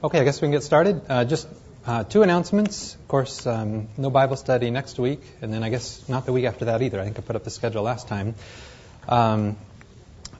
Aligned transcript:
Okay, 0.00 0.20
I 0.20 0.24
guess 0.24 0.40
we 0.40 0.46
can 0.46 0.52
get 0.52 0.62
started. 0.62 1.02
Uh, 1.08 1.24
just 1.24 1.48
uh, 1.84 2.04
two 2.04 2.22
announcements. 2.22 2.94
Of 2.94 3.08
course, 3.08 3.48
um, 3.48 3.88
no 3.96 4.10
Bible 4.10 4.36
study 4.36 4.70
next 4.70 4.96
week, 4.96 5.20
and 5.42 5.52
then 5.52 5.64
I 5.64 5.70
guess 5.70 6.08
not 6.08 6.24
the 6.24 6.32
week 6.32 6.44
after 6.44 6.66
that 6.66 6.82
either. 6.82 7.00
I 7.00 7.04
think 7.04 7.18
I 7.18 7.22
put 7.22 7.34
up 7.34 7.42
the 7.42 7.50
schedule 7.50 7.82
last 7.82 8.06
time. 8.06 8.36
Um, 9.08 9.56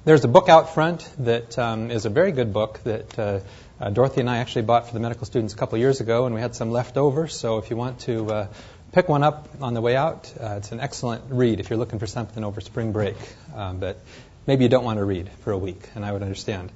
there's 0.05 0.23
a 0.23 0.29
book 0.29 0.49
out 0.49 0.75
front 0.75 1.11
that 1.19 1.59
um, 1.59 1.91
is 1.91 2.07
a 2.07 2.09
very 2.09 2.31
good 2.31 2.53
book 2.53 2.79
that 2.85 3.19
uh, 3.19 3.41
uh 3.81 3.91
Dorothy 3.91 4.21
and 4.21 4.31
I 4.31 4.37
actually 4.37 4.63
bought 4.63 4.87
for 4.87 4.95
the 4.95 5.01
medical 5.01 5.27
students 5.27 5.55
a 5.55 5.57
couple 5.57 5.77
years 5.79 6.01
ago, 6.01 6.27
and 6.27 6.37
we 6.37 6.41
had 6.41 6.55
some 6.55 6.71
left 6.71 6.97
over. 6.97 7.27
So 7.27 7.59
if 7.59 7.69
you 7.69 7.77
want 7.77 7.99
to 8.03 8.31
uh, 8.31 8.47
pick 8.93 9.09
one 9.09 9.25
up 9.25 9.49
on 9.61 9.75
the 9.75 9.81
way 9.81 9.97
out, 9.97 10.33
uh, 10.41 10.59
it's 10.59 10.71
an 10.71 10.79
excellent 10.79 11.25
read 11.31 11.59
if 11.59 11.69
you're 11.69 11.81
looking 11.81 11.99
for 11.99 12.07
something 12.07 12.45
over 12.45 12.61
spring 12.61 12.93
break. 12.93 13.17
But 13.53 13.99
maybe 14.47 14.65
you 14.65 14.69
don't 14.69 14.85
want 14.85 14.99
to 14.99 15.05
read 15.05 15.31
for 15.41 15.53
a 15.53 15.59
week, 15.59 15.89
and 15.95 16.05
I 16.05 16.13
would 16.13 16.23
understand. 16.23 16.71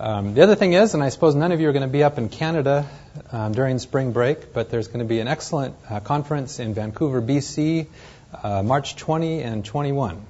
Um, 0.00 0.34
the 0.34 0.42
other 0.42 0.54
thing 0.54 0.74
is, 0.74 0.94
and 0.94 1.02
I 1.02 1.08
suppose 1.08 1.34
none 1.34 1.50
of 1.50 1.60
you 1.60 1.68
are 1.68 1.72
going 1.72 1.82
to 1.82 1.88
be 1.88 2.04
up 2.04 2.18
in 2.18 2.28
Canada 2.28 2.86
um, 3.32 3.52
during 3.52 3.78
spring 3.80 4.12
break, 4.12 4.52
but 4.52 4.70
there's 4.70 4.86
going 4.86 5.00
to 5.00 5.04
be 5.04 5.18
an 5.18 5.26
excellent 5.26 5.74
uh, 5.90 5.98
conference 5.98 6.60
in 6.60 6.72
Vancouver, 6.72 7.20
BC, 7.20 7.86
uh, 8.42 8.62
March 8.62 8.94
20 8.94 9.42
and 9.42 9.64
21. 9.64 10.24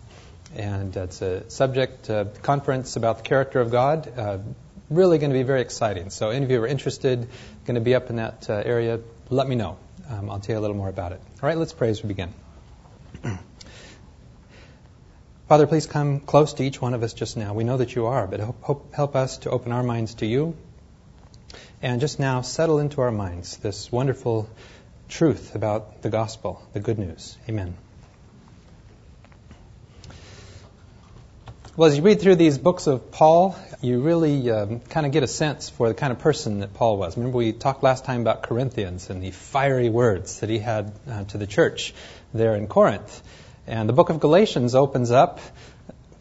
And 0.57 0.97
it's 0.97 1.21
a 1.21 1.49
subject 1.51 2.09
uh, 2.09 2.25
conference 2.43 2.97
about 2.97 3.19
the 3.19 3.23
character 3.25 3.61
of 3.61 3.71
God. 3.71 4.11
Uh, 4.17 4.39
really 4.89 5.19
going 5.19 5.31
to 5.31 5.39
be 5.39 5.43
very 5.43 5.61
exciting. 5.61 6.09
So, 6.09 6.31
any 6.31 6.45
of 6.45 6.51
you 6.51 6.57
who 6.57 6.65
are 6.65 6.67
interested, 6.67 7.29
going 7.67 7.75
to 7.75 7.83
be 7.83 7.95
up 7.95 8.09
in 8.09 8.17
that 8.17 8.49
uh, 8.49 8.55
area, 8.55 9.01
let 9.29 9.47
me 9.47 9.57
know. 9.57 9.77
Um, 10.09 10.31
I'll 10.31 10.41
tell 10.41 10.55
you 10.55 10.61
a 10.61 10.63
little 10.63 10.77
more 10.77 10.89
about 10.89 11.13
it. 11.13 11.21
All 11.43 11.47
right, 11.47 11.59
let's 11.59 11.75
pray 11.75 11.91
as 11.91 12.03
we 12.03 12.09
begin. 12.09 12.33
Father, 15.49 15.67
please 15.67 15.87
come 15.87 16.21
close 16.21 16.53
to 16.53 16.63
each 16.63 16.79
one 16.79 16.93
of 16.93 17.03
us 17.03 17.15
just 17.15 17.39
now. 17.39 17.55
We 17.55 17.65
know 17.65 17.79
that 17.79 17.95
you 17.95 18.05
are, 18.05 18.27
but 18.27 18.39
help, 18.39 18.93
help 18.93 19.17
us 19.17 19.39
to 19.39 19.51
open 19.51 19.73
our 19.73 19.83
minds 19.83 20.17
to 20.17 20.27
you. 20.27 20.55
And 21.81 22.03
just 22.03 22.21
now, 22.21 22.43
settle 22.43 22.81
into 22.81 23.01
our 23.01 23.11
minds 23.11 23.57
this 23.57 23.91
wonderful 23.91 24.51
truth 25.09 25.55
about 25.55 26.03
the 26.03 26.11
gospel, 26.11 26.61
the 26.75 26.81
good 26.81 26.99
news. 26.99 27.39
Amen. 27.49 27.79
Well, 31.77 31.89
as 31.89 31.97
you 31.97 32.03
read 32.03 32.21
through 32.21 32.37
these 32.37 32.59
books 32.59 32.87
of 32.87 33.11
Paul, 33.11 33.57
you 33.81 34.03
really 34.03 34.51
um, 34.51 34.81
kind 34.81 35.07
of 35.07 35.13
get 35.13 35.23
a 35.23 35.27
sense 35.27 35.71
for 35.71 35.89
the 35.89 35.95
kind 35.95 36.13
of 36.13 36.19
person 36.19 36.61
that 36.61 36.75
Paul 36.75 36.99
was. 36.99 37.17
Remember, 37.17 37.39
we 37.39 37.53
talked 37.53 37.83
last 37.83 38.05
time 38.05 38.21
about 38.21 38.43
Corinthians 38.43 39.09
and 39.09 39.23
the 39.23 39.31
fiery 39.31 39.89
words 39.89 40.41
that 40.41 40.51
he 40.51 40.59
had 40.59 40.93
uh, 41.11 41.25
to 41.25 41.39
the 41.39 41.47
church 41.47 41.95
there 42.35 42.55
in 42.55 42.67
Corinth. 42.67 43.23
And 43.69 43.87
the 43.87 43.93
book 43.93 44.09
of 44.09 44.19
Galatians 44.19 44.75
opens 44.75 45.11
up 45.11 45.41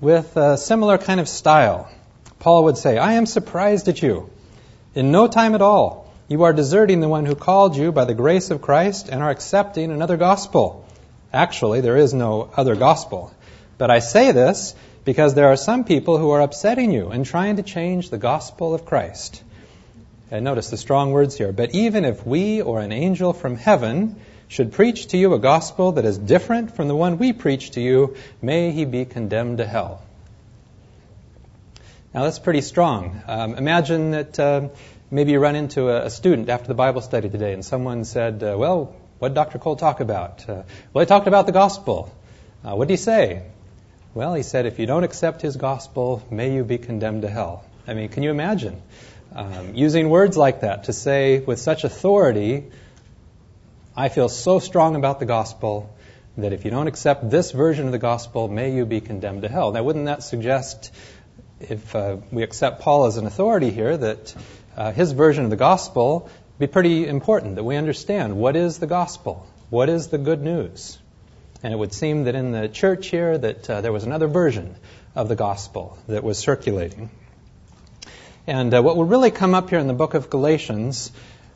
with 0.01 0.35
a 0.35 0.57
similar 0.57 0.97
kind 0.97 1.21
of 1.21 1.29
style. 1.29 1.89
Paul 2.39 2.65
would 2.65 2.77
say, 2.77 2.97
I 2.97 3.13
am 3.13 3.25
surprised 3.25 3.87
at 3.87 4.01
you. 4.01 4.29
In 4.95 5.13
no 5.13 5.29
time 5.29 5.55
at 5.55 5.61
all, 5.61 6.13
you 6.27 6.43
are 6.43 6.51
deserting 6.51 6.99
the 6.99 7.07
one 7.07 7.25
who 7.25 7.35
called 7.35 7.77
you 7.77 7.93
by 7.93 8.03
the 8.03 8.13
grace 8.13 8.51
of 8.51 8.61
Christ 8.61 9.07
and 9.07 9.23
are 9.23 9.29
accepting 9.29 9.91
another 9.91 10.17
gospel. 10.17 10.85
Actually, 11.31 11.79
there 11.79 11.95
is 11.95 12.13
no 12.13 12.49
other 12.57 12.75
gospel. 12.75 13.33
But 13.77 13.91
I 13.91 13.99
say 13.99 14.33
this 14.33 14.75
because 15.05 15.33
there 15.33 15.47
are 15.47 15.55
some 15.55 15.85
people 15.85 16.17
who 16.17 16.31
are 16.31 16.41
upsetting 16.41 16.91
you 16.91 17.11
and 17.11 17.25
trying 17.25 17.55
to 17.55 17.63
change 17.63 18.09
the 18.09 18.17
gospel 18.17 18.73
of 18.73 18.83
Christ. 18.83 19.41
And 20.29 20.43
notice 20.43 20.69
the 20.69 20.75
strong 20.75 21.13
words 21.13 21.37
here. 21.37 21.53
But 21.53 21.73
even 21.73 22.03
if 22.03 22.27
we 22.27 22.61
or 22.61 22.81
an 22.81 22.91
angel 22.91 23.31
from 23.31 23.55
heaven 23.55 24.17
should 24.47 24.71
preach 24.71 25.07
to 25.07 25.17
you 25.17 25.33
a 25.33 25.39
gospel 25.39 25.93
that 25.93 26.05
is 26.05 26.17
different 26.17 26.75
from 26.75 26.87
the 26.87 26.95
one 26.95 27.17
we 27.17 27.33
preach 27.33 27.71
to 27.71 27.81
you, 27.81 28.15
may 28.41 28.71
he 28.71 28.85
be 28.85 29.05
condemned 29.05 29.57
to 29.57 29.65
hell. 29.65 30.01
Now 32.13 32.23
that's 32.23 32.39
pretty 32.39 32.61
strong. 32.61 33.21
Um, 33.27 33.55
imagine 33.55 34.11
that 34.11 34.39
uh, 34.39 34.69
maybe 35.11 35.33
you 35.33 35.39
run 35.39 35.55
into 35.55 35.89
a, 35.89 36.05
a, 36.05 36.09
student 36.09 36.49
after 36.49 36.67
the 36.67 36.73
Bible 36.73 37.01
study 37.01 37.29
today 37.29 37.53
and 37.53 37.63
someone 37.63 38.05
said, 38.05 38.41
uh, 38.41 38.55
Well, 38.57 38.95
what 39.19 39.29
did 39.29 39.35
Dr. 39.35 39.59
Cole 39.59 39.75
talk 39.75 39.99
about? 39.99 40.49
Uh, 40.49 40.63
well, 40.93 41.03
he 41.03 41.07
talked 41.07 41.27
about 41.27 41.45
the 41.45 41.51
gospel. 41.51 42.13
Uh, 42.63 42.75
what 42.75 42.87
did 42.87 42.93
he 42.93 42.97
say? 42.97 43.43
Well, 44.13 44.33
he 44.33 44.43
said, 44.43 44.65
If 44.65 44.79
you 44.79 44.85
don't 44.85 45.03
accept 45.03 45.41
his 45.41 45.57
gospel, 45.57 46.23
may 46.31 46.53
you 46.53 46.63
be 46.63 46.77
condemned 46.77 47.23
to 47.23 47.29
hell. 47.29 47.65
I 47.87 47.93
mean, 47.93 48.09
can 48.09 48.23
you 48.23 48.31
imagine 48.31 48.81
um, 49.35 49.75
using 49.75 50.09
words 50.09 50.37
like 50.37 50.61
that 50.61 50.85
to 50.85 50.93
say 50.93 51.39
with 51.39 51.59
such 51.59 51.83
authority, 51.83 52.65
I 53.99 54.09
feel 54.09 54.29
so 54.29 54.59
strong 54.59 54.95
about 54.95 55.19
the 55.19 55.25
gospel 55.25 55.91
that 56.37 56.53
if 56.53 56.65
you 56.65 56.69
don't 56.69 56.85
accept 56.85 57.31
this 57.31 57.51
version 57.51 57.87
of 57.87 57.91
the 57.91 57.97
gospel, 57.97 58.47
may 58.47 58.75
you 58.75 58.85
be 58.85 59.01
condemned 59.01 59.41
to 59.41 59.49
hell. 59.49 59.71
Now, 59.71 59.81
wouldn't 59.81 60.05
that 60.05 60.21
suggest, 60.21 60.91
if 61.59 61.95
uh, 61.95 62.17
we 62.31 62.43
accept 62.43 62.81
Paul 62.81 63.05
as 63.05 63.17
an 63.17 63.25
authority 63.25 63.71
here, 63.71 63.97
that 63.97 64.35
uh, 64.75 64.91
his 64.91 65.13
version 65.13 65.45
of 65.45 65.49
the 65.49 65.55
gospel 65.55 66.29
be 66.59 66.67
pretty 66.67 67.07
important, 67.07 67.55
that 67.55 67.63
we 67.63 67.75
understand 67.75 68.37
what 68.37 68.55
is 68.55 68.77
the 68.77 68.85
gospel, 68.85 69.47
what 69.71 69.89
is 69.89 70.09
the 70.09 70.19
good 70.19 70.43
news. 70.43 70.99
And 71.63 71.73
it 71.73 71.75
would 71.75 71.91
seem 71.91 72.25
that 72.25 72.35
in 72.35 72.51
the 72.51 72.69
church 72.69 73.07
here 73.07 73.35
that 73.35 73.67
uh, 73.67 73.81
there 73.81 73.91
was 73.91 74.03
another 74.03 74.27
version 74.27 74.75
of 75.15 75.27
the 75.27 75.35
gospel 75.35 75.97
that 76.07 76.23
was 76.23 76.37
circulating. 76.37 77.09
And 78.45 78.71
uh, 78.75 78.83
what 78.83 78.95
will 78.95 79.05
really 79.05 79.31
come 79.31 79.55
up 79.55 79.71
here 79.71 79.79
in 79.79 79.87
the 79.87 79.95
book 79.95 80.13
of 80.13 80.29
Galatians 80.29 81.11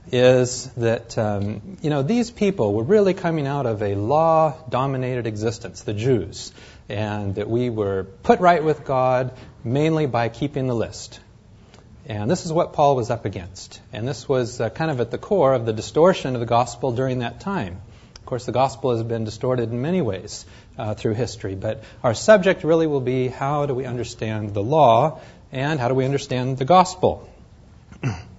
is 0.10 0.66
that 0.78 1.18
um, 1.18 1.78
you 1.82 1.90
know 1.90 2.02
these 2.02 2.32
people 2.32 2.74
were 2.74 2.84
really 2.84 3.14
coming 3.14 3.46
out 3.46 3.66
of 3.66 3.82
a 3.82 3.96
law-dominated 3.96 5.28
existence, 5.28 5.84
the 5.84 5.94
Jews, 5.94 6.52
and 6.90 7.36
that 7.36 7.50
we 7.50 7.70
were 7.70 8.04
put 8.24 8.40
right 8.40 8.64
with 8.64 8.84
God 8.84 9.34
mainly 9.64 10.08
by 10.08 10.30
keeping 10.30 10.68
the 10.68 10.76
list. 10.76 11.20
And 12.08 12.30
this 12.30 12.46
is 12.46 12.52
what 12.52 12.74
Paul 12.74 12.96
was 12.96 13.12
up 13.12 13.26
against, 13.26 13.80
and 13.94 14.08
this 14.08 14.28
was 14.28 14.60
uh, 14.60 14.70
kind 14.70 14.90
of 14.90 15.00
at 15.00 15.12
the 15.12 15.20
core 15.20 15.54
of 15.54 15.66
the 15.66 15.74
distortion 15.74 16.34
of 16.34 16.40
the 16.40 16.48
gospel 16.48 16.94
during 16.94 17.20
that 17.20 17.40
time. 17.40 17.80
Of 18.16 18.26
course, 18.26 18.46
the 18.46 18.52
gospel 18.52 18.92
has 18.92 19.04
been 19.04 19.24
distorted 19.24 19.72
in 19.72 19.82
many 19.82 20.02
ways 20.02 20.46
uh, 20.78 20.96
through 20.96 21.14
history, 21.14 21.56
but 21.56 21.84
our 22.04 22.14
subject 22.14 22.64
really 22.64 22.88
will 22.88 23.02
be 23.02 23.28
how 23.28 23.66
do 23.66 23.76
we 23.76 23.86
understand 23.86 24.54
the 24.54 24.64
law 24.64 25.22
and 25.52 25.80
how 25.80 25.90
do 25.90 25.94
we 25.94 26.06
understand 26.06 26.58
the 26.58 26.66
gospel. 26.66 27.30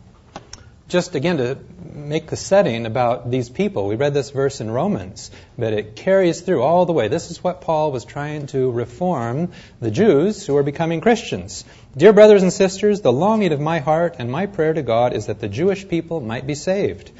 just 0.93 1.15
again 1.15 1.39
to 1.39 1.59
make 1.95 2.27
the 2.27 2.37
setting 2.37 2.85
about 2.85 3.31
these 3.31 3.49
people. 3.49 3.87
We 3.87 3.97
read 3.97 4.13
this 4.13 4.31
verse 4.31 4.61
in 4.61 4.71
Romans, 4.71 5.31
but 5.57 5.73
it 5.73 5.97
carries 5.97 6.43
through 6.43 6.63
all 6.63 6.85
the 6.85 6.93
way. 6.93 7.09
This 7.09 7.31
is 7.31 7.43
what 7.43 7.63
Paul 7.63 7.93
was 7.93 8.05
trying 8.05 8.47
to 8.49 8.71
reform 8.71 9.53
the 9.81 9.91
Jews 9.91 10.47
who 10.47 10.55
are 10.59 10.63
becoming 10.63 11.01
Christians. 11.01 11.65
Dear 11.97 12.13
brothers 12.13 12.43
and 12.43 12.53
sisters, 12.53 13.01
the 13.01 13.13
longing 13.13 13.53
of 13.53 13.61
my 13.61 13.79
heart 13.79 14.17
and 14.19 14.31
my 14.31 14.45
prayer 14.45 14.75
to 14.75 14.83
God 14.83 15.15
is 15.15 15.27
that 15.27 15.41
the 15.41 15.49
Jewish 15.49 15.89
people 15.89 16.21
might 16.21 16.47
be 16.47 16.55
saved. 16.55 17.11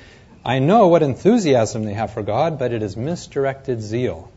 I 0.45 0.59
know 0.59 0.89
what 0.89 1.03
enthusiasm 1.03 1.85
they 1.85 1.95
have 1.95 2.13
for 2.13 2.23
God, 2.23 2.59
but 2.59 2.73
it 2.73 2.83
is 2.83 2.95
misdirected 2.95 3.81
zeal. 3.81 4.31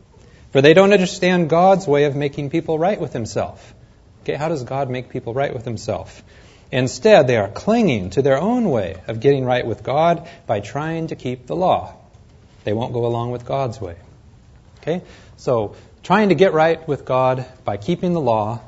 For 0.52 0.62
they 0.62 0.72
don't 0.72 0.94
understand 0.94 1.50
God's 1.50 1.86
way 1.86 2.04
of 2.04 2.16
making 2.16 2.48
people 2.48 2.78
right 2.78 2.98
with 2.98 3.12
himself. 3.12 3.74
Okay, 4.22 4.34
how 4.34 4.48
does 4.48 4.62
God 4.62 4.88
make 4.88 5.10
people 5.10 5.34
right 5.34 5.52
with 5.52 5.66
himself? 5.66 6.22
Instead, 6.72 7.26
they 7.26 7.36
are 7.36 7.48
clinging 7.48 8.10
to 8.10 8.22
their 8.22 8.38
own 8.38 8.70
way 8.70 9.00
of 9.06 9.20
getting 9.20 9.44
right 9.44 9.66
with 9.66 9.82
God 9.82 10.28
by 10.46 10.60
trying 10.60 11.08
to 11.08 11.16
keep 11.16 11.46
the 11.46 11.56
law. 11.56 11.94
They 12.64 12.72
won't 12.72 12.92
go 12.92 13.06
along 13.06 13.30
with 13.30 13.44
God's 13.44 13.80
way. 13.80 13.96
Okay? 14.80 15.02
So, 15.36 15.76
trying 16.02 16.30
to 16.30 16.34
get 16.34 16.52
right 16.52 16.86
with 16.88 17.04
God 17.04 17.46
by 17.64 17.76
keeping 17.76 18.12
the 18.12 18.20
law, 18.20 18.60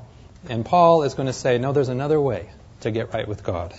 and 0.48 0.64
Paul 0.64 1.02
is 1.02 1.14
going 1.14 1.26
to 1.26 1.32
say, 1.32 1.58
no, 1.58 1.72
there's 1.72 1.88
another 1.88 2.20
way 2.20 2.48
to 2.80 2.90
get 2.90 3.12
right 3.12 3.26
with 3.26 3.42
God. 3.42 3.74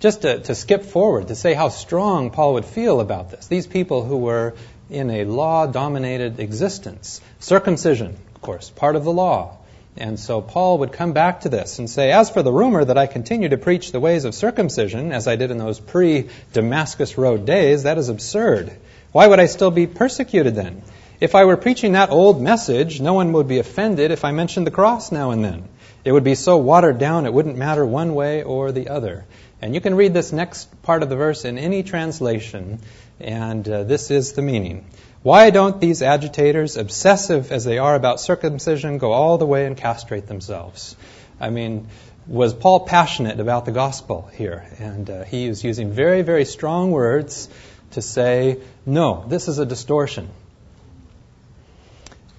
Just 0.00 0.22
to, 0.22 0.40
to 0.40 0.54
skip 0.54 0.84
forward, 0.84 1.28
to 1.28 1.34
say 1.34 1.54
how 1.54 1.68
strong 1.68 2.30
Paul 2.30 2.54
would 2.54 2.64
feel 2.64 3.00
about 3.00 3.30
this. 3.30 3.46
These 3.46 3.66
people 3.66 4.04
who 4.04 4.16
were 4.16 4.54
in 4.90 5.10
a 5.10 5.24
law 5.24 5.66
dominated 5.66 6.40
existence. 6.40 7.20
Circumcision, 7.38 8.16
of 8.34 8.40
course, 8.40 8.70
part 8.70 8.96
of 8.96 9.04
the 9.04 9.12
law. 9.12 9.58
And 9.96 10.18
so 10.18 10.40
Paul 10.40 10.78
would 10.78 10.92
come 10.92 11.12
back 11.12 11.42
to 11.42 11.50
this 11.50 11.78
and 11.78 11.88
say, 11.88 12.12
As 12.12 12.30
for 12.30 12.42
the 12.42 12.52
rumor 12.52 12.84
that 12.84 12.96
I 12.96 13.06
continue 13.06 13.50
to 13.50 13.58
preach 13.58 13.92
the 13.92 14.00
ways 14.00 14.24
of 14.24 14.34
circumcision, 14.34 15.12
as 15.12 15.28
I 15.28 15.36
did 15.36 15.50
in 15.50 15.58
those 15.58 15.80
pre 15.80 16.30
Damascus 16.52 17.18
Road 17.18 17.44
days, 17.44 17.82
that 17.82 17.98
is 17.98 18.08
absurd. 18.08 18.72
Why 19.12 19.26
would 19.26 19.40
I 19.40 19.46
still 19.46 19.70
be 19.70 19.86
persecuted 19.86 20.54
then? 20.54 20.82
If 21.20 21.34
I 21.34 21.44
were 21.44 21.56
preaching 21.56 21.92
that 21.92 22.10
old 22.10 22.40
message, 22.40 23.00
no 23.00 23.14
one 23.14 23.32
would 23.32 23.46
be 23.46 23.58
offended 23.58 24.10
if 24.10 24.24
I 24.24 24.32
mentioned 24.32 24.66
the 24.66 24.72
cross 24.72 25.12
now 25.12 25.30
and 25.30 25.44
then. 25.44 25.68
It 26.04 26.10
would 26.10 26.24
be 26.24 26.34
so 26.34 26.56
watered 26.56 26.98
down 26.98 27.26
it 27.26 27.32
wouldn't 27.32 27.56
matter 27.56 27.84
one 27.84 28.14
way 28.14 28.42
or 28.42 28.72
the 28.72 28.88
other. 28.88 29.24
And 29.60 29.74
you 29.74 29.80
can 29.80 29.94
read 29.94 30.14
this 30.14 30.32
next 30.32 30.82
part 30.82 31.04
of 31.04 31.10
the 31.10 31.16
verse 31.16 31.44
in 31.44 31.58
any 31.58 31.84
translation, 31.84 32.80
and 33.20 33.68
uh, 33.68 33.84
this 33.84 34.10
is 34.10 34.32
the 34.32 34.42
meaning. 34.42 34.84
Why 35.22 35.50
don't 35.50 35.80
these 35.80 36.02
agitators, 36.02 36.76
obsessive 36.76 37.52
as 37.52 37.64
they 37.64 37.78
are 37.78 37.94
about 37.94 38.20
circumcision, 38.20 38.98
go 38.98 39.12
all 39.12 39.38
the 39.38 39.46
way 39.46 39.66
and 39.66 39.76
castrate 39.76 40.26
themselves? 40.26 40.96
I 41.40 41.50
mean, 41.50 41.86
was 42.26 42.54
Paul 42.54 42.80
passionate 42.80 43.38
about 43.38 43.64
the 43.64 43.72
gospel 43.72 44.28
here? 44.34 44.66
And 44.78 45.08
uh, 45.08 45.24
he 45.24 45.46
is 45.46 45.62
using 45.62 45.92
very, 45.92 46.22
very 46.22 46.44
strong 46.44 46.90
words 46.90 47.48
to 47.92 48.02
say, 48.02 48.58
no, 48.84 49.24
this 49.28 49.46
is 49.46 49.60
a 49.60 49.66
distortion. 49.66 50.28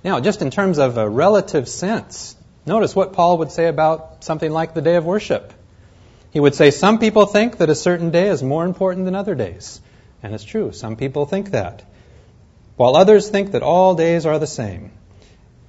Now, 0.03 0.19
just 0.19 0.41
in 0.41 0.51
terms 0.51 0.77
of 0.77 0.97
a 0.97 1.07
relative 1.07 1.69
sense, 1.69 2.36
notice 2.65 2.94
what 2.94 3.13
Paul 3.13 3.38
would 3.38 3.51
say 3.51 3.68
about 3.68 4.25
something 4.25 4.51
like 4.51 4.74
the 4.74 4.81
day 4.81 4.95
of 4.95 5.06
worship. 5.06 5.53
He 6.31 6.39
would 6.39 6.56
say, 6.56 6.71
Some 6.71 7.00
people 7.00 7.27
think 7.27 7.57
that 7.57 7.69
a 7.69 7.75
certain 7.75 8.09
day 8.09 8.27
is 8.27 8.44
more 8.44 8.65
important 8.65 9.06
than 9.06 9.15
other 9.15 9.36
days. 9.36 9.79
And 10.21 10.33
it's 10.33 10.44
true, 10.44 10.74
some 10.74 10.97
people 10.97 11.25
think 11.25 11.51
that. 11.51 11.83
While 12.75 12.95
others 12.95 13.29
think 13.29 13.51
that 13.51 13.61
all 13.61 13.95
days 13.95 14.25
are 14.25 14.39
the 14.39 14.47
same. 14.47 14.91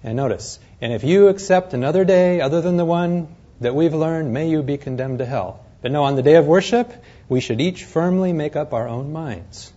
And 0.02 0.16
notice, 0.16 0.58
and 0.80 0.92
if 0.92 1.04
you 1.04 1.28
accept 1.28 1.74
another 1.74 2.04
day 2.04 2.40
other 2.40 2.60
than 2.60 2.76
the 2.76 2.84
one 2.84 3.28
that 3.60 3.74
we've 3.74 3.94
learned, 3.94 4.32
may 4.32 4.48
you 4.48 4.62
be 4.62 4.78
condemned 4.78 5.18
to 5.18 5.26
hell. 5.26 5.64
But 5.82 5.92
no, 5.92 6.04
on 6.04 6.16
the 6.16 6.22
day 6.22 6.36
of 6.36 6.46
worship, 6.46 6.92
we 7.28 7.40
should 7.40 7.60
each 7.60 7.84
firmly 7.84 8.32
make 8.32 8.56
up 8.56 8.72
our 8.72 8.88
own 8.88 9.12
minds. 9.12 9.72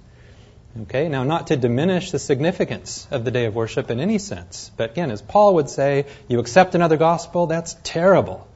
Okay, 0.83 1.09
now 1.09 1.23
not 1.23 1.47
to 1.47 1.57
diminish 1.57 2.11
the 2.11 2.19
significance 2.19 3.07
of 3.09 3.25
the 3.25 3.31
day 3.31 3.45
of 3.45 3.55
worship 3.55 3.89
in 3.89 3.99
any 3.99 4.19
sense, 4.19 4.71
but 4.77 4.91
again, 4.91 5.11
as 5.11 5.21
Paul 5.21 5.55
would 5.55 5.69
say, 5.69 6.05
you 6.27 6.39
accept 6.39 6.75
another 6.75 6.97
gospel, 6.97 7.47
that's 7.47 7.75
terrible. 7.83 8.47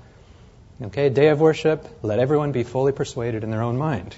Okay, 0.82 1.10
day 1.10 1.30
of 1.30 1.42
worship, 1.42 1.88
let 2.04 2.20
everyone 2.20 2.52
be 2.52 2.64
fully 2.64 2.92
persuaded 2.92 3.44
in 3.44 3.50
their 3.50 3.64
own 3.64 3.78
mind. 3.78 4.16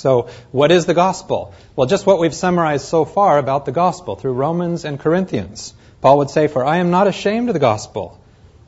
So, 0.00 0.30
what 0.50 0.72
is 0.72 0.86
the 0.86 0.94
gospel? 0.94 1.52
Well, 1.76 1.86
just 1.86 2.06
what 2.06 2.18
we've 2.18 2.34
summarized 2.34 2.86
so 2.86 3.04
far 3.04 3.36
about 3.36 3.66
the 3.66 3.72
gospel 3.72 4.16
through 4.16 4.32
Romans 4.32 4.86
and 4.86 4.98
Corinthians. 4.98 5.74
Paul 6.00 6.16
would 6.18 6.30
say, 6.30 6.46
For 6.46 6.64
I 6.64 6.78
am 6.78 6.90
not 6.90 7.06
ashamed 7.06 7.50
of 7.50 7.52
the 7.52 7.60
gospel. 7.60 8.18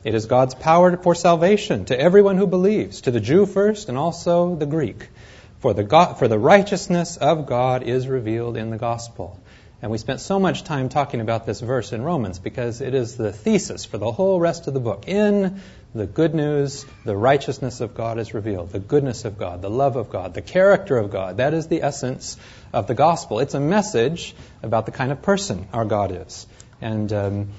It 0.03 0.13
is 0.13 0.27
God's 0.27 0.53
power 0.53 0.95
for 0.95 1.15
salvation 1.15 1.85
to 1.85 1.99
everyone 1.99 2.37
who 2.37 2.45
believes, 2.45 3.01
to 3.01 3.11
the 3.11 3.19
Jew 3.19 3.47
first 3.47 3.89
and 3.89 3.97
also 3.97 4.55
the 4.55 4.67
Greek. 4.67 5.09
For 5.57 5.73
the, 5.73 6.15
for 6.19 6.27
the 6.27 6.37
righteousness 6.37 7.17
of 7.17 7.47
God 7.47 7.81
is 7.81 8.07
revealed 8.07 8.55
in 8.55 8.69
the 8.69 8.77
gospel. 8.77 9.39
And 9.83 9.91
we 9.91 9.97
spent 9.97 10.21
so 10.21 10.39
much 10.39 10.63
time 10.63 10.87
talking 10.87 11.19
about 11.19 11.45
this 11.45 11.59
verse 11.59 11.91
in 11.91 12.03
Romans 12.03 12.39
because 12.39 12.79
it 12.79 12.93
is 12.93 13.17
the 13.17 13.33
thesis 13.33 13.83
for 13.83 13.97
the 13.97 14.13
whole 14.13 14.39
rest 14.39 14.67
of 14.67 14.73
the 14.73 14.79
book. 14.79 15.09
In 15.09 15.59
the 15.93 16.05
good 16.07 16.33
news, 16.33 16.85
the 17.03 17.17
righteousness 17.17 17.81
of 17.81 17.93
God 17.93 18.17
is 18.17 18.33
revealed, 18.33 18.69
the 18.69 18.79
goodness 18.79 19.25
of 19.25 19.37
God, 19.37 19.61
the 19.61 19.69
love 19.69 19.97
of 19.97 20.09
God, 20.09 20.35
the 20.35 20.41
character 20.41 20.97
of 20.97 21.11
God. 21.11 21.35
That 21.35 21.53
is 21.53 21.67
the 21.67 21.83
essence 21.83 22.37
of 22.71 22.87
the 22.87 22.93
gospel. 22.93 23.39
It's 23.39 23.55
a 23.55 23.59
message 23.59 24.33
about 24.61 24.85
the 24.85 24.93
kind 24.93 25.11
of 25.11 25.21
person 25.21 25.67
our 25.73 25.83
God 25.83 26.13
is. 26.27 26.47
And 26.79 27.11
um, 27.11 27.49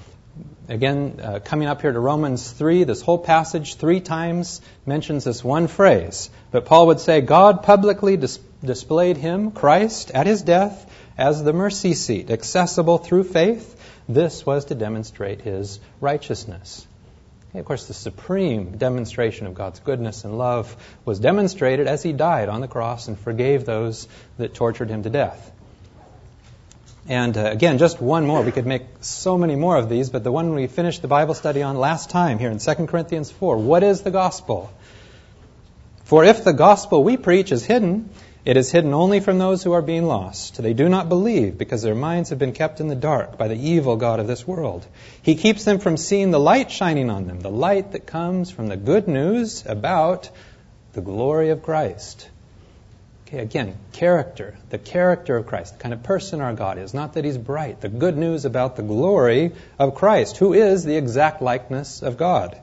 again, 0.67 1.19
uh, 1.21 1.39
coming 1.45 1.67
up 1.67 1.81
here 1.81 1.91
to 1.91 1.99
Romans 1.99 2.51
3, 2.51 2.85
this 2.85 3.03
whole 3.03 3.19
passage 3.19 3.75
three 3.75 3.99
times 3.99 4.61
mentions 4.87 5.25
this 5.25 5.43
one 5.43 5.67
phrase. 5.67 6.31
But 6.49 6.65
Paul 6.65 6.87
would 6.87 7.01
say, 7.01 7.21
God 7.21 7.61
publicly 7.61 8.17
displayed 8.65 9.17
him, 9.17 9.51
Christ, 9.51 10.11
at 10.11 10.27
his 10.27 10.41
death 10.41 10.91
as 11.17 11.43
the 11.43 11.53
mercy 11.53 11.93
seat, 11.93 12.29
accessible 12.29 12.97
through 12.97 13.23
faith. 13.23 13.71
This 14.07 14.45
was 14.45 14.65
to 14.65 14.75
demonstrate 14.75 15.41
his 15.41 15.79
righteousness. 16.01 16.85
Of 17.53 17.63
course, 17.63 17.87
the 17.87 17.93
supreme 17.93 18.77
demonstration 18.77 19.47
of 19.47 19.53
God's 19.53 19.79
goodness 19.79 20.25
and 20.25 20.37
love 20.37 20.75
was 21.05 21.19
demonstrated 21.19 21.87
as 21.87 22.03
he 22.03 22.11
died 22.11 22.49
on 22.49 22.59
the 22.59 22.67
cross 22.67 23.07
and 23.07 23.17
forgave 23.17 23.65
those 23.65 24.09
that 24.37 24.53
tortured 24.53 24.89
him 24.89 25.03
to 25.03 25.09
death. 25.09 25.51
And 27.07 27.37
uh, 27.37 27.45
again, 27.45 27.77
just 27.77 28.01
one 28.01 28.25
more. 28.25 28.41
We 28.41 28.51
could 28.51 28.65
make 28.65 28.83
so 29.01 29.37
many 29.37 29.55
more 29.55 29.77
of 29.77 29.89
these, 29.89 30.09
but 30.09 30.23
the 30.23 30.31
one 30.31 30.53
we 30.53 30.67
finished 30.67 31.01
the 31.01 31.07
Bible 31.07 31.33
study 31.33 31.61
on 31.61 31.77
last 31.77 32.09
time 32.09 32.39
here 32.39 32.49
in 32.49 32.57
2 32.57 32.73
Corinthians 32.87 33.31
4. 33.31 33.57
What 33.57 33.83
is 33.83 34.01
the 34.01 34.11
gospel? 34.11 34.73
For 36.03 36.23
if 36.23 36.43
the 36.43 36.53
gospel 36.53 37.03
we 37.03 37.15
preach 37.15 37.51
is 37.51 37.63
hidden, 37.63 38.09
it 38.45 38.57
is 38.57 38.71
hidden 38.71 38.93
only 38.93 39.19
from 39.19 39.39
those 39.39 39.63
who 39.63 39.71
are 39.71 39.81
being 39.81 40.05
lost. 40.05 40.61
They 40.61 40.73
do 40.73 40.87
not 40.87 41.09
believe 41.09 41.57
because 41.57 41.81
their 41.81 41.95
minds 41.95 42.29
have 42.29 42.37
been 42.37 42.53
kept 42.53 42.79
in 42.79 42.87
the 42.87 42.95
dark 42.95 43.39
by 43.39 43.47
the 43.47 43.55
evil 43.55 43.95
God 43.95 44.19
of 44.19 44.27
this 44.27 44.47
world. 44.47 44.85
He 45.23 45.33
keeps 45.33 45.63
them 45.65 45.79
from 45.79 45.97
seeing 45.97 46.29
the 46.29 46.39
light 46.39 46.69
shining 46.69 47.09
on 47.09 47.25
them, 47.25 47.39
the 47.39 47.49
light 47.49 47.93
that 47.93 48.05
comes 48.05 48.51
from 48.51 48.67
the 48.67 48.77
good 48.77 49.07
news 49.07 49.65
about 49.65 50.29
the 50.93 51.01
glory 51.01 51.49
of 51.49 51.63
Christ. 51.63 52.29
Okay, 53.27 53.39
again, 53.39 53.75
character, 53.93 54.55
the 54.69 54.77
character 54.77 55.35
of 55.35 55.47
Christ, 55.47 55.77
the 55.77 55.79
kind 55.81 55.93
of 55.93 56.03
person 56.03 56.39
our 56.39 56.53
God 56.53 56.77
is. 56.77 56.93
Not 56.93 57.13
that 57.13 57.25
he's 57.25 57.39
bright. 57.39 57.81
The 57.81 57.89
good 57.89 58.15
news 58.15 58.45
about 58.45 58.75
the 58.75 58.83
glory 58.83 59.53
of 59.79 59.95
Christ, 59.95 60.37
who 60.37 60.53
is 60.53 60.83
the 60.83 60.95
exact 60.95 61.41
likeness 61.41 62.03
of 62.03 62.17
God. 62.17 62.61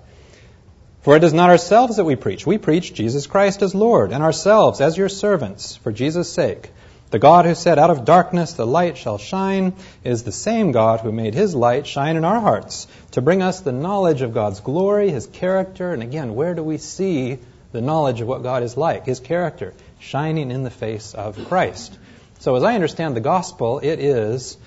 For 1.02 1.16
it 1.16 1.24
is 1.24 1.32
not 1.32 1.50
ourselves 1.50 1.96
that 1.96 2.04
we 2.04 2.16
preach. 2.16 2.46
We 2.46 2.58
preach 2.58 2.94
Jesus 2.94 3.26
Christ 3.26 3.62
as 3.62 3.74
Lord, 3.74 4.12
and 4.12 4.22
ourselves 4.22 4.80
as 4.80 4.96
your 4.96 5.08
servants, 5.08 5.76
for 5.76 5.92
Jesus' 5.92 6.32
sake. 6.32 6.70
The 7.10 7.18
God 7.18 7.44
who 7.44 7.54
said, 7.54 7.78
Out 7.78 7.90
of 7.90 8.04
darkness 8.04 8.54
the 8.54 8.66
light 8.66 8.96
shall 8.96 9.18
shine, 9.18 9.74
is 10.04 10.22
the 10.22 10.32
same 10.32 10.72
God 10.72 11.00
who 11.00 11.12
made 11.12 11.34
his 11.34 11.54
light 11.54 11.86
shine 11.86 12.16
in 12.16 12.24
our 12.24 12.40
hearts, 12.40 12.86
to 13.10 13.20
bring 13.20 13.42
us 13.42 13.60
the 13.60 13.72
knowledge 13.72 14.22
of 14.22 14.32
God's 14.32 14.60
glory, 14.60 15.10
his 15.10 15.26
character, 15.26 15.92
and 15.92 16.02
again, 16.02 16.34
where 16.34 16.54
do 16.54 16.62
we 16.62 16.78
see 16.78 17.38
the 17.72 17.80
knowledge 17.80 18.20
of 18.20 18.28
what 18.28 18.42
God 18.42 18.62
is 18.62 18.76
like, 18.76 19.04
his 19.04 19.20
character? 19.20 19.74
shining 20.02 20.50
in 20.50 20.64
the 20.64 20.70
face 20.70 21.14
of 21.14 21.38
Christ. 21.46 21.96
So, 22.40 22.56
as 22.56 22.64
I 22.64 22.74
understand 22.74 23.16
the 23.16 23.20
gospel, 23.20 23.78
it 23.78 24.00
is 24.00 24.58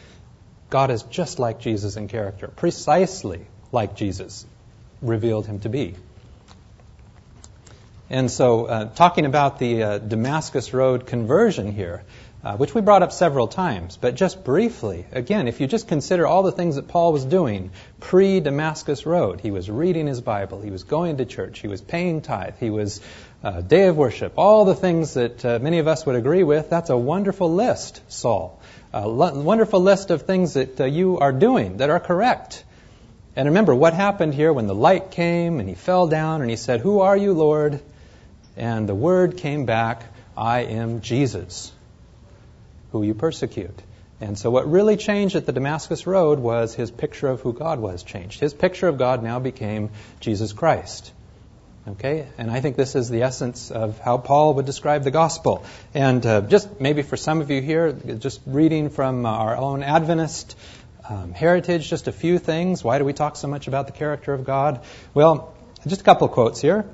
God 0.69 0.91
is 0.91 1.03
just 1.03 1.39
like 1.39 1.59
Jesus 1.59 1.97
in 1.97 2.07
character, 2.07 2.47
precisely 2.47 3.45
like 3.71 3.95
Jesus 3.95 4.45
revealed 5.01 5.45
him 5.45 5.59
to 5.59 5.69
be. 5.69 5.95
And 8.09 8.29
so, 8.29 8.65
uh, 8.65 8.85
talking 8.93 9.25
about 9.25 9.57
the 9.57 9.81
uh, 9.81 9.97
Damascus 9.97 10.73
Road 10.73 11.07
conversion 11.07 11.71
here, 11.71 12.03
uh, 12.43 12.55
which 12.55 12.75
we 12.75 12.81
brought 12.81 13.01
up 13.01 13.11
several 13.11 13.47
times, 13.47 13.97
but 13.97 14.13
just 14.13 14.43
briefly, 14.43 15.07
again, 15.11 15.47
if 15.47 15.59
you 15.59 15.65
just 15.65 15.87
consider 15.87 16.27
all 16.27 16.43
the 16.43 16.51
things 16.51 16.75
that 16.75 16.87
Paul 16.87 17.13
was 17.13 17.25
doing 17.25 17.71
pre 17.99 18.41
Damascus 18.41 19.07
Road, 19.07 19.41
he 19.41 19.49
was 19.49 19.71
reading 19.71 20.05
his 20.05 20.21
Bible, 20.21 20.61
he 20.61 20.69
was 20.69 20.83
going 20.83 21.17
to 21.17 21.25
church, 21.25 21.59
he 21.59 21.67
was 21.67 21.81
paying 21.81 22.21
tithe, 22.21 22.53
he 22.59 22.69
was 22.69 23.01
uh, 23.43 23.61
day 23.61 23.87
of 23.87 23.97
worship, 23.97 24.33
all 24.37 24.65
the 24.65 24.75
things 24.75 25.15
that 25.15 25.43
uh, 25.43 25.57
many 25.59 25.79
of 25.79 25.87
us 25.87 26.05
would 26.05 26.15
agree 26.15 26.43
with, 26.43 26.69
that's 26.69 26.91
a 26.91 26.97
wonderful 26.97 27.51
list, 27.51 28.01
Saul. 28.07 28.61
A 28.93 29.09
wonderful 29.09 29.81
list 29.81 30.11
of 30.11 30.21
things 30.21 30.53
that 30.53 30.79
uh, 30.79 30.85
you 30.85 31.17
are 31.17 31.33
doing 31.33 31.77
that 31.77 31.89
are 31.89 31.99
correct. 31.99 32.63
And 33.35 33.47
remember 33.47 33.73
what 33.75 33.93
happened 33.93 34.33
here 34.33 34.53
when 34.53 34.67
the 34.67 34.75
light 34.75 35.11
came 35.11 35.59
and 35.59 35.67
he 35.67 35.75
fell 35.75 36.07
down 36.07 36.41
and 36.41 36.49
he 36.49 36.55
said, 36.55 36.79
Who 36.79 37.01
are 37.01 37.17
you, 37.17 37.33
Lord? 37.33 37.81
And 38.57 38.87
the 38.87 38.95
word 38.95 39.37
came 39.37 39.65
back, 39.65 40.03
I 40.37 40.61
am 40.61 41.01
Jesus, 41.01 41.71
who 42.91 43.03
you 43.03 43.13
persecute. 43.13 43.81
And 44.21 44.39
so 44.39 44.49
what 44.49 44.69
really 44.71 44.95
changed 44.95 45.35
at 45.35 45.45
the 45.45 45.51
Damascus 45.51 46.07
Road 46.07 46.39
was 46.39 46.73
his 46.73 46.89
picture 46.89 47.27
of 47.27 47.41
who 47.41 47.51
God 47.51 47.79
was 47.79 48.03
changed. 48.03 48.39
His 48.39 48.53
picture 48.53 48.87
of 48.87 48.97
God 48.97 49.21
now 49.23 49.39
became 49.39 49.89
Jesus 50.21 50.53
Christ. 50.53 51.11
Okay? 51.87 52.27
And 52.37 52.49
I 52.49 52.61
think 52.61 52.77
this 52.77 52.95
is 52.95 53.09
the 53.09 53.23
essence 53.23 53.71
of 53.71 53.99
how 53.99 54.17
Paul 54.17 54.53
would 54.55 54.65
describe 54.65 55.03
the 55.03 55.11
gospel. 55.11 55.65
And 55.93 56.25
uh, 56.25 56.41
just 56.41 56.79
maybe 56.79 57.01
for 57.01 57.17
some 57.17 57.41
of 57.41 57.51
you 57.51 57.61
here, 57.61 57.91
just 57.91 58.41
reading 58.45 58.89
from 58.89 59.25
our 59.25 59.55
own 59.55 59.83
Adventist 59.83 60.57
um, 61.07 61.33
heritage, 61.33 61.89
just 61.89 62.07
a 62.07 62.11
few 62.11 62.39
things. 62.39 62.83
Why 62.83 62.97
do 62.99 63.05
we 63.05 63.13
talk 63.13 63.35
so 63.35 63.47
much 63.47 63.67
about 63.67 63.85
the 63.85 63.93
character 63.93 64.33
of 64.33 64.45
God? 64.45 64.83
Well, 65.13 65.53
just 65.85 66.01
a 66.01 66.03
couple 66.03 66.27
quotes 66.29 66.61
here. 66.61 66.85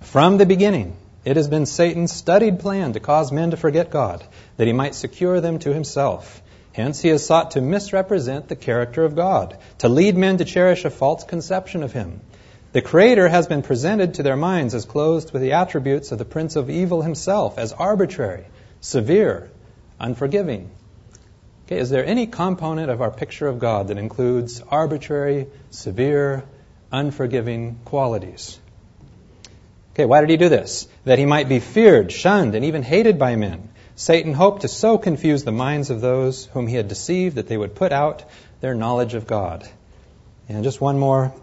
From 0.00 0.38
the 0.38 0.46
beginning, 0.46 0.96
it 1.24 1.36
has 1.36 1.48
been 1.48 1.66
Satan's 1.66 2.12
studied 2.12 2.60
plan 2.60 2.92
to 2.94 3.00
cause 3.00 3.32
men 3.32 3.50
to 3.50 3.56
forget 3.56 3.90
God, 3.90 4.24
that 4.56 4.66
he 4.66 4.72
might 4.72 4.94
secure 4.94 5.40
them 5.40 5.58
to 5.60 5.74
himself. 5.74 6.42
Hence, 6.72 7.00
he 7.00 7.08
has 7.08 7.26
sought 7.26 7.52
to 7.52 7.60
misrepresent 7.60 8.48
the 8.48 8.56
character 8.56 9.04
of 9.04 9.16
God, 9.16 9.58
to 9.78 9.88
lead 9.88 10.16
men 10.16 10.38
to 10.38 10.44
cherish 10.44 10.84
a 10.84 10.90
false 10.90 11.24
conception 11.24 11.82
of 11.82 11.92
him 11.92 12.20
the 12.72 12.82
Creator 12.82 13.28
has 13.28 13.46
been 13.46 13.62
presented 13.62 14.14
to 14.14 14.22
their 14.22 14.36
minds 14.36 14.74
as 14.74 14.84
clothed 14.84 15.32
with 15.32 15.40
the 15.40 15.52
attributes 15.52 16.12
of 16.12 16.18
the 16.18 16.26
Prince 16.26 16.54
of 16.54 16.68
Evil 16.68 17.00
himself, 17.00 17.58
as 17.58 17.72
arbitrary, 17.72 18.44
severe, 18.80 19.50
unforgiving. 19.98 20.70
Okay, 21.66 21.78
is 21.78 21.88
there 21.88 22.04
any 22.04 22.26
component 22.26 22.90
of 22.90 23.00
our 23.00 23.10
picture 23.10 23.46
of 23.46 23.58
God 23.58 23.88
that 23.88 23.96
includes 23.96 24.62
arbitrary, 24.68 25.46
severe, 25.70 26.44
unforgiving 26.92 27.78
qualities? 27.86 28.60
Okay, 29.98 30.06
why 30.06 30.20
did 30.20 30.30
he 30.30 30.36
do 30.36 30.48
this? 30.48 30.86
That 31.06 31.18
he 31.18 31.26
might 31.26 31.48
be 31.48 31.58
feared, 31.58 32.12
shunned, 32.12 32.54
and 32.54 32.64
even 32.64 32.84
hated 32.84 33.18
by 33.18 33.34
men. 33.34 33.68
Satan 33.96 34.32
hoped 34.32 34.62
to 34.62 34.68
so 34.68 34.96
confuse 34.96 35.42
the 35.42 35.50
minds 35.50 35.90
of 35.90 36.00
those 36.00 36.44
whom 36.52 36.68
he 36.68 36.76
had 36.76 36.86
deceived 36.86 37.34
that 37.34 37.48
they 37.48 37.56
would 37.56 37.74
put 37.74 37.90
out 37.90 38.22
their 38.60 38.76
knowledge 38.76 39.14
of 39.14 39.26
God. 39.26 39.68
And 40.48 40.62
just 40.62 40.80
one 40.80 41.00
more 41.00 41.34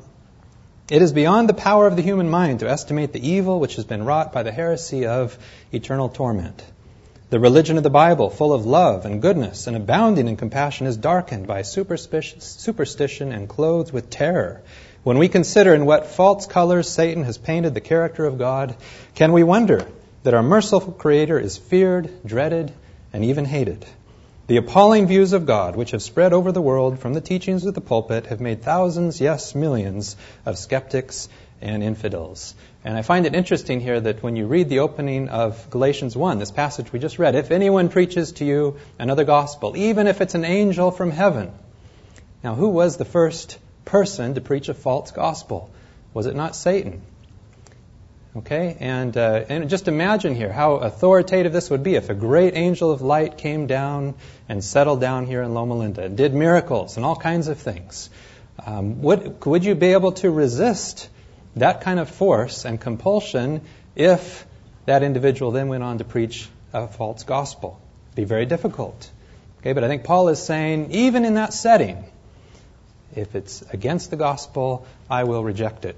it 0.90 1.02
is 1.02 1.12
beyond 1.12 1.50
the 1.50 1.54
power 1.54 1.86
of 1.86 1.98
the 1.98 2.02
human 2.02 2.30
mind 2.30 2.62
to 2.62 2.70
estimate 2.70 3.12
the 3.12 3.28
evil 3.28 3.60
which 3.60 3.76
has 3.76 3.84
been 3.84 4.06
wrought 4.06 4.32
by 4.32 4.44
the 4.44 4.54
heresy 4.54 5.06
of 5.06 5.38
eternal 5.74 6.08
torment. 6.08 6.64
The 7.32 7.42
religion 7.42 7.76
of 7.76 7.84
the 7.84 7.90
Bible, 7.90 8.30
full 8.30 8.54
of 8.54 8.66
love 8.66 9.06
and 9.06 9.22
goodness 9.22 9.68
and 9.68 9.76
abounding 9.76 10.30
in 10.30 10.38
compassion, 10.38 10.88
is 10.88 10.96
darkened 10.96 11.46
by 11.46 11.64
superstition 11.64 13.34
and 13.34 13.50
clothed 13.50 13.92
with 13.92 14.10
terror. 14.10 14.62
When 15.06 15.20
we 15.20 15.28
consider 15.30 15.76
in 15.76 15.86
what 15.86 16.08
false 16.08 16.48
colors 16.48 16.90
Satan 16.90 17.26
has 17.26 17.38
painted 17.38 17.76
the 17.76 17.80
character 17.80 18.26
of 18.26 18.40
God, 18.40 18.76
can 19.14 19.34
we 19.34 19.44
wonder 19.44 19.86
that 20.24 20.34
our 20.34 20.42
merciful 20.42 20.94
Creator 20.94 21.38
is 21.40 21.60
feared, 21.60 22.10
dreaded, 22.26 22.74
and 23.14 23.24
even 23.24 23.46
hated? 23.46 23.86
The 24.48 24.58
appalling 24.58 25.06
views 25.06 25.32
of 25.34 25.46
God, 25.46 25.76
which 25.76 25.92
have 25.92 26.02
spread 26.02 26.34
over 26.34 26.52
the 26.52 26.60
world 26.60 26.98
from 26.98 27.14
the 27.14 27.22
teachings 27.22 27.68
of 27.68 27.76
the 27.76 27.82
pulpit, 27.82 28.26
have 28.26 28.42
made 28.42 28.64
thousands, 28.64 29.22
yes, 29.22 29.54
millions, 29.54 30.16
of 30.44 30.58
skeptics 30.58 31.30
and 31.62 31.84
infidels. 31.84 32.56
And 32.84 32.98
I 32.98 33.04
find 33.04 33.28
it 33.28 33.36
interesting 33.36 33.82
here 33.82 34.00
that 34.00 34.24
when 34.24 34.36
you 34.36 34.48
read 34.48 34.70
the 34.70 34.80
opening 34.80 35.30
of 35.30 35.70
Galatians 35.70 36.18
1, 36.18 36.40
this 36.40 36.50
passage 36.50 36.92
we 36.92 36.98
just 36.98 37.20
read, 37.20 37.36
if 37.36 37.52
anyone 37.52 37.90
preaches 37.90 38.32
to 38.32 38.46
you 38.46 38.78
another 38.98 39.24
gospel, 39.24 39.78
even 39.78 40.08
if 40.08 40.20
it's 40.20 40.34
an 40.34 40.46
angel 40.46 40.90
from 40.90 41.12
heaven. 41.12 41.52
Now, 42.44 42.56
who 42.56 42.70
was 42.70 42.98
the 42.98 43.06
first 43.06 43.60
person 43.86 44.34
to 44.36 44.42
preach 44.42 44.70
a 44.70 44.74
false 44.74 45.12
gospel? 45.12 45.70
Was 46.14 46.26
it 46.26 46.36
not 46.36 46.56
Satan? 46.56 47.02
Okay, 48.38 48.76
and, 48.82 49.16
uh, 49.16 49.46
and 49.48 49.70
just 49.70 49.88
imagine 49.88 50.36
here 50.36 50.52
how 50.52 50.74
authoritative 50.74 51.54
this 51.54 51.70
would 51.70 51.84
be 51.84 51.96
if 51.96 52.10
a 52.10 52.14
great 52.14 52.54
angel 52.54 52.92
of 52.92 53.02
light 53.02 53.38
came 53.38 53.66
down 53.66 54.16
and 54.50 54.62
settled 54.62 55.00
down 55.00 55.26
here 55.26 55.42
in 55.42 55.54
Loma 55.54 55.76
Linda 55.76 56.04
and 56.04 56.18
did 56.18 56.34
miracles 56.34 56.98
and 56.98 57.06
all 57.06 57.16
kinds 57.16 57.48
of 57.48 57.58
things. 57.60 58.10
Um, 58.66 59.02
would, 59.04 59.46
would 59.46 59.64
you 59.64 59.74
be 59.74 59.94
able 59.94 60.12
to 60.14 60.30
resist 60.30 61.10
that 61.56 61.80
kind 61.80 61.98
of 61.98 62.10
force 62.10 62.66
and 62.66 62.80
compulsion 62.80 63.62
if 63.96 64.46
that 64.86 65.02
individual 65.02 65.52
then 65.52 65.70
went 65.70 65.84
on 65.84 66.00
to 66.00 66.04
preach 66.04 66.50
a 66.74 66.90
false 66.90 67.24
gospel? 67.24 67.80
It'd 68.08 68.16
be 68.18 68.26
very 68.26 68.46
difficult. 68.46 69.10
Okay, 69.60 69.72
but 69.72 69.86
I 69.86 69.88
think 69.88 70.04
Paul 70.04 70.28
is 70.28 70.44
saying, 70.44 70.92
even 70.92 71.24
in 71.24 71.36
that 71.36 71.54
setting, 71.54 72.04
if 73.16 73.36
it's 73.36 73.62
against 73.74 74.10
the 74.12 74.18
gospel, 74.18 74.86
I 75.10 75.24
will 75.24 75.44
reject 75.44 75.86
it. 75.86 75.98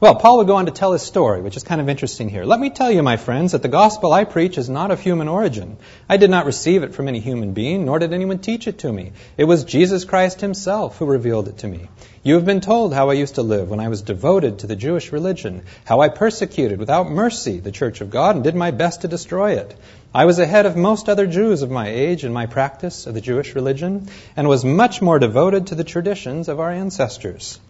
Well, 0.00 0.14
Paul 0.14 0.38
would 0.38 0.46
go 0.46 0.56
on 0.56 0.64
to 0.64 0.72
tell 0.72 0.94
his 0.94 1.02
story, 1.02 1.42
which 1.42 1.58
is 1.58 1.62
kind 1.62 1.78
of 1.78 1.90
interesting 1.90 2.30
here. 2.30 2.46
Let 2.46 2.58
me 2.58 2.70
tell 2.70 2.90
you, 2.90 3.02
my 3.02 3.18
friends, 3.18 3.52
that 3.52 3.60
the 3.60 3.68
gospel 3.68 4.14
I 4.14 4.24
preach 4.24 4.56
is 4.56 4.70
not 4.70 4.90
of 4.90 4.98
human 4.98 5.28
origin. 5.28 5.76
I 6.08 6.16
did 6.16 6.30
not 6.30 6.46
receive 6.46 6.82
it 6.82 6.94
from 6.94 7.06
any 7.06 7.20
human 7.20 7.52
being, 7.52 7.84
nor 7.84 7.98
did 7.98 8.14
anyone 8.14 8.38
teach 8.38 8.66
it 8.66 8.78
to 8.78 8.90
me. 8.90 9.12
It 9.36 9.44
was 9.44 9.64
Jesus 9.64 10.06
Christ 10.06 10.40
himself 10.40 10.96
who 10.96 11.04
revealed 11.04 11.48
it 11.48 11.58
to 11.58 11.68
me. 11.68 11.90
You 12.22 12.36
have 12.36 12.46
been 12.46 12.62
told 12.62 12.94
how 12.94 13.10
I 13.10 13.12
used 13.12 13.34
to 13.34 13.42
live 13.42 13.68
when 13.68 13.78
I 13.78 13.88
was 13.88 14.00
devoted 14.00 14.60
to 14.60 14.66
the 14.66 14.74
Jewish 14.74 15.12
religion, 15.12 15.64
how 15.84 16.00
I 16.00 16.08
persecuted 16.08 16.78
without 16.78 17.10
mercy 17.10 17.60
the 17.60 17.70
church 17.70 18.00
of 18.00 18.08
God 18.08 18.36
and 18.36 18.42
did 18.42 18.54
my 18.54 18.70
best 18.70 19.02
to 19.02 19.08
destroy 19.08 19.58
it. 19.58 19.74
I 20.14 20.24
was 20.24 20.38
ahead 20.38 20.64
of 20.64 20.76
most 20.78 21.10
other 21.10 21.26
Jews 21.26 21.60
of 21.60 21.70
my 21.70 21.88
age 21.88 22.24
in 22.24 22.32
my 22.32 22.46
practice 22.46 23.06
of 23.06 23.12
the 23.12 23.20
Jewish 23.20 23.54
religion 23.54 24.08
and 24.34 24.48
was 24.48 24.64
much 24.64 25.02
more 25.02 25.18
devoted 25.18 25.66
to 25.66 25.74
the 25.74 25.84
traditions 25.84 26.48
of 26.48 26.58
our 26.58 26.70
ancestors. 26.70 27.60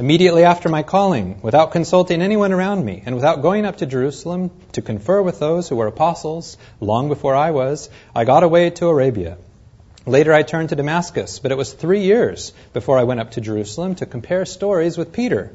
Immediately 0.00 0.44
after 0.44 0.70
my 0.70 0.82
calling, 0.82 1.40
without 1.42 1.72
consulting 1.72 2.22
anyone 2.22 2.52
around 2.52 2.82
me, 2.82 3.02
and 3.04 3.14
without 3.14 3.42
going 3.42 3.66
up 3.66 3.76
to 3.76 3.84
Jerusalem 3.86 4.50
to 4.72 4.80
confer 4.80 5.20
with 5.20 5.38
those 5.38 5.68
who 5.68 5.76
were 5.76 5.88
apostles 5.88 6.56
long 6.80 7.08
before 7.08 7.34
I 7.34 7.50
was, 7.50 7.90
I 8.16 8.24
got 8.24 8.42
away 8.42 8.70
to 8.70 8.86
Arabia. 8.88 9.36
Later 10.06 10.32
I 10.32 10.42
turned 10.42 10.70
to 10.70 10.74
Damascus, 10.74 11.38
but 11.38 11.52
it 11.52 11.58
was 11.58 11.74
three 11.74 12.00
years 12.00 12.54
before 12.72 12.98
I 12.98 13.02
went 13.02 13.20
up 13.20 13.32
to 13.32 13.42
Jerusalem 13.42 13.94
to 13.96 14.06
compare 14.06 14.46
stories 14.46 14.96
with 14.96 15.12
Peter. 15.12 15.52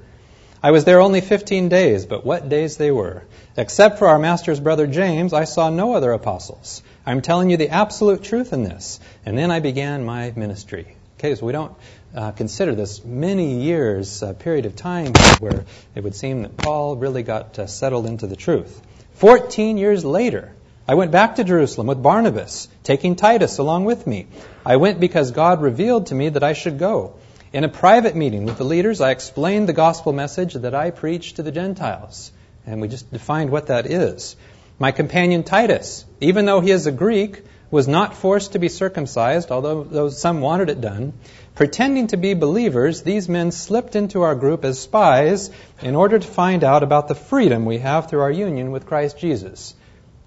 I 0.62 0.70
was 0.70 0.86
there 0.86 1.02
only 1.02 1.22
15 1.22 1.68
days, 1.68 2.06
but 2.06 2.24
what 2.24 2.48
days 2.48 2.78
they 2.78 2.92
were. 2.92 3.24
Except 3.58 3.98
for 3.98 4.10
our 4.10 4.20
master's 4.20 4.60
brother 4.60 4.86
James, 4.86 5.34
I 5.34 5.46
saw 5.46 5.72
no 5.72 5.96
other 5.96 6.12
apostles. 6.12 6.84
I'm 7.04 7.24
telling 7.24 7.50
you 7.50 7.58
the 7.58 7.70
absolute 7.70 8.22
truth 8.22 8.54
in 8.54 8.62
this. 8.62 9.00
And 9.25 9.36
then 9.36 9.50
I 9.50 9.60
began 9.60 10.06
my 10.06 10.32
ministry. 10.36 10.98
Okay, 11.17 11.34
so 11.36 11.45
we 11.45 11.53
don't 11.53 11.74
uh, 12.13 12.31
consider 12.31 12.75
this 12.75 13.05
many 13.05 13.62
years 13.62 14.22
uh, 14.22 14.34
period 14.34 14.65
of 14.65 14.75
time 14.75 15.13
where 15.39 15.63
it 15.95 16.03
would 16.03 16.13
seem 16.13 16.41
that 16.41 16.57
Paul 16.57 16.98
really 16.98 17.24
got 17.24 17.57
uh, 17.57 17.67
settled 17.67 18.05
into 18.05 18.27
the 18.27 18.36
truth. 18.36 18.81
Fourteen 19.13 19.77
years 19.77 20.03
later, 20.03 20.51
I 20.88 20.95
went 20.95 21.12
back 21.12 21.36
to 21.36 21.45
Jerusalem 21.45 21.88
with 21.88 22.03
Barnabas, 22.03 22.67
taking 22.84 23.15
Titus 23.15 23.60
along 23.60 23.86
with 23.86 24.05
me. 24.05 24.27
I 24.65 24.75
went 24.75 25.00
because 25.00 25.31
God 25.31 25.62
revealed 25.62 26.07
to 26.07 26.15
me 26.15 26.29
that 26.29 26.43
I 26.43 26.51
should 26.51 26.77
go. 26.79 27.15
In 27.53 27.63
a 27.63 27.69
private 27.69 28.17
meeting 28.17 28.43
with 28.43 28.57
the 28.57 28.65
leaders, 28.65 29.00
I 29.00 29.12
explained 29.12 29.69
the 29.69 29.74
gospel 29.74 30.12
message 30.12 30.55
that 30.55 30.75
I 30.75 30.91
preached 30.91 31.38
to 31.38 31.43
the 31.43 31.51
Gentiles. 31.51 32.31
And 32.67 32.81
we 32.81 32.89
just 32.89 33.10
defined 33.12 33.51
what 33.51 33.67
that 33.67 33.86
is. 33.86 34.36
My 34.79 34.91
companion 34.91 35.43
Titus, 35.43 36.03
even 36.19 36.45
though 36.45 36.60
he 36.60 36.72
is 36.72 36.86
a 36.86 36.91
Greek, 36.91 37.43
was 37.72 37.88
not 37.88 38.15
forced 38.15 38.53
to 38.53 38.60
be 38.60 38.69
circumcised, 38.69 39.51
although 39.51 40.10
some 40.10 40.41
wanted 40.41 40.69
it 40.69 40.81
done. 40.81 41.13
Pretending 41.55 42.07
to 42.07 42.17
be 42.17 42.34
believers, 42.34 43.01
these 43.01 43.27
men 43.29 43.51
slipped 43.51 43.95
into 43.95 44.22
our 44.22 44.36
group 44.36 44.65
as 44.65 44.79
spies 44.79 45.50
in 45.81 45.95
order 45.95 46.19
to 46.19 46.27
find 46.27 46.63
out 46.63 46.84
about 46.84 47.07
the 47.07 47.15
freedom 47.15 47.65
we 47.65 47.79
have 47.79 48.10
through 48.10 48.22
our 48.22 48.31
union 48.31 48.72
with 48.72 48.86
Christ 48.86 49.17
Jesus. 49.17 49.74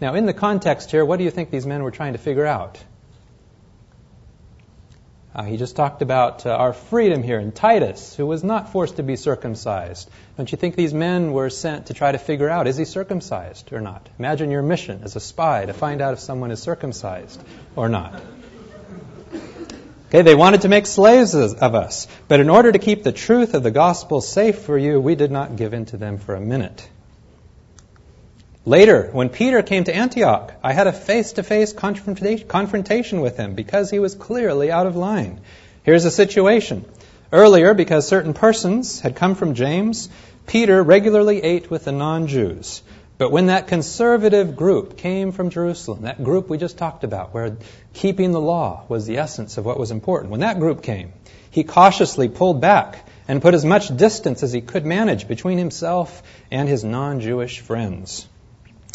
Now, 0.00 0.14
in 0.14 0.26
the 0.26 0.32
context 0.32 0.90
here, 0.90 1.04
what 1.04 1.18
do 1.18 1.24
you 1.24 1.30
think 1.30 1.50
these 1.50 1.66
men 1.66 1.82
were 1.82 1.90
trying 1.90 2.12
to 2.12 2.18
figure 2.18 2.46
out? 2.46 2.78
Uh, 5.38 5.44
he 5.44 5.56
just 5.56 5.76
talked 5.76 6.02
about 6.02 6.44
uh, 6.46 6.50
our 6.50 6.72
freedom 6.72 7.22
here 7.22 7.38
in 7.38 7.52
Titus, 7.52 8.16
who 8.16 8.26
was 8.26 8.42
not 8.42 8.72
forced 8.72 8.96
to 8.96 9.04
be 9.04 9.14
circumcised. 9.14 10.10
Don't 10.36 10.50
you 10.50 10.58
think 10.58 10.74
these 10.74 10.92
men 10.92 11.32
were 11.32 11.48
sent 11.48 11.86
to 11.86 11.94
try 11.94 12.10
to 12.10 12.18
figure 12.18 12.48
out 12.48 12.66
is 12.66 12.76
he 12.76 12.84
circumcised 12.84 13.72
or 13.72 13.80
not? 13.80 14.08
Imagine 14.18 14.50
your 14.50 14.62
mission 14.62 15.02
as 15.04 15.14
a 15.14 15.20
spy 15.20 15.64
to 15.64 15.72
find 15.72 16.00
out 16.00 16.12
if 16.12 16.18
someone 16.18 16.50
is 16.50 16.60
circumcised 16.60 17.40
or 17.76 17.88
not. 17.88 18.20
Okay, 20.08 20.22
they 20.22 20.34
wanted 20.34 20.62
to 20.62 20.68
make 20.68 20.86
slaves 20.86 21.36
of 21.36 21.74
us, 21.76 22.08
but 22.26 22.40
in 22.40 22.50
order 22.50 22.72
to 22.72 22.78
keep 22.80 23.04
the 23.04 23.12
truth 23.12 23.54
of 23.54 23.62
the 23.62 23.70
gospel 23.70 24.20
safe 24.20 24.58
for 24.58 24.76
you, 24.76 24.98
we 24.98 25.14
did 25.14 25.30
not 25.30 25.54
give 25.54 25.72
in 25.72 25.84
to 25.84 25.96
them 25.96 26.18
for 26.18 26.34
a 26.34 26.40
minute. 26.40 26.90
Later, 28.68 29.08
when 29.12 29.30
Peter 29.30 29.62
came 29.62 29.84
to 29.84 29.96
Antioch, 29.96 30.52
I 30.62 30.74
had 30.74 30.86
a 30.86 30.92
face 30.92 31.32
to 31.32 31.42
face 31.42 31.72
confrontation 31.72 33.22
with 33.22 33.38
him 33.38 33.54
because 33.54 33.88
he 33.88 33.98
was 33.98 34.14
clearly 34.14 34.70
out 34.70 34.86
of 34.86 34.94
line. 34.94 35.40
Here's 35.84 36.04
the 36.04 36.10
situation. 36.10 36.84
Earlier, 37.32 37.72
because 37.72 38.06
certain 38.06 38.34
persons 38.34 39.00
had 39.00 39.16
come 39.16 39.36
from 39.36 39.54
James, 39.54 40.10
Peter 40.46 40.82
regularly 40.82 41.42
ate 41.42 41.70
with 41.70 41.86
the 41.86 41.92
non 41.92 42.26
Jews. 42.26 42.82
But 43.16 43.32
when 43.32 43.46
that 43.46 43.68
conservative 43.68 44.54
group 44.54 44.98
came 44.98 45.32
from 45.32 45.48
Jerusalem, 45.48 46.02
that 46.02 46.22
group 46.22 46.50
we 46.50 46.58
just 46.58 46.76
talked 46.76 47.04
about, 47.04 47.32
where 47.32 47.56
keeping 47.94 48.32
the 48.32 48.38
law 48.54 48.84
was 48.86 49.06
the 49.06 49.16
essence 49.16 49.56
of 49.56 49.64
what 49.64 49.80
was 49.80 49.92
important, 49.92 50.30
when 50.30 50.40
that 50.40 50.60
group 50.60 50.82
came, 50.82 51.14
he 51.50 51.64
cautiously 51.64 52.28
pulled 52.28 52.60
back 52.60 53.08
and 53.28 53.40
put 53.40 53.54
as 53.54 53.64
much 53.64 53.96
distance 53.96 54.42
as 54.42 54.52
he 54.52 54.60
could 54.60 54.84
manage 54.84 55.26
between 55.26 55.56
himself 55.56 56.22
and 56.50 56.68
his 56.68 56.84
non 56.84 57.20
Jewish 57.20 57.60
friends. 57.60 58.28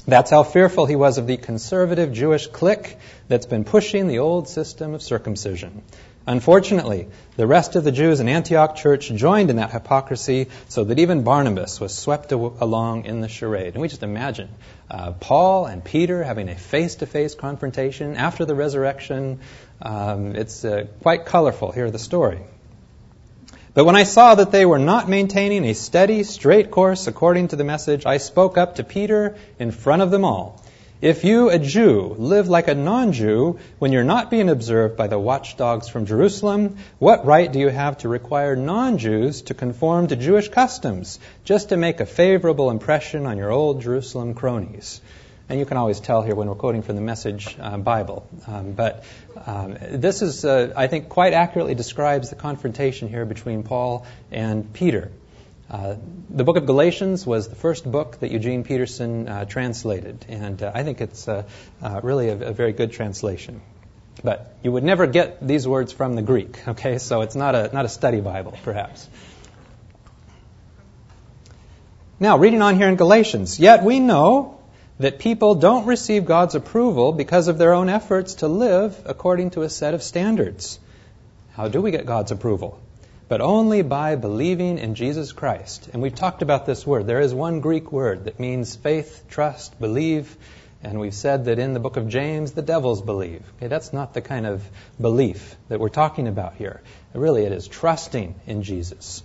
That's 0.05 0.31
how 0.31 0.43
fearful 0.43 0.86
he 0.86 0.98
was 0.98 1.17
of 1.17 1.27
the 1.27 1.38
conservative 1.38 2.12
Jewish 2.12 2.48
clique 2.48 2.98
that's 3.29 3.45
been 3.45 3.63
pushing 3.63 4.07
the 4.07 4.19
old 4.19 4.50
system 4.50 4.93
of 4.93 5.01
circumcision. 5.01 5.81
Unfortunately, 6.25 7.07
the 7.36 7.48
rest 7.48 7.75
of 7.75 7.83
the 7.83 7.91
Jews 7.91 8.19
in 8.19 8.29
Antioch 8.29 8.75
church 8.75 9.10
joined 9.10 9.50
in 9.50 9.57
that 9.57 9.72
hypocrisy 9.72 10.48
so 10.69 10.86
that 10.86 11.00
even 11.00 11.24
Barnabas 11.24 11.81
was 11.81 11.93
swept 11.93 12.31
along 12.31 13.05
in 13.05 13.22
the 13.22 13.27
charade. 13.27 13.74
And 13.74 13.81
we 13.81 13.89
just 13.89 14.03
imagine 14.03 14.50
uh, 14.89 15.12
Paul 15.12 15.65
and 15.65 15.83
Peter 15.83 16.24
having 16.24 16.48
a 16.48 16.55
face 16.55 16.95
to 16.95 17.05
face 17.05 17.36
confrontation 17.36 18.15
after 18.15 18.45
the 18.45 18.55
resurrection. 18.55 19.39
Um, 19.81 20.36
it's 20.36 20.63
uh, 20.63 20.88
quite 21.01 21.25
colorful. 21.25 21.72
Hear 21.72 21.91
the 21.91 22.00
story. 22.00 22.41
But 23.75 23.86
when 23.86 23.96
I 23.96 24.03
saw 24.03 24.36
that 24.36 24.51
they 24.51 24.68
were 24.68 24.77
not 24.77 25.10
maintaining 25.10 25.65
a 25.65 25.74
steady, 25.74 26.22
straight 26.22 26.70
course 26.70 27.08
according 27.08 27.48
to 27.48 27.56
the 27.56 27.63
message, 27.63 28.06
I 28.06 28.18
spoke 28.18 28.56
up 28.56 28.75
to 28.75 28.84
Peter 28.84 29.36
in 29.58 29.72
front 29.72 30.03
of 30.03 30.12
them 30.12 30.24
all. 30.24 30.62
If 31.01 31.24
you, 31.24 31.50
a 31.50 31.58
Jew, 31.58 32.15
live 32.20 32.48
like 32.48 32.68
a 32.68 32.75
non 32.75 33.13
Jew 33.13 33.58
when 33.80 33.92
you're 33.92 34.03
not 34.03 34.30
being 34.30 34.48
observed 34.48 34.96
by 34.96 35.08
the 35.08 35.18
watchdogs 35.18 35.89
from 35.89 36.06
Jerusalem, 36.06 36.77
what 37.00 37.25
right 37.25 37.51
do 37.51 37.58
you 37.58 37.70
have 37.70 37.98
to 38.00 38.10
require 38.10 38.56
non 38.56 39.00
Jews 39.00 39.42
to 39.44 39.56
conform 39.56 40.06
to 40.08 40.15
Jewish 40.15 40.50
customs 40.50 41.20
just 41.44 41.70
to 41.70 41.75
make 41.75 42.00
a 42.00 42.06
favorable 42.06 42.70
impression 42.70 43.25
on 43.25 43.39
your 43.39 43.51
old 43.51 43.82
Jerusalem 43.82 44.36
cronies? 44.36 45.01
And 45.50 45.59
you 45.59 45.65
can 45.65 45.75
always 45.75 46.00
tell 46.00 46.21
here 46.21 46.35
when 46.35 46.47
we're 46.47 46.55
quoting 46.55 46.83
from 46.83 46.95
the 46.95 47.01
Message 47.01 47.57
uh, 47.59 47.77
Bible. 47.77 48.27
Um, 48.47 48.71
but 48.71 49.03
um, 49.45 49.77
this 49.91 50.21
is, 50.21 50.45
uh, 50.45 50.73
I 50.75 50.88
think, 50.88 51.09
quite 51.09 51.33
accurately 51.33 51.75
describes 51.75 52.29
the 52.29 52.35
confrontation 52.35 53.09
here 53.09 53.25
between 53.25 53.63
Paul 53.63 54.05
and 54.31 54.71
Peter. 54.71 55.12
Uh, 55.69 55.95
the 56.29 56.43
book 56.43 56.55
of 56.55 56.65
Galatians 56.65 57.25
was 57.25 57.50
the 57.50 57.55
first 57.55 57.89
book 57.89 58.19
that 58.19 58.31
Eugene 58.31 58.63
Peterson 58.63 59.27
uh, 59.27 59.45
translated, 59.45 60.25
and 60.29 60.62
uh, 60.62 60.71
I 60.73 60.83
think 60.83 61.01
it's 61.01 61.27
uh, 61.27 61.43
really 62.03 62.29
a, 62.29 62.50
a, 62.50 62.53
very 62.53 62.73
good 62.73 62.91
translation. 62.91 63.62
But 64.23 64.55
you 64.62 64.71
would 64.71 64.83
never 64.83 65.07
get 65.07 65.45
these 65.45 65.67
words 65.67 65.91
from 65.91 66.15
the 66.15 66.21
Greek, 66.21 66.67
okay? 66.67 67.00
So 67.00 67.21
it's 67.21 67.35
not 67.35 67.55
a, 67.55 67.69
not 67.73 67.85
a 67.85 67.89
study 67.89 68.21
Bible, 68.21 68.57
perhaps. 68.63 69.09
Now, 72.19 72.38
reading 72.38 72.62
on 72.62 72.77
here 72.77 72.88
in 72.88 72.95
Galatians, 72.95 73.59
yet 73.59 73.83
we 73.83 74.00
know 74.00 74.52
that 75.00 75.19
people 75.19 75.55
don't 75.55 75.85
receive 75.85 76.25
God's 76.25 76.55
approval 76.55 77.12
because 77.12 77.47
of 77.47 77.57
their 77.57 77.73
own 77.73 77.89
efforts 77.89 78.35
to 78.35 78.47
live 78.47 79.01
according 79.05 79.51
to 79.51 79.63
a 79.63 79.69
set 79.69 79.93
of 79.93 80.03
standards. 80.03 80.79
How 81.53 81.67
do 81.67 81.81
we 81.81 81.91
get 81.91 82.05
God's 82.05 82.31
approval? 82.31 82.79
But 83.27 83.41
only 83.41 83.81
by 83.81 84.15
believing 84.15 84.77
in 84.77 84.95
Jesus 84.95 85.31
Christ. 85.31 85.89
And 85.93 86.01
we've 86.01 86.13
talked 86.13 86.41
about 86.41 86.65
this 86.65 86.85
word. 86.85 87.07
There 87.07 87.21
is 87.21 87.33
one 87.33 87.62
Greek 87.62 87.91
word 87.91 88.25
that 88.25 88.39
means 88.39 88.75
faith, 88.75 89.25
trust, 89.29 89.79
believe. 89.79 90.35
And 90.83 91.00
we've 91.00 91.13
said 91.13 91.45
that 91.45 91.59
in 91.59 91.73
the 91.73 91.79
book 91.79 91.97
of 91.97 92.09
James, 92.09 92.51
the 92.51 92.62
devils 92.62 93.01
believe. 93.01 93.41
Okay, 93.57 93.67
that's 93.67 93.93
not 93.93 94.13
the 94.13 94.21
kind 94.21 94.45
of 94.45 94.63
belief 95.00 95.55
that 95.69 95.79
we're 95.79 95.89
talking 95.89 96.27
about 96.27 96.55
here. 96.55 96.81
Really, 97.13 97.45
it 97.45 97.51
is 97.51 97.67
trusting 97.67 98.35
in 98.45 98.63
Jesus. 98.63 99.23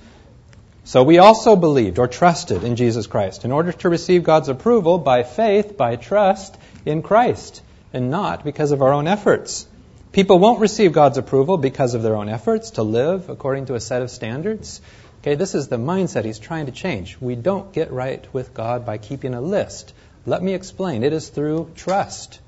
So 0.88 1.02
we 1.02 1.18
also 1.18 1.54
believed 1.54 1.99
or 1.99 2.09
trusted 2.09 2.64
in 2.64 2.75
Jesus 2.75 3.07
Christ 3.07 3.45
in 3.45 3.52
order 3.52 3.73
to 3.73 3.90
receive 3.90 4.25
God's 4.25 4.49
approval 4.49 4.97
by 4.97 5.23
faith, 5.23 5.76
by 5.76 5.97
trust 5.97 6.57
in 6.87 7.02
Christ, 7.02 7.61
and 7.92 8.11
not 8.11 8.42
because 8.42 8.73
of 8.73 8.80
our 8.80 8.95
own 8.95 9.07
efforts. 9.07 9.66
People 10.12 10.38
won't 10.38 10.61
receive 10.61 10.95
God's 10.95 11.18
approval 11.18 11.59
because 11.59 11.92
of 11.92 12.02
their 12.02 12.16
own 12.16 12.30
efforts 12.30 12.71
to 12.71 12.83
live 12.83 13.28
according 13.28 13.66
to 13.66 13.75
a 13.75 13.80
set 13.80 14.00
of 14.00 14.11
standards. 14.11 14.80
Okay, 15.21 15.35
this 15.35 15.54
is 15.54 15.68
the 15.68 15.76
mindset 15.76 16.25
he's 16.25 16.38
trying 16.38 16.64
to 16.64 16.73
change. 16.73 17.18
We 17.21 17.35
don't 17.35 17.71
get 17.71 17.92
right 17.92 18.26
with 18.33 18.54
God 18.54 18.87
by 18.87 18.97
keeping 18.97 19.35
a 19.35 19.42
list. 19.42 19.92
Let 20.25 20.42
me 20.42 20.54
explain. 20.54 21.04
It 21.04 21.12
is 21.12 21.28
through 21.28 21.71
trust. 21.76 22.40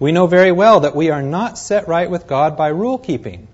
We 0.00 0.10
know 0.10 0.26
very 0.26 0.50
well 0.50 0.80
that 0.80 0.96
we 0.96 1.10
are 1.10 1.22
not 1.22 1.56
set 1.56 1.86
right 1.86 2.10
with 2.10 2.26
God 2.26 2.56
by 2.56 2.66
rule 2.70 2.98
keeping 2.98 3.46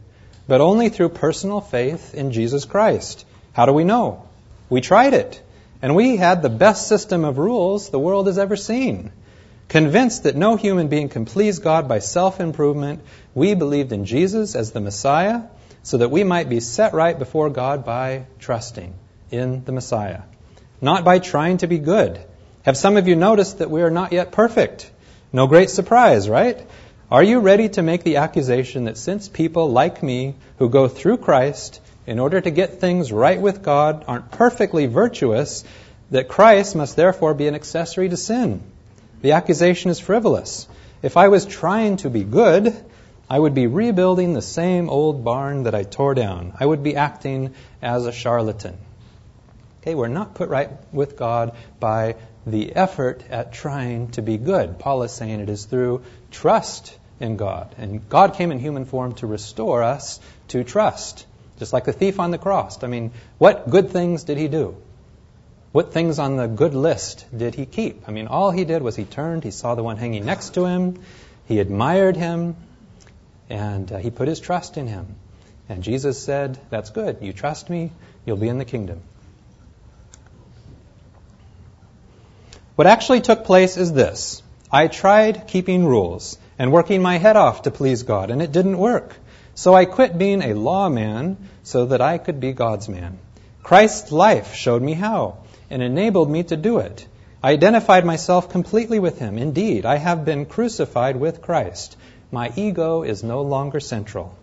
but 0.46 0.60
only 0.60 0.88
through 0.88 1.08
personal 1.10 1.60
faith 1.60 2.14
in 2.14 2.32
Jesus 2.32 2.64
Christ. 2.64 3.24
How 3.52 3.66
do 3.66 3.72
we 3.72 3.84
know? 3.84 4.28
We 4.68 4.80
tried 4.80 5.14
it, 5.14 5.42
and 5.80 5.94
we 5.94 6.16
had 6.16 6.42
the 6.42 6.48
best 6.48 6.88
system 6.88 7.24
of 7.24 7.38
rules 7.38 7.90
the 7.90 7.98
world 7.98 8.26
has 8.26 8.38
ever 8.38 8.56
seen. 8.56 9.12
Convinced 9.68 10.24
that 10.24 10.36
no 10.36 10.56
human 10.56 10.88
being 10.88 11.08
can 11.08 11.24
please 11.24 11.58
God 11.58 11.88
by 11.88 11.98
self 11.98 12.40
improvement, 12.40 13.00
we 13.34 13.54
believed 13.54 13.92
in 13.92 14.04
Jesus 14.04 14.54
as 14.54 14.72
the 14.72 14.80
Messiah 14.80 15.42
so 15.82 15.98
that 15.98 16.10
we 16.10 16.24
might 16.24 16.48
be 16.48 16.60
set 16.60 16.94
right 16.94 17.18
before 17.18 17.50
God 17.50 17.84
by 17.84 18.26
trusting 18.38 18.94
in 19.30 19.64
the 19.64 19.72
Messiah, 19.72 20.22
not 20.80 21.04
by 21.04 21.18
trying 21.18 21.58
to 21.58 21.66
be 21.66 21.78
good. 21.78 22.20
Have 22.64 22.76
some 22.76 22.96
of 22.96 23.08
you 23.08 23.16
noticed 23.16 23.58
that 23.58 23.70
we 23.70 23.82
are 23.82 23.90
not 23.90 24.12
yet 24.12 24.32
perfect? 24.32 24.90
No 25.32 25.46
great 25.46 25.70
surprise, 25.70 26.28
right? 26.28 26.66
Are 27.10 27.22
you 27.22 27.40
ready 27.40 27.68
to 27.68 27.82
make 27.82 28.02
the 28.02 28.16
accusation 28.16 28.84
that 28.84 28.96
since 28.96 29.28
people 29.28 29.70
like 29.70 30.02
me 30.02 30.36
who 30.58 30.70
go 30.70 30.88
through 30.88 31.18
Christ 31.18 31.82
in 32.06 32.18
order 32.18 32.40
to 32.40 32.50
get 32.50 32.80
things 32.80 33.12
right 33.12 33.38
with 33.38 33.62
God 33.62 34.04
aren't 34.08 34.30
perfectly 34.30 34.86
virtuous, 34.86 35.64
that 36.10 36.28
Christ 36.28 36.74
must 36.74 36.96
therefore 36.96 37.34
be 37.34 37.46
an 37.46 37.54
accessory 37.54 38.08
to 38.08 38.16
sin? 38.16 38.62
The 39.20 39.32
accusation 39.32 39.90
is 39.90 40.00
frivolous. 40.00 40.66
If 41.02 41.18
I 41.18 41.28
was 41.28 41.44
trying 41.44 41.98
to 41.98 42.10
be 42.10 42.24
good, 42.24 42.74
I 43.28 43.38
would 43.38 43.54
be 43.54 43.66
rebuilding 43.66 44.32
the 44.32 44.42
same 44.42 44.88
old 44.88 45.24
barn 45.24 45.64
that 45.64 45.74
I 45.74 45.82
tore 45.82 46.14
down. 46.14 46.54
I 46.58 46.64
would 46.64 46.82
be 46.82 46.96
acting 46.96 47.54
as 47.82 48.06
a 48.06 48.12
charlatan. 48.12 48.78
Okay, 49.82 49.94
we're 49.94 50.08
not 50.08 50.34
put 50.34 50.48
right 50.48 50.70
with 50.90 51.18
God 51.18 51.54
by 51.78 52.16
the 52.46 52.74
effort 52.76 53.22
at 53.30 53.52
trying 53.52 54.08
to 54.12 54.22
be 54.22 54.36
good. 54.36 54.78
Paul 54.78 55.02
is 55.02 55.12
saying 55.12 55.40
it 55.40 55.48
is 55.48 55.64
through 55.64 56.02
trust 56.30 56.96
in 57.20 57.36
God. 57.36 57.74
And 57.78 58.08
God 58.08 58.34
came 58.34 58.52
in 58.52 58.58
human 58.58 58.84
form 58.84 59.14
to 59.16 59.26
restore 59.26 59.82
us 59.82 60.20
to 60.48 60.64
trust, 60.64 61.26
just 61.58 61.72
like 61.72 61.84
the 61.84 61.92
thief 61.92 62.20
on 62.20 62.30
the 62.30 62.38
cross. 62.38 62.82
I 62.82 62.86
mean, 62.86 63.12
what 63.38 63.70
good 63.70 63.90
things 63.90 64.24
did 64.24 64.38
he 64.38 64.48
do? 64.48 64.76
What 65.72 65.92
things 65.92 66.18
on 66.18 66.36
the 66.36 66.46
good 66.46 66.74
list 66.74 67.26
did 67.36 67.54
he 67.54 67.66
keep? 67.66 68.08
I 68.08 68.12
mean, 68.12 68.28
all 68.28 68.50
he 68.50 68.64
did 68.64 68.82
was 68.82 68.94
he 68.94 69.04
turned, 69.04 69.42
he 69.42 69.50
saw 69.50 69.74
the 69.74 69.82
one 69.82 69.96
hanging 69.96 70.24
next 70.24 70.54
to 70.54 70.66
him, 70.66 71.00
he 71.46 71.58
admired 71.58 72.16
him, 72.16 72.56
and 73.50 73.90
uh, 73.90 73.98
he 73.98 74.10
put 74.10 74.28
his 74.28 74.38
trust 74.38 74.76
in 74.76 74.86
him. 74.86 75.16
And 75.68 75.82
Jesus 75.82 76.22
said, 76.22 76.58
That's 76.70 76.90
good. 76.90 77.18
You 77.22 77.32
trust 77.32 77.70
me, 77.70 77.90
you'll 78.24 78.36
be 78.36 78.48
in 78.48 78.58
the 78.58 78.64
kingdom. 78.64 79.02
What 82.76 82.88
actually 82.88 83.20
took 83.20 83.44
place 83.44 83.76
is 83.76 83.92
this 83.92 84.42
I 84.70 84.88
tried 84.88 85.46
keeping 85.46 85.86
rules 85.86 86.36
and 86.58 86.72
working 86.72 87.02
my 87.02 87.18
head 87.18 87.36
off 87.36 87.62
to 87.62 87.70
please 87.70 88.02
God, 88.02 88.30
and 88.30 88.42
it 88.42 88.50
didn't 88.50 88.78
work. 88.78 89.14
So 89.54 89.74
I 89.74 89.84
quit 89.84 90.18
being 90.18 90.42
a 90.42 90.54
lawman 90.54 91.36
so 91.62 91.86
that 91.86 92.00
I 92.00 92.18
could 92.18 92.40
be 92.40 92.52
God's 92.52 92.88
man. 92.88 93.18
Christ's 93.62 94.10
life 94.10 94.54
showed 94.54 94.82
me 94.82 94.94
how 94.94 95.38
and 95.70 95.82
enabled 95.82 96.28
me 96.28 96.42
to 96.44 96.56
do 96.56 96.78
it. 96.78 97.06
I 97.44 97.52
identified 97.52 98.04
myself 98.04 98.50
completely 98.50 98.98
with 98.98 99.20
him. 99.20 99.38
Indeed, 99.38 99.86
I 99.86 99.96
have 99.96 100.24
been 100.24 100.44
crucified 100.44 101.14
with 101.14 101.42
Christ. 101.42 101.96
My 102.32 102.52
ego 102.56 103.04
is 103.04 103.22
no 103.22 103.42
longer 103.42 103.78
central. 103.78 104.36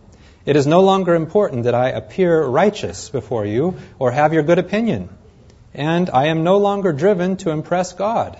It 0.46 0.56
is 0.56 0.66
no 0.66 0.80
longer 0.80 1.16
important 1.16 1.66
that 1.66 1.76
I 1.76 1.90
appear 1.90 2.42
righteous 2.46 3.10
before 3.10 3.46
you 3.46 3.76
or 4.00 4.12
have 4.12 4.34
your 4.34 4.44
good 4.44 4.60
opinion. 4.60 5.10
And 5.74 6.10
I 6.10 6.28
am 6.28 6.44
no 6.44 6.58
longer 6.58 6.92
driven 6.92 7.38
to 7.38 7.52
impress 7.52 7.94
God. 7.94 8.38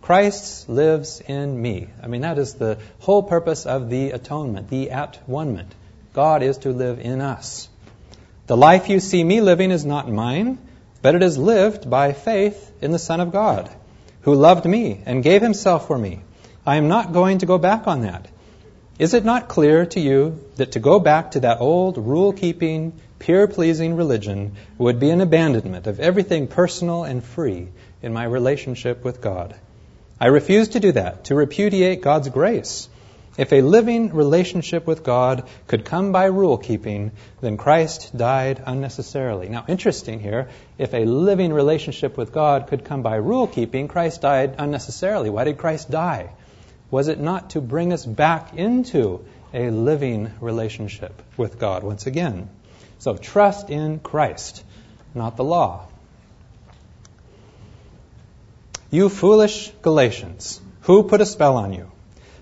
Christ 0.00 0.68
lives 0.68 1.20
in 1.20 1.60
me. 1.60 1.88
I 2.02 2.08
mean, 2.08 2.22
that 2.22 2.38
is 2.38 2.54
the 2.54 2.78
whole 3.00 3.22
purpose 3.22 3.66
of 3.66 3.88
the 3.88 4.10
atonement, 4.10 4.68
the 4.68 4.90
at 4.90 5.20
one. 5.26 5.64
God 6.12 6.42
is 6.42 6.58
to 6.58 6.70
live 6.70 6.98
in 6.98 7.20
us. 7.20 7.68
The 8.46 8.56
life 8.56 8.88
you 8.88 9.00
see 9.00 9.22
me 9.22 9.40
living 9.40 9.70
is 9.70 9.84
not 9.84 10.10
mine, 10.10 10.58
but 11.00 11.14
it 11.14 11.22
is 11.22 11.38
lived 11.38 11.88
by 11.88 12.12
faith 12.12 12.72
in 12.80 12.90
the 12.90 12.98
Son 12.98 13.20
of 13.20 13.32
God, 13.32 13.70
who 14.22 14.34
loved 14.34 14.66
me 14.66 15.00
and 15.06 15.22
gave 15.22 15.40
himself 15.40 15.86
for 15.86 15.96
me. 15.96 16.20
I 16.66 16.76
am 16.76 16.88
not 16.88 17.12
going 17.12 17.38
to 17.38 17.46
go 17.46 17.58
back 17.58 17.86
on 17.86 18.02
that. 18.02 18.28
Is 18.98 19.14
it 19.14 19.24
not 19.24 19.48
clear 19.48 19.86
to 19.86 20.00
you 20.00 20.38
that 20.56 20.72
to 20.72 20.80
go 20.80 21.00
back 21.00 21.32
to 21.32 21.40
that 21.40 21.60
old 21.60 21.96
rule 21.96 22.32
keeping, 22.32 22.92
peer 23.22 23.46
pleasing 23.46 23.96
religion 23.96 24.56
would 24.78 24.98
be 24.98 25.10
an 25.10 25.20
abandonment 25.20 25.86
of 25.86 26.00
everything 26.00 26.48
personal 26.48 27.04
and 27.04 27.22
free 27.22 27.68
in 28.02 28.12
my 28.12 28.24
relationship 28.24 29.04
with 29.04 29.20
God? 29.20 29.54
I 30.20 30.26
refuse 30.26 30.68
to 30.70 30.80
do 30.80 30.92
that, 30.92 31.24
to 31.24 31.34
repudiate 31.34 32.02
God's 32.02 32.28
grace. 32.28 32.88
If 33.38 33.52
a 33.52 33.62
living 33.62 34.12
relationship 34.12 34.86
with 34.86 35.04
God 35.04 35.48
could 35.66 35.84
come 35.84 36.12
by 36.12 36.24
rule 36.24 36.58
keeping, 36.58 37.12
then 37.40 37.56
Christ 37.56 38.16
died 38.16 38.62
unnecessarily. 38.66 39.48
Now, 39.48 39.64
interesting 39.68 40.20
here, 40.20 40.48
if 40.76 40.92
a 40.92 41.04
living 41.04 41.52
relationship 41.52 42.18
with 42.18 42.32
God 42.32 42.66
could 42.66 42.84
come 42.84 43.02
by 43.02 43.16
rule 43.16 43.46
keeping, 43.46 43.88
Christ 43.88 44.20
died 44.20 44.56
unnecessarily. 44.58 45.30
Why 45.30 45.44
did 45.44 45.58
Christ 45.58 45.90
die? 45.90 46.32
Was 46.90 47.08
it 47.08 47.20
not 47.20 47.50
to 47.50 47.60
bring 47.60 47.92
us 47.92 48.04
back 48.04 48.54
into 48.54 49.24
a 49.54 49.70
living 49.70 50.30
relationship 50.40 51.22
with 51.36 51.58
God 51.58 51.84
once 51.84 52.06
again? 52.06 52.50
So, 53.02 53.16
trust 53.16 53.68
in 53.68 53.98
Christ, 53.98 54.62
not 55.12 55.36
the 55.36 55.42
law. 55.42 55.86
You 58.92 59.08
foolish 59.08 59.72
Galatians, 59.82 60.60
who 60.82 61.02
put 61.02 61.20
a 61.20 61.26
spell 61.26 61.56
on 61.56 61.72
you? 61.72 61.90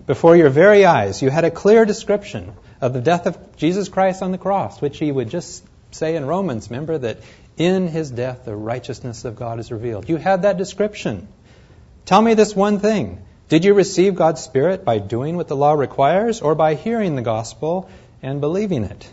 Before 0.06 0.36
your 0.36 0.50
very 0.50 0.84
eyes, 0.84 1.22
you 1.22 1.30
had 1.30 1.46
a 1.46 1.50
clear 1.50 1.86
description 1.86 2.52
of 2.82 2.92
the 2.92 3.00
death 3.00 3.26
of 3.26 3.56
Jesus 3.56 3.88
Christ 3.88 4.22
on 4.22 4.32
the 4.32 4.36
cross, 4.36 4.82
which 4.82 4.98
he 4.98 5.10
would 5.10 5.30
just 5.30 5.64
say 5.92 6.14
in 6.14 6.26
Romans, 6.26 6.68
remember, 6.68 6.98
that 6.98 7.20
in 7.56 7.88
his 7.88 8.10
death 8.10 8.44
the 8.44 8.54
righteousness 8.54 9.24
of 9.24 9.36
God 9.36 9.60
is 9.60 9.72
revealed. 9.72 10.10
You 10.10 10.16
had 10.16 10.42
that 10.42 10.58
description. 10.58 11.26
Tell 12.04 12.20
me 12.20 12.34
this 12.34 12.54
one 12.54 12.80
thing. 12.80 13.24
Did 13.48 13.64
you 13.64 13.72
receive 13.72 14.14
God's 14.14 14.42
Spirit 14.42 14.84
by 14.84 14.98
doing 14.98 15.38
what 15.38 15.48
the 15.48 15.56
law 15.56 15.72
requires 15.72 16.42
or 16.42 16.54
by 16.54 16.74
hearing 16.74 17.16
the 17.16 17.22
gospel 17.22 17.88
and 18.22 18.42
believing 18.42 18.84
it? 18.84 19.10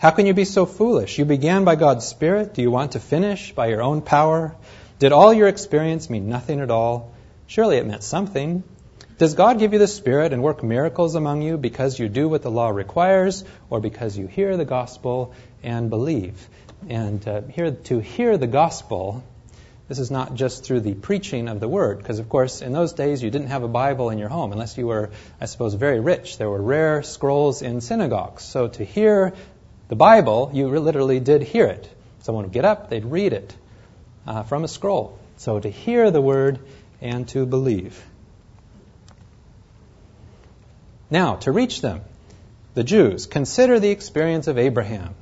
How 0.00 0.10
can 0.10 0.26
you 0.26 0.34
be 0.34 0.44
so 0.44 0.66
foolish? 0.66 1.18
You 1.18 1.24
began 1.24 1.64
by 1.64 1.76
God's 1.76 2.04
Spirit. 2.04 2.52
Do 2.52 2.62
you 2.62 2.70
want 2.70 2.92
to 2.92 3.00
finish 3.00 3.52
by 3.52 3.68
your 3.68 3.80
own 3.80 4.02
power? 4.02 4.54
Did 4.98 5.12
all 5.12 5.32
your 5.32 5.48
experience 5.48 6.10
mean 6.10 6.28
nothing 6.28 6.60
at 6.60 6.70
all? 6.70 7.14
Surely 7.46 7.76
it 7.76 7.86
meant 7.86 8.02
something. 8.02 8.64
Does 9.18 9.34
God 9.34 9.60
give 9.60 9.72
you 9.72 9.78
the 9.78 9.86
Spirit 9.86 10.32
and 10.32 10.42
work 10.42 10.64
miracles 10.64 11.14
among 11.14 11.42
you 11.42 11.56
because 11.56 11.98
you 11.98 12.08
do 12.08 12.28
what 12.28 12.42
the 12.42 12.50
law 12.50 12.70
requires 12.70 13.44
or 13.70 13.80
because 13.80 14.18
you 14.18 14.26
hear 14.26 14.56
the 14.56 14.64
gospel 14.64 15.32
and 15.62 15.88
believe? 15.90 16.48
And 16.88 17.26
uh, 17.26 17.42
here, 17.42 17.70
to 17.70 18.00
hear 18.00 18.36
the 18.36 18.48
gospel, 18.48 19.22
this 19.86 20.00
is 20.00 20.10
not 20.10 20.34
just 20.34 20.64
through 20.64 20.80
the 20.80 20.94
preaching 20.94 21.48
of 21.48 21.60
the 21.60 21.68
word, 21.68 21.98
because 21.98 22.18
of 22.18 22.28
course 22.28 22.60
in 22.62 22.72
those 22.72 22.94
days 22.94 23.22
you 23.22 23.30
didn't 23.30 23.48
have 23.48 23.62
a 23.62 23.68
Bible 23.68 24.10
in 24.10 24.18
your 24.18 24.28
home 24.28 24.50
unless 24.50 24.76
you 24.76 24.88
were, 24.88 25.10
I 25.40 25.44
suppose, 25.44 25.74
very 25.74 26.00
rich. 26.00 26.36
There 26.36 26.50
were 26.50 26.60
rare 26.60 27.02
scrolls 27.02 27.62
in 27.62 27.80
synagogues. 27.80 28.42
So 28.42 28.68
to 28.68 28.84
hear 28.84 29.34
the 29.88 29.96
Bible, 29.96 30.50
you 30.52 30.68
literally 30.68 31.20
did 31.20 31.42
hear 31.42 31.66
it. 31.66 31.88
Someone 32.20 32.44
would 32.44 32.52
get 32.52 32.64
up, 32.64 32.90
they'd 32.90 33.04
read 33.04 33.32
it 33.32 33.54
uh, 34.26 34.42
from 34.42 34.64
a 34.64 34.68
scroll. 34.68 35.18
So 35.36 35.60
to 35.60 35.68
hear 35.68 36.10
the 36.10 36.20
word 36.20 36.60
and 37.00 37.28
to 37.28 37.44
believe. 37.44 38.02
Now, 41.10 41.36
to 41.36 41.52
reach 41.52 41.80
them, 41.80 42.00
the 42.74 42.84
Jews, 42.84 43.26
consider 43.26 43.78
the 43.78 43.90
experience 43.90 44.48
of 44.48 44.58
Abraham. 44.58 45.14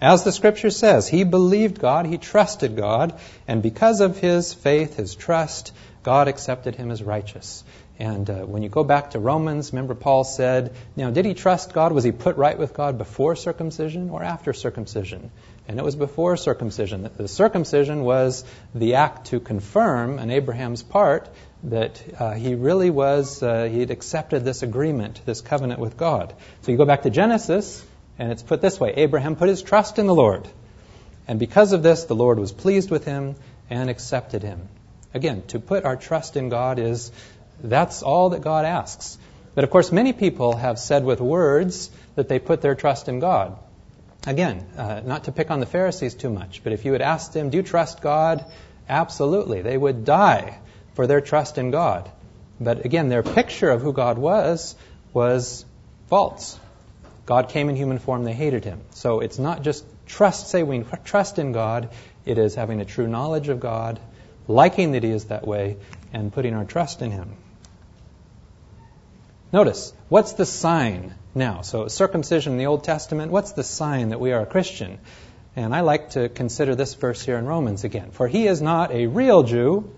As 0.00 0.24
the 0.24 0.32
scripture 0.32 0.70
says, 0.70 1.08
he 1.08 1.24
believed 1.24 1.80
God, 1.80 2.06
he 2.06 2.18
trusted 2.18 2.76
God, 2.76 3.18
and 3.48 3.62
because 3.62 4.00
of 4.00 4.18
his 4.18 4.52
faith, 4.52 4.96
his 4.96 5.14
trust, 5.14 5.72
God 6.02 6.28
accepted 6.28 6.74
him 6.74 6.90
as 6.90 7.02
righteous. 7.02 7.64
And 7.98 8.28
uh, 8.28 8.40
when 8.40 8.62
you 8.62 8.68
go 8.68 8.82
back 8.82 9.12
to 9.12 9.20
Romans, 9.20 9.72
remember 9.72 9.94
Paul 9.94 10.24
said, 10.24 10.74
now, 10.96 11.10
did 11.10 11.24
he 11.24 11.34
trust 11.34 11.72
God? 11.72 11.92
Was 11.92 12.02
he 12.02 12.10
put 12.10 12.36
right 12.36 12.58
with 12.58 12.74
God 12.74 12.98
before 12.98 13.36
circumcision 13.36 14.10
or 14.10 14.22
after 14.22 14.52
circumcision? 14.52 15.30
And 15.68 15.78
it 15.78 15.84
was 15.84 15.94
before 15.94 16.36
circumcision. 16.36 17.08
The 17.16 17.28
circumcision 17.28 18.02
was 18.02 18.44
the 18.74 18.96
act 18.96 19.26
to 19.26 19.38
confirm 19.38 20.18
on 20.18 20.30
Abraham's 20.30 20.82
part 20.82 21.28
that 21.62 22.02
uh, 22.18 22.32
he 22.32 22.56
really 22.56 22.90
was, 22.90 23.42
uh, 23.42 23.64
he 23.64 23.80
had 23.80 23.90
accepted 23.90 24.44
this 24.44 24.62
agreement, 24.62 25.20
this 25.24 25.40
covenant 25.40 25.80
with 25.80 25.96
God. 25.96 26.34
So 26.62 26.72
you 26.72 26.78
go 26.78 26.84
back 26.84 27.02
to 27.02 27.10
Genesis, 27.10 27.84
and 28.18 28.32
it's 28.32 28.42
put 28.42 28.60
this 28.60 28.78
way 28.78 28.92
Abraham 28.96 29.36
put 29.36 29.48
his 29.48 29.62
trust 29.62 29.98
in 29.98 30.06
the 30.06 30.14
Lord. 30.14 30.48
And 31.26 31.38
because 31.38 31.72
of 31.72 31.82
this, 31.82 32.04
the 32.04 32.14
Lord 32.14 32.38
was 32.38 32.52
pleased 32.52 32.90
with 32.90 33.04
him 33.04 33.36
and 33.70 33.88
accepted 33.88 34.42
him. 34.42 34.68
Again, 35.14 35.44
to 35.48 35.60
put 35.60 35.84
our 35.84 35.96
trust 35.96 36.36
in 36.36 36.48
God 36.48 36.78
is 36.78 37.12
that's 37.62 38.02
all 38.02 38.30
that 38.30 38.42
God 38.42 38.64
asks. 38.64 39.18
But 39.54 39.64
of 39.64 39.70
course, 39.70 39.92
many 39.92 40.12
people 40.12 40.56
have 40.56 40.78
said 40.78 41.04
with 41.04 41.20
words 41.20 41.90
that 42.16 42.28
they 42.28 42.38
put 42.38 42.60
their 42.60 42.74
trust 42.74 43.08
in 43.08 43.20
God. 43.20 43.56
Again, 44.26 44.66
uh, 44.76 45.02
not 45.04 45.24
to 45.24 45.32
pick 45.32 45.50
on 45.50 45.60
the 45.60 45.66
Pharisees 45.66 46.14
too 46.14 46.30
much, 46.30 46.62
but 46.64 46.72
if 46.72 46.84
you 46.84 46.92
had 46.92 47.02
asked 47.02 47.32
them, 47.34 47.50
Do 47.50 47.58
you 47.58 47.62
trust 47.62 48.00
God? 48.00 48.44
Absolutely. 48.88 49.62
They 49.62 49.76
would 49.76 50.04
die 50.04 50.58
for 50.94 51.06
their 51.06 51.20
trust 51.20 51.58
in 51.58 51.70
God. 51.70 52.10
But 52.60 52.84
again, 52.84 53.08
their 53.08 53.22
picture 53.22 53.70
of 53.70 53.82
who 53.82 53.92
God 53.92 54.18
was 54.18 54.74
was 55.12 55.64
false. 56.08 56.58
God 57.26 57.48
came 57.48 57.68
in 57.68 57.76
human 57.76 57.98
form, 57.98 58.24
they 58.24 58.32
hated 58.32 58.64
him. 58.64 58.80
So 58.90 59.20
it's 59.20 59.38
not 59.38 59.62
just 59.62 59.84
trust, 60.06 60.48
say 60.48 60.62
we 60.62 60.84
trust 61.04 61.38
in 61.38 61.52
God, 61.52 61.88
it 62.24 62.38
is 62.38 62.54
having 62.54 62.80
a 62.80 62.84
true 62.84 63.08
knowledge 63.08 63.48
of 63.48 63.60
God, 63.60 63.98
liking 64.46 64.92
that 64.92 65.02
he 65.02 65.10
is 65.10 65.26
that 65.26 65.46
way, 65.46 65.76
and 66.12 66.32
putting 66.32 66.54
our 66.54 66.64
trust 66.64 67.00
in 67.02 67.10
him. 67.10 67.36
Notice, 69.54 69.92
what's 70.08 70.32
the 70.32 70.46
sign 70.46 71.14
now? 71.32 71.60
So, 71.60 71.86
circumcision 71.86 72.54
in 72.54 72.58
the 72.58 72.66
Old 72.66 72.82
Testament, 72.82 73.30
what's 73.30 73.52
the 73.52 73.62
sign 73.62 74.08
that 74.08 74.18
we 74.18 74.32
are 74.32 74.40
a 74.40 74.46
Christian? 74.46 74.98
And 75.54 75.72
I 75.72 75.82
like 75.82 76.10
to 76.10 76.28
consider 76.28 76.74
this 76.74 76.94
verse 76.94 77.22
here 77.24 77.38
in 77.38 77.46
Romans 77.46 77.84
again. 77.84 78.10
For 78.10 78.26
he 78.26 78.48
is 78.48 78.60
not 78.60 78.90
a 78.90 79.06
real 79.06 79.44
Jew 79.44 79.94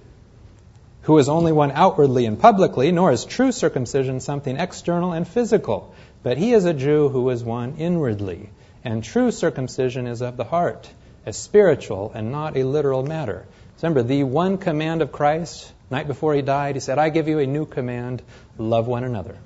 who 1.04 1.16
is 1.16 1.30
only 1.30 1.52
one 1.52 1.72
outwardly 1.72 2.26
and 2.26 2.38
publicly, 2.38 2.92
nor 2.92 3.10
is 3.12 3.24
true 3.24 3.50
circumcision 3.50 4.20
something 4.20 4.58
external 4.58 5.12
and 5.12 5.26
physical, 5.26 5.94
but 6.22 6.36
he 6.36 6.52
is 6.52 6.66
a 6.66 6.74
Jew 6.74 7.08
who 7.08 7.30
is 7.30 7.42
one 7.42 7.76
inwardly. 7.78 8.50
And 8.84 9.02
true 9.02 9.30
circumcision 9.30 10.06
is 10.06 10.20
of 10.20 10.36
the 10.36 10.44
heart, 10.44 10.86
a 11.24 11.32
spiritual 11.32 12.12
and 12.14 12.30
not 12.30 12.58
a 12.58 12.64
literal 12.64 13.02
matter. 13.02 13.46
Remember, 13.82 14.02
the 14.02 14.24
one 14.24 14.58
command 14.58 15.00
of 15.00 15.12
Christ, 15.12 15.72
night 15.90 16.06
before 16.06 16.34
he 16.34 16.42
died, 16.42 16.76
he 16.76 16.80
said, 16.80 16.98
I 16.98 17.08
give 17.08 17.26
you 17.26 17.38
a 17.38 17.46
new 17.46 17.64
command 17.64 18.22
love 18.58 18.86
one 18.86 19.04
another. 19.04 19.36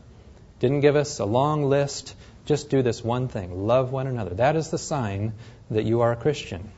Didn't 0.60 0.80
give 0.80 0.94
us 0.94 1.18
a 1.18 1.24
long 1.24 1.64
list. 1.64 2.14
Just 2.46 2.70
do 2.70 2.82
this 2.82 3.02
one 3.02 3.28
thing 3.28 3.66
love 3.66 3.92
one 3.92 4.06
another. 4.06 4.34
That 4.36 4.56
is 4.56 4.70
the 4.70 4.78
sign 4.78 5.32
that 5.70 5.84
you 5.84 6.02
are 6.02 6.12
a 6.12 6.16
Christian. 6.16 6.70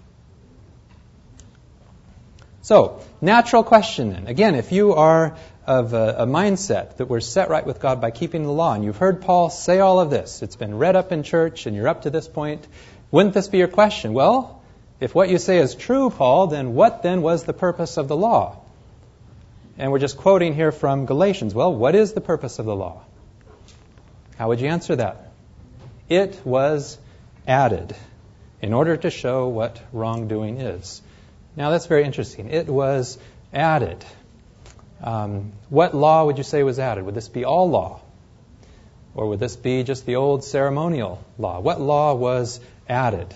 So, 2.63 3.01
natural 3.21 3.65
question 3.65 4.11
then. 4.11 4.29
Again, 4.29 4.55
if 4.55 4.71
you 4.71 4.95
are 4.95 5.37
of 5.67 5.95
a, 5.95 6.15
a, 6.19 6.27
mindset 6.27 6.97
that 6.99 7.07
we're 7.07 7.21
set 7.21 7.49
right 7.51 7.67
with 7.67 7.81
God 7.81 8.01
by 8.01 8.13
keeping 8.13 8.45
the 8.45 8.53
law, 8.53 8.75
and 8.75 8.85
you've 8.85 8.99
heard 8.99 9.21
Paul 9.21 9.51
say 9.51 9.81
all 9.81 9.99
of 9.99 10.11
this, 10.11 10.43
it's 10.43 10.55
been 10.55 10.79
read 10.79 10.95
up 10.95 11.11
in 11.11 11.25
church, 11.25 11.67
and 11.67 11.75
you're 11.75 11.89
up 11.89 12.03
to 12.03 12.11
this 12.11 12.29
point, 12.29 12.67
wouldn't 13.11 13.35
this 13.35 13.49
be 13.49 13.59
your 13.59 13.69
question? 13.69 14.13
Well, 14.13 14.63
if 15.01 15.13
what 15.13 15.29
you 15.29 15.39
say 15.39 15.59
is 15.59 15.75
true, 15.75 16.11
Paul, 16.11 16.47
then 16.49 16.75
what 16.75 17.03
then 17.03 17.23
was 17.23 17.43
the 17.43 17.53
purpose 17.53 17.97
of 17.97 18.07
the 18.07 18.17
law? 18.17 18.59
And 19.77 19.91
we're 19.91 19.99
just 19.99 20.17
quoting 20.17 20.55
here 20.55 20.71
from 20.71 21.07
Galatians. 21.07 21.55
Well, 21.55 21.75
what 21.75 21.97
is 21.97 22.13
the 22.13 22.21
purpose 22.21 22.61
of 22.61 22.67
the 22.67 22.77
law? 22.77 23.03
How 24.37 24.49
would 24.49 24.61
you 24.61 24.69
answer 24.69 24.97
that? 24.97 25.33
It 26.09 26.41
was 26.45 26.99
added 27.47 27.95
in 28.61 28.73
order 28.73 28.97
to 28.97 29.11
show 29.11 29.49
what 29.49 29.81
wrongdoing 29.93 30.61
is. 30.61 31.03
Now, 31.57 31.71
that's 31.71 31.87
very 31.87 32.05
interesting. 32.05 32.49
It 32.49 32.67
was 32.69 33.19
added. 33.53 34.05
Um, 35.03 35.53
what 35.69 35.95
law 35.95 36.25
would 36.25 36.39
you 36.39 36.45
say 36.45 36.63
was 36.63 36.79
added? 36.79 37.05
Would 37.05 37.15
this 37.15 37.29
be 37.29 37.45
all 37.45 37.69
law? 37.69 38.01
Or 39.15 39.29
would 39.29 39.41
this 39.41 39.57
be 39.57 39.83
just 39.83 40.07
the 40.07 40.17
old 40.17 40.45
ceremonial 40.45 41.23
law? 41.39 41.61
What 41.61 41.81
law 41.81 42.15
was 42.15 42.61
added? 42.89 43.35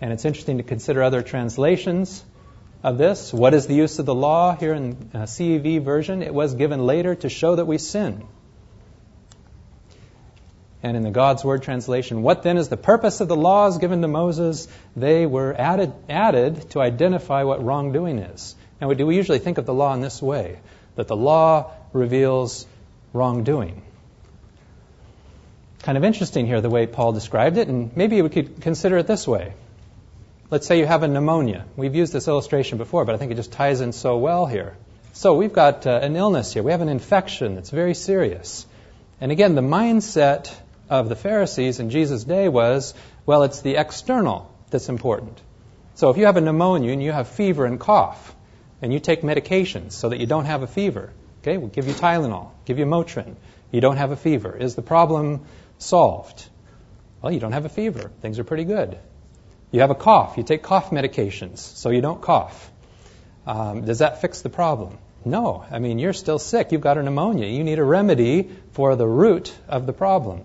And 0.00 0.12
it's 0.12 0.24
interesting 0.24 0.58
to 0.58 0.62
consider 0.62 1.02
other 1.02 1.22
translations 1.22 2.24
of 2.82 2.98
this. 2.98 3.32
What 3.32 3.54
is 3.54 3.66
the 3.66 3.74
use 3.74 3.98
of 3.98 4.06
the 4.06 4.14
law 4.14 4.54
here 4.54 4.74
in 4.74 5.10
uh, 5.12 5.22
CEV 5.22 5.82
version? 5.82 6.22
It 6.22 6.32
was 6.32 6.54
given 6.54 6.86
later 6.86 7.14
to 7.16 7.28
show 7.28 7.56
that 7.56 7.64
we 7.64 7.78
sin. 7.78 8.24
And 10.82 10.96
in 10.96 11.02
the 11.02 11.10
God's 11.10 11.44
Word 11.44 11.62
translation, 11.62 12.22
what 12.22 12.42
then 12.42 12.58
is 12.58 12.68
the 12.68 12.76
purpose 12.76 13.20
of 13.20 13.28
the 13.28 13.36
laws 13.36 13.78
given 13.78 14.02
to 14.02 14.08
Moses? 14.08 14.68
They 14.94 15.26
were 15.26 15.54
added, 15.58 15.92
added 16.08 16.70
to 16.70 16.80
identify 16.80 17.42
what 17.44 17.64
wrongdoing 17.64 18.18
is. 18.18 18.54
And 18.80 18.88
we, 18.88 18.94
do 18.94 19.06
we 19.06 19.16
usually 19.16 19.38
think 19.38 19.58
of 19.58 19.66
the 19.66 19.74
law 19.74 19.94
in 19.94 20.00
this 20.00 20.20
way 20.20 20.58
that 20.96 21.08
the 21.08 21.16
law 21.16 21.72
reveals 21.92 22.66
wrongdoing. 23.12 23.82
Kind 25.82 25.96
of 25.96 26.04
interesting 26.04 26.46
here 26.46 26.60
the 26.60 26.70
way 26.70 26.86
Paul 26.86 27.12
described 27.12 27.58
it, 27.58 27.68
and 27.68 27.96
maybe 27.96 28.20
we 28.22 28.28
could 28.28 28.60
consider 28.60 28.98
it 28.98 29.06
this 29.06 29.26
way. 29.26 29.54
Let's 30.50 30.66
say 30.66 30.78
you 30.78 30.86
have 30.86 31.02
a 31.02 31.08
pneumonia. 31.08 31.64
We've 31.76 31.94
used 31.94 32.12
this 32.12 32.28
illustration 32.28 32.78
before, 32.78 33.04
but 33.04 33.14
I 33.14 33.18
think 33.18 33.32
it 33.32 33.36
just 33.36 33.52
ties 33.52 33.80
in 33.80 33.92
so 33.92 34.18
well 34.18 34.46
here. 34.46 34.76
So 35.12 35.34
we've 35.34 35.52
got 35.52 35.86
uh, 35.86 35.98
an 36.02 36.16
illness 36.16 36.52
here. 36.52 36.62
We 36.62 36.72
have 36.72 36.82
an 36.82 36.88
infection 36.88 37.54
that's 37.54 37.70
very 37.70 37.94
serious. 37.94 38.66
And 39.20 39.32
again, 39.32 39.54
the 39.54 39.62
mindset 39.62 40.54
of 40.88 41.08
the 41.08 41.16
Pharisees 41.16 41.80
in 41.80 41.90
Jesus' 41.90 42.24
day 42.24 42.48
was, 42.48 42.94
well, 43.24 43.42
it's 43.42 43.60
the 43.60 43.76
external 43.76 44.52
that's 44.70 44.88
important. 44.88 45.40
So 45.94 46.10
if 46.10 46.16
you 46.16 46.26
have 46.26 46.36
a 46.36 46.40
pneumonia 46.40 46.92
and 46.92 47.02
you 47.02 47.12
have 47.12 47.28
fever 47.28 47.64
and 47.64 47.80
cough, 47.80 48.34
and 48.82 48.92
you 48.92 49.00
take 49.00 49.22
medications 49.22 49.92
so 49.92 50.10
that 50.10 50.20
you 50.20 50.26
don't 50.26 50.44
have 50.44 50.62
a 50.62 50.66
fever, 50.66 51.12
okay, 51.40 51.56
we'll 51.56 51.68
give 51.68 51.88
you 51.88 51.94
Tylenol, 51.94 52.50
give 52.66 52.78
you 52.78 52.84
Motrin, 52.84 53.36
you 53.70 53.80
don't 53.80 53.96
have 53.96 54.10
a 54.12 54.16
fever. 54.16 54.56
Is 54.56 54.74
the 54.74 54.82
problem 54.82 55.46
solved? 55.78 56.48
Well, 57.22 57.32
you 57.32 57.40
don't 57.40 57.52
have 57.52 57.64
a 57.64 57.70
fever. 57.70 58.10
Things 58.20 58.38
are 58.38 58.44
pretty 58.44 58.64
good. 58.64 58.98
You 59.70 59.80
have 59.80 59.90
a 59.90 59.94
cough. 59.94 60.36
You 60.36 60.42
take 60.42 60.62
cough 60.62 60.90
medications 60.90 61.58
so 61.58 61.90
you 61.90 62.00
don't 62.00 62.22
cough. 62.22 62.70
Um, 63.46 63.84
does 63.84 63.98
that 64.00 64.20
fix 64.20 64.42
the 64.42 64.50
problem? 64.50 64.98
No. 65.24 65.64
I 65.70 65.78
mean, 65.78 65.98
you're 65.98 66.12
still 66.12 66.38
sick. 66.38 66.72
You've 66.72 66.80
got 66.80 66.98
a 66.98 67.02
pneumonia. 67.02 67.48
You 67.48 67.64
need 67.64 67.78
a 67.78 67.84
remedy 67.84 68.50
for 68.72 68.94
the 68.96 69.06
root 69.06 69.54
of 69.68 69.86
the 69.86 69.92
problem. 69.92 70.44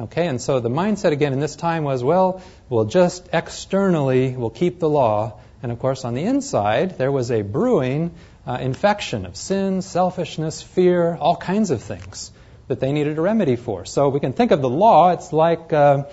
Okay, 0.00 0.26
and 0.26 0.40
so 0.40 0.58
the 0.58 0.70
mindset 0.70 1.12
again 1.12 1.34
in 1.34 1.40
this 1.40 1.54
time 1.54 1.84
was, 1.84 2.02
well, 2.02 2.42
we'll 2.70 2.86
just 2.86 3.28
externally, 3.32 4.34
we'll 4.34 4.48
keep 4.48 4.78
the 4.78 4.88
law. 4.88 5.38
And 5.62 5.70
of 5.70 5.78
course, 5.78 6.06
on 6.06 6.14
the 6.14 6.22
inside, 6.22 6.96
there 6.96 7.12
was 7.12 7.30
a 7.30 7.42
brewing 7.42 8.14
uh, 8.46 8.58
infection 8.60 9.26
of 9.26 9.36
sin, 9.36 9.82
selfishness, 9.82 10.62
fear, 10.62 11.14
all 11.14 11.36
kinds 11.36 11.70
of 11.70 11.82
things 11.82 12.32
that 12.68 12.80
they 12.80 12.92
needed 12.92 13.18
a 13.18 13.20
remedy 13.20 13.56
for. 13.56 13.84
So 13.84 14.08
we 14.08 14.18
can 14.18 14.32
think 14.32 14.50
of 14.50 14.62
the 14.62 14.68
law, 14.68 15.12
it's 15.12 15.30
like, 15.30 15.74
uh, 15.74 16.04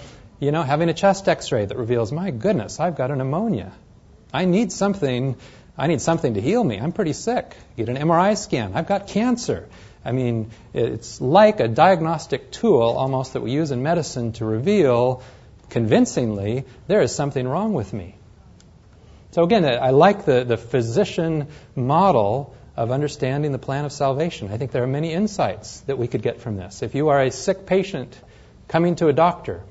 you 0.41 0.51
know, 0.51 0.63
having 0.63 0.89
a 0.89 0.93
chest 0.93 1.29
x 1.29 1.51
ray 1.53 1.65
that 1.65 1.77
reveals, 1.77 2.11
my 2.11 2.31
goodness, 2.31 2.81
I've 2.81 2.97
got 2.97 3.11
a 3.11 3.15
pneumonia. 3.15 3.71
I 4.33 4.43
need 4.45 4.73
something. 4.73 5.37
I 5.77 5.87
need 5.87 6.01
something 6.01 6.33
to 6.33 6.41
heal 6.41 6.63
me. 6.63 6.77
I'm 6.77 6.91
pretty 6.91 7.13
sick. 7.13 7.55
Get 7.77 7.87
an 7.87 7.95
MRI 7.95 8.37
scan. 8.37 8.73
I've 8.75 8.87
got 8.87 9.07
cancer. 9.07 9.69
I 10.03 10.11
mean, 10.11 10.51
it's 10.73 11.19
like 11.19 11.59
a 11.59 11.67
diagnostic 11.67 12.51
tool 12.51 12.81
almost 12.81 13.33
that 13.33 13.41
we 13.41 13.51
use 13.51 13.71
in 13.71 13.83
medicine 13.83 14.31
to 14.33 14.45
reveal 14.45 15.21
convincingly 15.69 16.65
there 16.87 17.01
is 17.01 17.13
something 17.13 17.47
wrong 17.47 17.73
with 17.73 17.93
me. 17.93 18.15
So 19.31 19.43
again, 19.43 19.65
I 19.65 19.91
like 19.91 20.25
the, 20.25 20.43
the 20.43 20.57
physician 20.57 21.47
model 21.75 22.55
of 22.75 22.91
understanding 22.91 23.51
the 23.51 23.59
plan 23.59 23.85
of 23.85 23.91
salvation. 23.91 24.51
I 24.51 24.57
think 24.57 24.71
there 24.71 24.83
are 24.83 24.87
many 24.87 25.13
insights 25.13 25.81
that 25.81 25.97
we 25.97 26.07
could 26.07 26.21
get 26.21 26.39
from 26.39 26.55
this. 26.55 26.81
If 26.81 26.95
you 26.95 27.09
are 27.09 27.21
a 27.21 27.29
sick 27.29 27.65
patient 27.65 28.17
coming 28.67 28.95
to 28.95 29.07
a 29.07 29.13
doctor, 29.13 29.63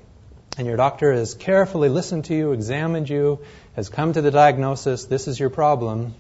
and 0.59 0.67
your 0.67 0.77
doctor 0.77 1.13
has 1.13 1.35
carefully 1.35 1.89
listened 1.89 2.27
to 2.27 2.35
you, 2.35 2.53
examined 2.53 3.09
you, 3.09 3.41
has 3.77 3.89
come 3.89 4.13
to 4.13 4.21
the 4.21 4.31
diagnosis, 4.31 5.07
this 5.07 5.27
is 5.27 5.41
your 5.41 5.51
problem, 5.51 6.15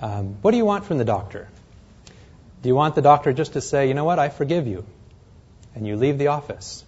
um, 0.00 0.36
what 0.42 0.50
do 0.50 0.56
you 0.56 0.64
want 0.64 0.84
from 0.84 0.98
the 0.98 1.04
doctor? 1.04 1.48
Do 2.62 2.68
you 2.68 2.74
want 2.74 2.94
the 2.94 3.02
doctor 3.02 3.32
just 3.32 3.52
to 3.52 3.60
say, 3.60 3.88
you 3.88 3.94
know 3.94 4.04
what, 4.04 4.18
I 4.18 4.28
forgive 4.28 4.66
you, 4.66 4.84
and 5.74 5.86
you 5.86 5.96
leave 5.96 6.18
the 6.18 6.28
office? 6.28 6.84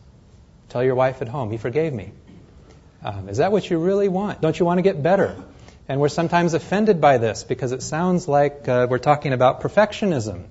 Tell 0.71 0.83
your 0.83 0.95
wife 0.95 1.23
at 1.23 1.29
home, 1.29 1.51
he 1.51 1.57
forgave 1.59 1.93
me. 1.93 2.13
Um, 3.03 3.29
is 3.29 3.39
that 3.39 3.53
what 3.53 3.69
you 3.71 3.79
really 3.79 4.09
want? 4.09 4.41
Don't 4.41 4.59
you 4.59 4.67
want 4.67 4.79
to 4.79 4.83
get 4.83 5.03
better? 5.03 5.37
And 5.89 6.01
we're 6.01 6.09
sometimes 6.09 6.55
offended 6.55 7.01
by 7.01 7.19
this 7.19 7.45
because 7.45 7.73
it 7.73 7.83
sounds 7.83 8.29
like 8.29 8.69
uh, 8.69 8.87
we're 8.91 8.99
talking 8.99 9.33
about 9.33 9.63
perfectionism. 9.63 10.45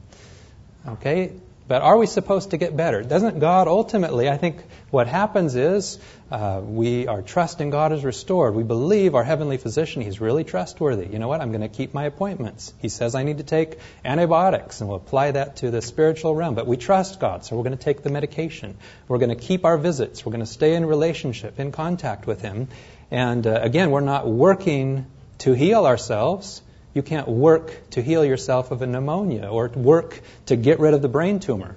Okay? 0.88 1.34
But 1.68 1.82
are 1.82 1.98
we 1.98 2.06
supposed 2.06 2.52
to 2.52 2.58
get 2.58 2.78
better? 2.78 3.04
Doesn't 3.04 3.40
God 3.40 3.68
ultimately, 3.68 4.30
I 4.30 4.38
think 4.38 4.64
what 4.90 5.08
happens 5.08 5.56
is 5.56 6.00
uh, 6.32 6.62
we, 6.64 7.08
our 7.08 7.22
trust 7.22 7.60
in 7.60 7.72
God 7.72 7.92
is 7.92 8.06
restored. 8.06 8.56
We 8.56 8.64
believe 8.64 9.16
our 9.16 9.24
heavenly 9.24 9.58
physician, 9.58 10.02
he's 10.02 10.22
really 10.22 10.46
trustworthy. 10.46 11.08
You 11.08 11.20
know 11.20 11.28
what? 11.28 11.42
I'm 11.42 11.52
going 11.52 11.62
to 11.62 11.68
keep 11.68 11.94
my 11.94 12.06
appointments. 12.06 12.74
He 12.80 12.88
says 12.88 13.16
I 13.16 13.24
need 13.24 13.40
to 13.40 13.44
take 13.44 13.80
antibiotics, 14.06 14.80
and 14.80 14.90
we'll 14.90 14.98
apply 14.98 15.32
that 15.32 15.58
to 15.58 15.72
the 15.72 15.82
spiritual 15.82 16.36
realm. 16.36 16.56
But 16.56 16.68
we 16.68 16.78
trust 16.78 17.20
God, 17.20 17.44
so 17.44 17.58
we're 17.58 17.64
going 17.64 17.78
to 17.78 17.84
take 17.84 18.02
the 18.02 18.12
medication. 18.12 18.78
We're 19.10 19.20
going 19.20 19.38
to 19.38 19.44
keep 19.48 19.66
our 19.66 19.78
visits. 19.78 20.26
We're 20.26 20.32
going 20.32 20.46
to 20.46 20.52
stay 20.52 20.74
in 20.74 20.86
relationship, 20.86 21.60
in 21.60 21.74
contact 21.74 22.28
with 22.28 22.42
him. 22.42 22.70
And 23.12 23.46
uh, 23.46 23.60
again, 23.62 23.92
we're 23.92 24.02
not 24.02 24.28
working 24.28 25.06
to 25.40 25.54
heal 25.54 25.86
ourselves. 25.86 26.62
You 26.98 27.04
can't 27.04 27.28
work 27.28 27.80
to 27.92 28.02
heal 28.02 28.26
yourself 28.26 28.72
of 28.72 28.82
a 28.82 28.88
pneumonia 28.88 29.50
or 29.50 29.68
work 29.68 30.20
to 30.48 30.56
get 30.56 30.80
rid 30.80 30.96
of 30.96 31.04
the 31.04 31.08
brain 31.08 31.40
tumor. 31.40 31.76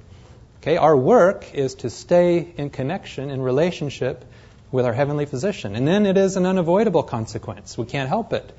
Okay, 0.62 0.78
our 0.78 0.96
work 0.96 1.52
is 1.52 1.74
to 1.82 1.90
stay 1.90 2.54
in 2.56 2.70
connection, 2.70 3.28
in 3.28 3.42
relationship 3.42 4.24
with 4.72 4.86
our 4.86 4.94
heavenly 4.94 5.26
physician. 5.26 5.76
And 5.76 5.86
then 5.86 6.06
it 6.06 6.16
is 6.16 6.38
an 6.38 6.46
unavoidable 6.46 7.02
consequence. 7.02 7.76
We 7.76 7.84
can't 7.84 8.08
help 8.08 8.32
it. 8.32 8.50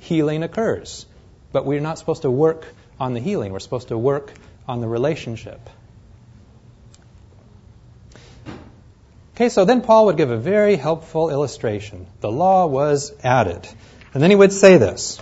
Healing 0.00 0.42
occurs. 0.42 1.06
But 1.52 1.64
we're 1.64 1.80
not 1.80 1.98
supposed 1.98 2.20
to 2.20 2.30
work 2.30 2.66
on 2.98 3.14
the 3.14 3.20
healing, 3.20 3.52
we're 3.52 3.60
supposed 3.60 3.88
to 3.88 3.96
work 3.96 4.34
on 4.68 4.82
the 4.82 4.88
relationship. 4.88 5.70
Okay, 9.36 9.48
so 9.48 9.64
then 9.64 9.80
Paul 9.80 10.04
would 10.04 10.18
give 10.18 10.30
a 10.30 10.36
very 10.36 10.76
helpful 10.76 11.30
illustration. 11.30 12.06
The 12.20 12.30
law 12.30 12.66
was 12.66 13.10
added. 13.24 13.66
And 14.12 14.22
then 14.22 14.28
he 14.28 14.36
would 14.36 14.52
say 14.52 14.76
this. 14.76 15.18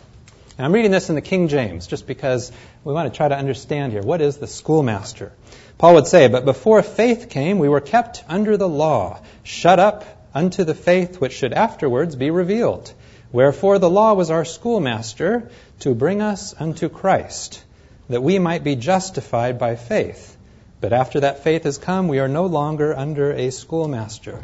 And 0.59 0.67
I'm 0.67 0.73
reading 0.73 0.91
this 0.91 1.09
in 1.09 1.15
the 1.15 1.21
King 1.21 1.47
James 1.47 1.87
just 1.87 2.05
because 2.05 2.51
we 2.83 2.93
want 2.93 3.13
to 3.13 3.17
try 3.17 3.29
to 3.29 3.39
understand 3.39 3.93
here. 3.93 4.03
What 4.03 4.21
is 4.21 4.39
the 4.39 4.49
schoolmaster? 4.49 5.33
Paul 5.79 5.95
would 5.95 6.09
say, 6.09 6.27
But 6.27 6.45
before 6.45 6.83
faith 6.83 7.29
came, 7.29 7.61
we 7.61 7.69
were 7.69 7.81
kept 7.81 8.25
under 8.29 8.57
the 8.57 8.69
law, 8.69 9.21
shut 9.45 9.79
up 9.79 10.05
unto 10.35 10.65
the 10.65 10.75
faith 10.75 11.21
which 11.21 11.35
should 11.35 11.53
afterwards 11.53 12.17
be 12.17 12.33
revealed. 12.33 12.93
Wherefore 13.31 13.79
the 13.79 13.89
law 13.89 14.15
was 14.15 14.33
our 14.33 14.45
schoolmaster 14.45 15.49
to 15.81 15.95
bring 15.95 16.21
us 16.21 16.57
unto 16.59 16.89
Christ, 16.89 17.63
that 18.09 18.25
we 18.25 18.41
might 18.41 18.65
be 18.65 18.75
justified 18.75 19.61
by 19.61 19.77
faith. 19.77 20.37
But 20.81 20.93
after 20.93 21.21
that 21.21 21.45
faith 21.45 21.65
has 21.65 21.79
come, 21.79 22.09
we 22.09 22.19
are 22.19 22.29
no 22.29 22.47
longer 22.47 22.97
under 22.97 23.33
a 23.33 23.51
schoolmaster. 23.51 24.41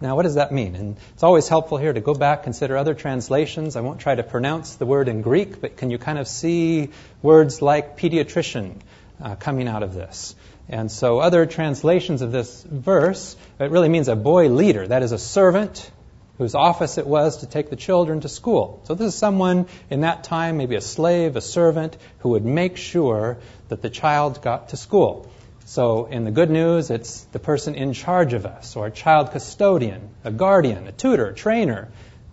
Now, 0.00 0.14
what 0.14 0.22
does 0.22 0.36
that 0.36 0.52
mean? 0.52 0.76
And 0.76 0.96
it's 1.14 1.24
always 1.24 1.48
helpful 1.48 1.76
here 1.76 1.92
to 1.92 2.00
go 2.00 2.14
back, 2.14 2.44
consider 2.44 2.76
other 2.76 2.94
translations. 2.94 3.74
I 3.74 3.80
won't 3.80 4.00
try 4.00 4.14
to 4.14 4.22
pronounce 4.22 4.76
the 4.76 4.86
word 4.86 5.08
in 5.08 5.22
Greek, 5.22 5.60
but 5.60 5.76
can 5.76 5.90
you 5.90 5.98
kind 5.98 6.20
of 6.20 6.28
see 6.28 6.90
words 7.20 7.60
like 7.60 7.98
pediatrician 7.98 8.76
uh, 9.20 9.34
coming 9.34 9.66
out 9.66 9.82
of 9.82 9.94
this? 9.94 10.36
And 10.68 10.92
so, 10.92 11.18
other 11.18 11.46
translations 11.46 12.22
of 12.22 12.30
this 12.30 12.62
verse, 12.62 13.34
it 13.58 13.70
really 13.70 13.88
means 13.88 14.06
a 14.06 14.14
boy 14.14 14.48
leader. 14.50 14.86
That 14.86 15.02
is 15.02 15.10
a 15.12 15.18
servant 15.18 15.90
whose 16.36 16.54
office 16.54 16.98
it 16.98 17.06
was 17.06 17.38
to 17.38 17.46
take 17.46 17.68
the 17.68 17.76
children 17.76 18.20
to 18.20 18.28
school. 18.28 18.80
So, 18.84 18.94
this 18.94 19.08
is 19.08 19.18
someone 19.18 19.66
in 19.90 20.02
that 20.02 20.22
time, 20.22 20.58
maybe 20.58 20.76
a 20.76 20.80
slave, 20.80 21.34
a 21.34 21.40
servant, 21.40 21.96
who 22.20 22.30
would 22.30 22.44
make 22.44 22.76
sure 22.76 23.38
that 23.68 23.82
the 23.82 23.90
child 23.90 24.42
got 24.42 24.68
to 24.68 24.76
school. 24.76 25.28
So, 25.68 26.06
in 26.06 26.24
the 26.24 26.30
good 26.30 26.48
news, 26.48 26.88
it's 26.88 27.24
the 27.24 27.38
person 27.38 27.74
in 27.74 27.92
charge 27.92 28.32
of 28.32 28.46
us, 28.46 28.74
or 28.74 28.86
a 28.86 28.90
child 28.90 29.32
custodian, 29.32 30.08
a 30.24 30.30
guardian, 30.30 30.86
a 30.86 30.92
tutor, 30.92 31.32
trainer, 31.32 31.88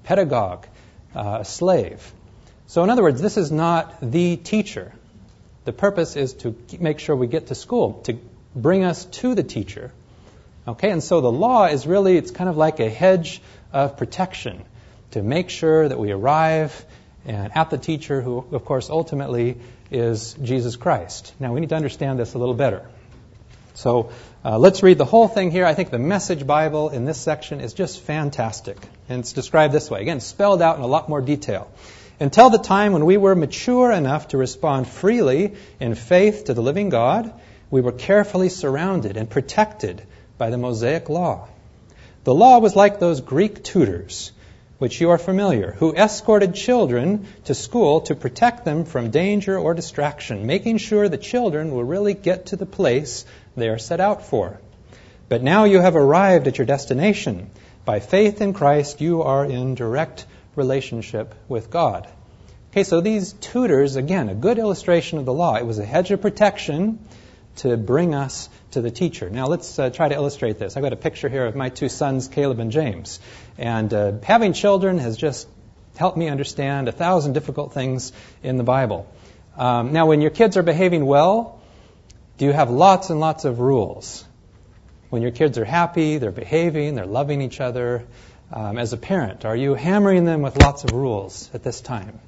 pedagogue, 0.06 0.65
uh, 1.13 1.39
a 1.41 1.45
slave. 1.45 2.13
So, 2.67 2.86
in 2.86 2.89
other 2.89 3.04
words, 3.04 3.21
this 3.21 3.36
is 3.36 3.52
not 3.52 4.00
the 4.00 4.38
teacher. 4.38 4.93
The 5.65 5.74
purpose 5.74 6.15
is 6.15 6.32
to 6.36 6.56
make 6.80 7.00
sure 7.00 7.13
we 7.13 7.28
get 7.28 7.48
to 7.48 7.56
school, 7.56 8.00
to 8.04 8.17
bring 8.56 8.86
us 8.86 9.04
to 9.19 9.36
the 9.36 9.43
teacher. 9.43 9.91
Okay, 10.65 10.89
and 10.89 11.04
so 11.04 11.19
the 11.19 11.30
law 11.30 11.65
is 11.65 11.86
really, 11.86 12.15
it's 12.15 12.32
kind 12.32 12.50
of 12.50 12.56
like 12.56 12.80
a 12.80 12.89
hedge 12.89 13.41
of 13.74 13.98
protection 13.98 14.63
to 15.12 15.21
make 15.21 15.50
sure 15.50 15.89
that 15.89 16.00
we 16.00 16.12
arrive 16.12 16.86
and 17.26 17.52
at 17.54 17.69
the 17.69 17.78
teacher, 17.78 18.21
who, 18.21 18.45
of 18.54 18.63
course, 18.63 18.89
ultimately 18.89 19.58
is 19.91 20.36
Jesus 20.41 20.78
Christ. 20.78 21.34
Now, 21.38 21.54
we 21.54 21.60
need 21.60 21.69
to 21.69 21.76
understand 21.76 22.17
this 22.17 22.34
a 22.34 22.38
little 22.38 22.54
better. 22.54 22.86
So 23.75 24.11
uh, 24.43 24.57
let's 24.57 24.83
read 24.83 24.97
the 24.97 25.05
whole 25.05 25.27
thing 25.27 25.51
here. 25.51 25.65
I 25.65 25.73
think 25.73 25.89
the 25.91 25.99
Message 25.99 26.47
Bible 26.47 26.89
in 26.89 27.05
this 27.05 27.19
section 27.19 27.59
is 27.59 27.73
just 27.73 28.01
fantastic. 28.01 28.77
And 29.09 29.19
it's 29.19 29.33
described 29.33 29.73
this 29.73 29.91
way. 29.91 30.01
Again, 30.01 30.21
spelled 30.21 30.61
out 30.61 30.77
in 30.77 30.83
a 30.83 30.88
lot 30.88 31.09
more 31.09 31.21
detail. 31.21 31.69
Until 32.19 32.49
the 32.49 32.57
time 32.57 32.93
when 32.93 33.05
we 33.05 33.17
were 33.17 33.35
mature 33.35 33.91
enough 33.91 34.29
to 34.29 34.38
respond 34.38 34.88
freely 34.88 35.55
in 35.81 35.95
faith 35.95 36.45
to 36.45 36.53
the 36.53 36.61
living 36.61 36.89
God, 36.89 37.33
we 37.69 37.81
were 37.81 37.91
carefully 37.91 38.47
surrounded 38.47 39.17
and 39.17 39.29
protected 39.29 40.01
by 40.38 40.49
the 40.49 40.57
Mosaic 40.57 41.09
Law. 41.09 41.49
The 42.23 42.33
law 42.33 42.59
was 42.59 42.75
like 42.75 42.99
those 42.99 43.19
Greek 43.19 43.63
tutors, 43.63 44.31
which 44.77 44.99
you 44.99 45.09
are 45.09 45.17
familiar, 45.17 45.71
who 45.71 45.93
escorted 45.93 46.53
children 46.53 47.27
to 47.45 47.53
school 47.53 48.01
to 48.01 48.15
protect 48.15 48.65
them 48.65 48.85
from 48.85 49.09
danger 49.09 49.57
or 49.57 49.73
distraction, 49.73 50.45
making 50.45 50.77
sure 50.77 51.07
the 51.07 51.17
children 51.17 51.71
will 51.71 51.83
really 51.83 52.13
get 52.13 52.47
to 52.47 52.55
the 52.55 52.65
place 52.65 53.25
they 53.55 53.69
are 53.69 53.77
set 53.77 54.01
out 54.01 54.25
for. 54.25 54.59
But 55.29 55.43
now 55.43 55.63
you 55.63 55.79
have 55.79 55.95
arrived 55.95 56.47
at 56.47 56.57
your 56.57 56.67
destination. 56.67 57.49
By 57.85 57.99
faith 57.99 58.41
in 58.41 58.53
Christ, 58.53 59.01
you 59.01 59.23
are 59.23 59.45
in 59.45 59.75
direct 59.75 60.25
relationship 60.55 61.33
with 61.47 61.69
God. 61.69 62.07
Okay, 62.71 62.83
so 62.83 62.99
these 62.99 63.31
tutors, 63.31 63.95
again, 63.95 64.27
a 64.27 64.35
good 64.35 64.57
illustration 64.57 65.17
of 65.17 65.25
the 65.25 65.33
law. 65.33 65.55
It 65.55 65.65
was 65.65 65.79
a 65.79 65.85
hedge 65.85 66.11
of 66.11 66.21
protection 66.21 66.99
to 67.57 67.77
bring 67.77 68.13
us 68.13 68.49
to 68.71 68.81
the 68.81 68.91
teacher. 68.91 69.29
Now 69.29 69.47
let's 69.47 69.79
uh, 69.79 69.89
try 69.89 70.09
to 70.09 70.15
illustrate 70.15 70.59
this. 70.59 70.75
I've 70.75 70.83
got 70.83 70.91
a 70.91 70.97
picture 70.97 71.29
here 71.29 71.45
of 71.45 71.55
my 71.55 71.69
two 71.69 71.88
sons, 71.88 72.27
Caleb 72.27 72.59
and 72.59 72.71
James. 72.71 73.21
And 73.57 73.93
uh, 73.93 74.13
having 74.23 74.53
children 74.53 74.97
has 74.97 75.17
just 75.17 75.47
helped 75.97 76.17
me 76.17 76.27
understand 76.27 76.87
a 76.87 76.91
thousand 76.91 77.33
difficult 77.33 77.73
things 77.73 78.11
in 78.43 78.57
the 78.57 78.63
Bible. 78.63 79.07
Um, 79.57 79.93
now, 79.93 80.07
when 80.07 80.21
your 80.21 80.31
kids 80.31 80.57
are 80.57 80.63
behaving 80.63 81.05
well, 81.05 81.61
do 82.37 82.45
you 82.45 82.51
have 82.51 82.69
lots 82.69 83.09
and 83.09 83.19
lots 83.19 83.45
of 83.45 83.59
rules? 83.59 84.25
When 85.09 85.21
your 85.21 85.31
kids 85.31 85.57
are 85.57 85.65
happy, 85.65 86.17
they're 86.17 86.31
behaving, 86.31 86.95
they're 86.95 87.05
loving 87.05 87.41
each 87.41 87.61
other, 87.61 88.05
um, 88.51 88.77
as 88.77 88.93
a 88.93 88.97
parent, 88.97 89.45
are 89.45 89.55
you 89.55 89.73
hammering 89.73 90.25
them 90.25 90.41
with 90.41 90.55
lots 90.55 90.83
of 90.83 90.93
rules 90.93 91.49
at 91.53 91.63
this 91.63 91.81
time? 91.81 92.19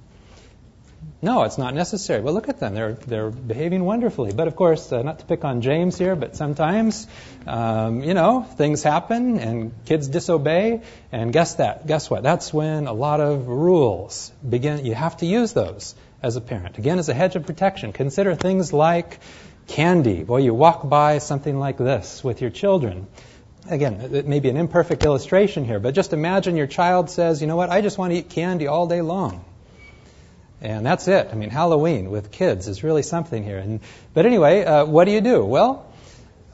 No, 1.20 1.44
it's 1.44 1.58
not 1.58 1.74
necessary. 1.74 2.22
Well, 2.22 2.36
look 2.36 2.48
at 2.48 2.60
them. 2.60 2.76
They're, 2.76 2.94
they're 2.94 3.32
behaving 3.32 3.84
wonderfully. 3.84 4.34
But 4.34 4.48
of 4.48 4.56
course, 4.56 4.92
uh, 4.92 5.02
not 5.02 5.20
to 5.20 5.26
pick 5.26 5.44
on 5.44 5.62
James 5.62 5.98
here, 5.98 6.16
but 6.16 6.36
sometimes, 6.36 7.08
um, 7.48 8.04
you 8.04 8.14
know, 8.14 8.44
things 8.44 8.84
happen 8.84 9.40
and 9.40 9.72
kids 9.86 10.08
disobey. 10.08 10.82
And 11.12 11.34
guess 11.34 11.56
that. 11.56 11.88
Guess 11.88 12.12
what? 12.12 12.22
That's 12.22 12.54
when 12.54 12.86
a 12.86 12.94
lot 12.94 13.20
of 13.20 13.48
rules 13.48 14.32
begin. 14.48 14.86
You 14.86 14.94
have 14.94 15.18
to 15.18 15.26
use 15.26 15.54
those 15.54 15.96
as 16.22 16.36
a 16.36 16.42
parent. 16.42 16.78
Again, 16.78 17.00
as 17.00 17.10
a 17.10 17.16
hedge 17.16 17.36
of 17.36 17.48
protection. 17.48 17.94
Consider 17.94 18.36
things 18.36 18.72
like 18.72 19.20
candy. 19.68 20.24
Well, 20.24 20.40
you 20.40 20.54
walk 20.54 20.88
by 20.88 21.18
something 21.18 21.58
like 21.58 21.78
this 21.78 22.24
with 22.24 22.42
your 22.42 22.52
children. 22.52 23.08
Again, 23.68 24.02
it 24.14 24.28
may 24.28 24.40
be 24.40 24.50
an 24.50 24.58
imperfect 24.58 25.04
illustration 25.04 25.66
here, 25.66 25.80
but 25.80 25.96
just 25.96 26.14
imagine 26.14 26.56
your 26.56 26.68
child 26.68 27.10
says, 27.10 27.42
you 27.42 27.48
know 27.48 27.56
what, 27.58 27.70
I 27.70 27.82
just 27.82 27.98
want 27.98 28.14
to 28.14 28.20
eat 28.20 28.30
candy 28.30 28.68
all 28.68 28.88
day 28.88 29.02
long. 29.02 29.44
And 30.62 30.86
that's 30.86 31.08
it. 31.08 31.30
I 31.32 31.36
mean, 31.36 31.50
Halloween 31.50 32.10
with 32.10 32.32
kids 32.32 32.68
is 32.68 32.84
really 32.84 33.04
something 33.04 33.44
here. 33.44 33.60
And, 33.60 33.80
but 34.14 34.26
anyway, 34.26 34.64
uh, 34.64 34.86
what 34.86 35.06
do 35.06 35.12
you 35.12 35.22
do? 35.22 35.46
Well, 35.46 35.86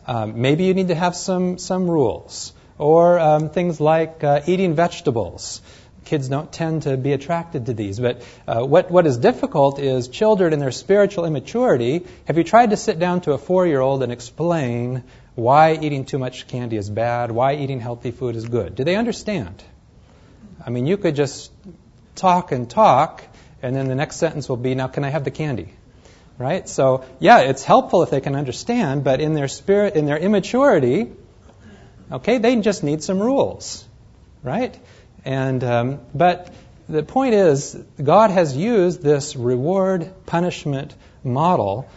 um, 0.07 0.41
maybe 0.41 0.65
you 0.65 0.73
need 0.73 0.89
to 0.89 0.95
have 0.95 1.15
some, 1.15 1.57
some 1.57 1.89
rules. 1.89 2.53
Or 2.77 3.19
um, 3.19 3.49
things 3.49 3.79
like 3.79 4.23
uh, 4.23 4.41
eating 4.45 4.75
vegetables 4.75 5.61
kids 6.03 6.27
don't 6.27 6.51
tend 6.51 6.83
to 6.83 6.97
be 6.97 7.13
attracted 7.13 7.67
to 7.67 7.73
these. 7.73 7.99
But 7.99 8.21
uh, 8.47 8.65
what, 8.65 8.91
what 8.91 9.07
is 9.07 9.17
difficult 9.17 9.79
is 9.79 10.07
children 10.07 10.53
in 10.53 10.59
their 10.59 10.71
spiritual 10.71 11.25
immaturity. 11.25 12.05
Have 12.25 12.37
you 12.37 12.43
tried 12.43 12.71
to 12.71 12.77
sit 12.77 12.99
down 12.99 13.21
to 13.21 13.33
a 13.33 13.37
four 13.37 13.65
year 13.65 13.81
old 13.81 14.03
and 14.03 14.11
explain 14.11 15.03
why 15.35 15.73
eating 15.73 16.05
too 16.05 16.19
much 16.19 16.47
candy 16.47 16.77
is 16.77 16.89
bad, 16.89 17.31
why 17.31 17.55
eating 17.55 17.79
healthy 17.79 18.11
food 18.11 18.35
is 18.35 18.47
good? 18.47 18.75
Do 18.75 18.83
they 18.83 18.95
understand? 18.95 19.63
I 20.65 20.69
mean, 20.69 20.85
you 20.85 20.97
could 20.97 21.15
just 21.15 21.51
talk 22.15 22.51
and 22.51 22.69
talk, 22.69 23.23
and 23.63 23.75
then 23.75 23.87
the 23.87 23.95
next 23.95 24.17
sentence 24.17 24.49
will 24.49 24.57
be, 24.57 24.75
Now, 24.75 24.87
can 24.87 25.03
I 25.03 25.09
have 25.09 25.23
the 25.23 25.31
candy? 25.31 25.73
Right? 26.37 26.67
So, 26.67 27.05
yeah, 27.19 27.39
it's 27.39 27.63
helpful 27.63 28.03
if 28.03 28.09
they 28.09 28.21
can 28.21 28.35
understand, 28.35 29.03
but 29.03 29.21
in 29.21 29.33
their 29.33 29.47
spirit, 29.47 29.95
in 29.95 30.05
their 30.05 30.17
immaturity, 30.17 31.11
okay, 32.11 32.39
they 32.39 32.55
just 32.57 32.83
need 32.83 33.03
some 33.03 33.19
rules. 33.19 33.85
Right? 34.43 34.77
And, 35.23 35.63
um, 35.63 35.99
but 36.13 36.53
the 36.89 37.03
point 37.03 37.35
is, 37.35 37.75
God 38.01 38.31
has 38.31 38.57
used 38.57 39.01
this 39.01 39.35
reward 39.35 40.11
punishment 40.25 40.93
model 41.23 41.87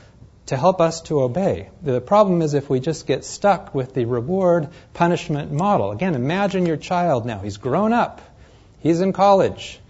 to 0.46 0.56
help 0.56 0.80
us 0.80 1.00
to 1.02 1.22
obey. 1.22 1.70
The 1.82 2.00
problem 2.00 2.40
is 2.40 2.54
if 2.54 2.70
we 2.70 2.78
just 2.78 3.06
get 3.06 3.24
stuck 3.24 3.74
with 3.74 3.94
the 3.94 4.04
reward 4.04 4.68
punishment 4.94 5.50
model. 5.50 5.90
Again, 5.90 6.14
imagine 6.14 6.66
your 6.66 6.76
child 6.76 7.26
now. 7.26 7.40
He's 7.40 7.56
grown 7.56 7.92
up, 7.92 8.20
he's 8.78 9.00
in 9.00 9.12
college, 9.12 9.80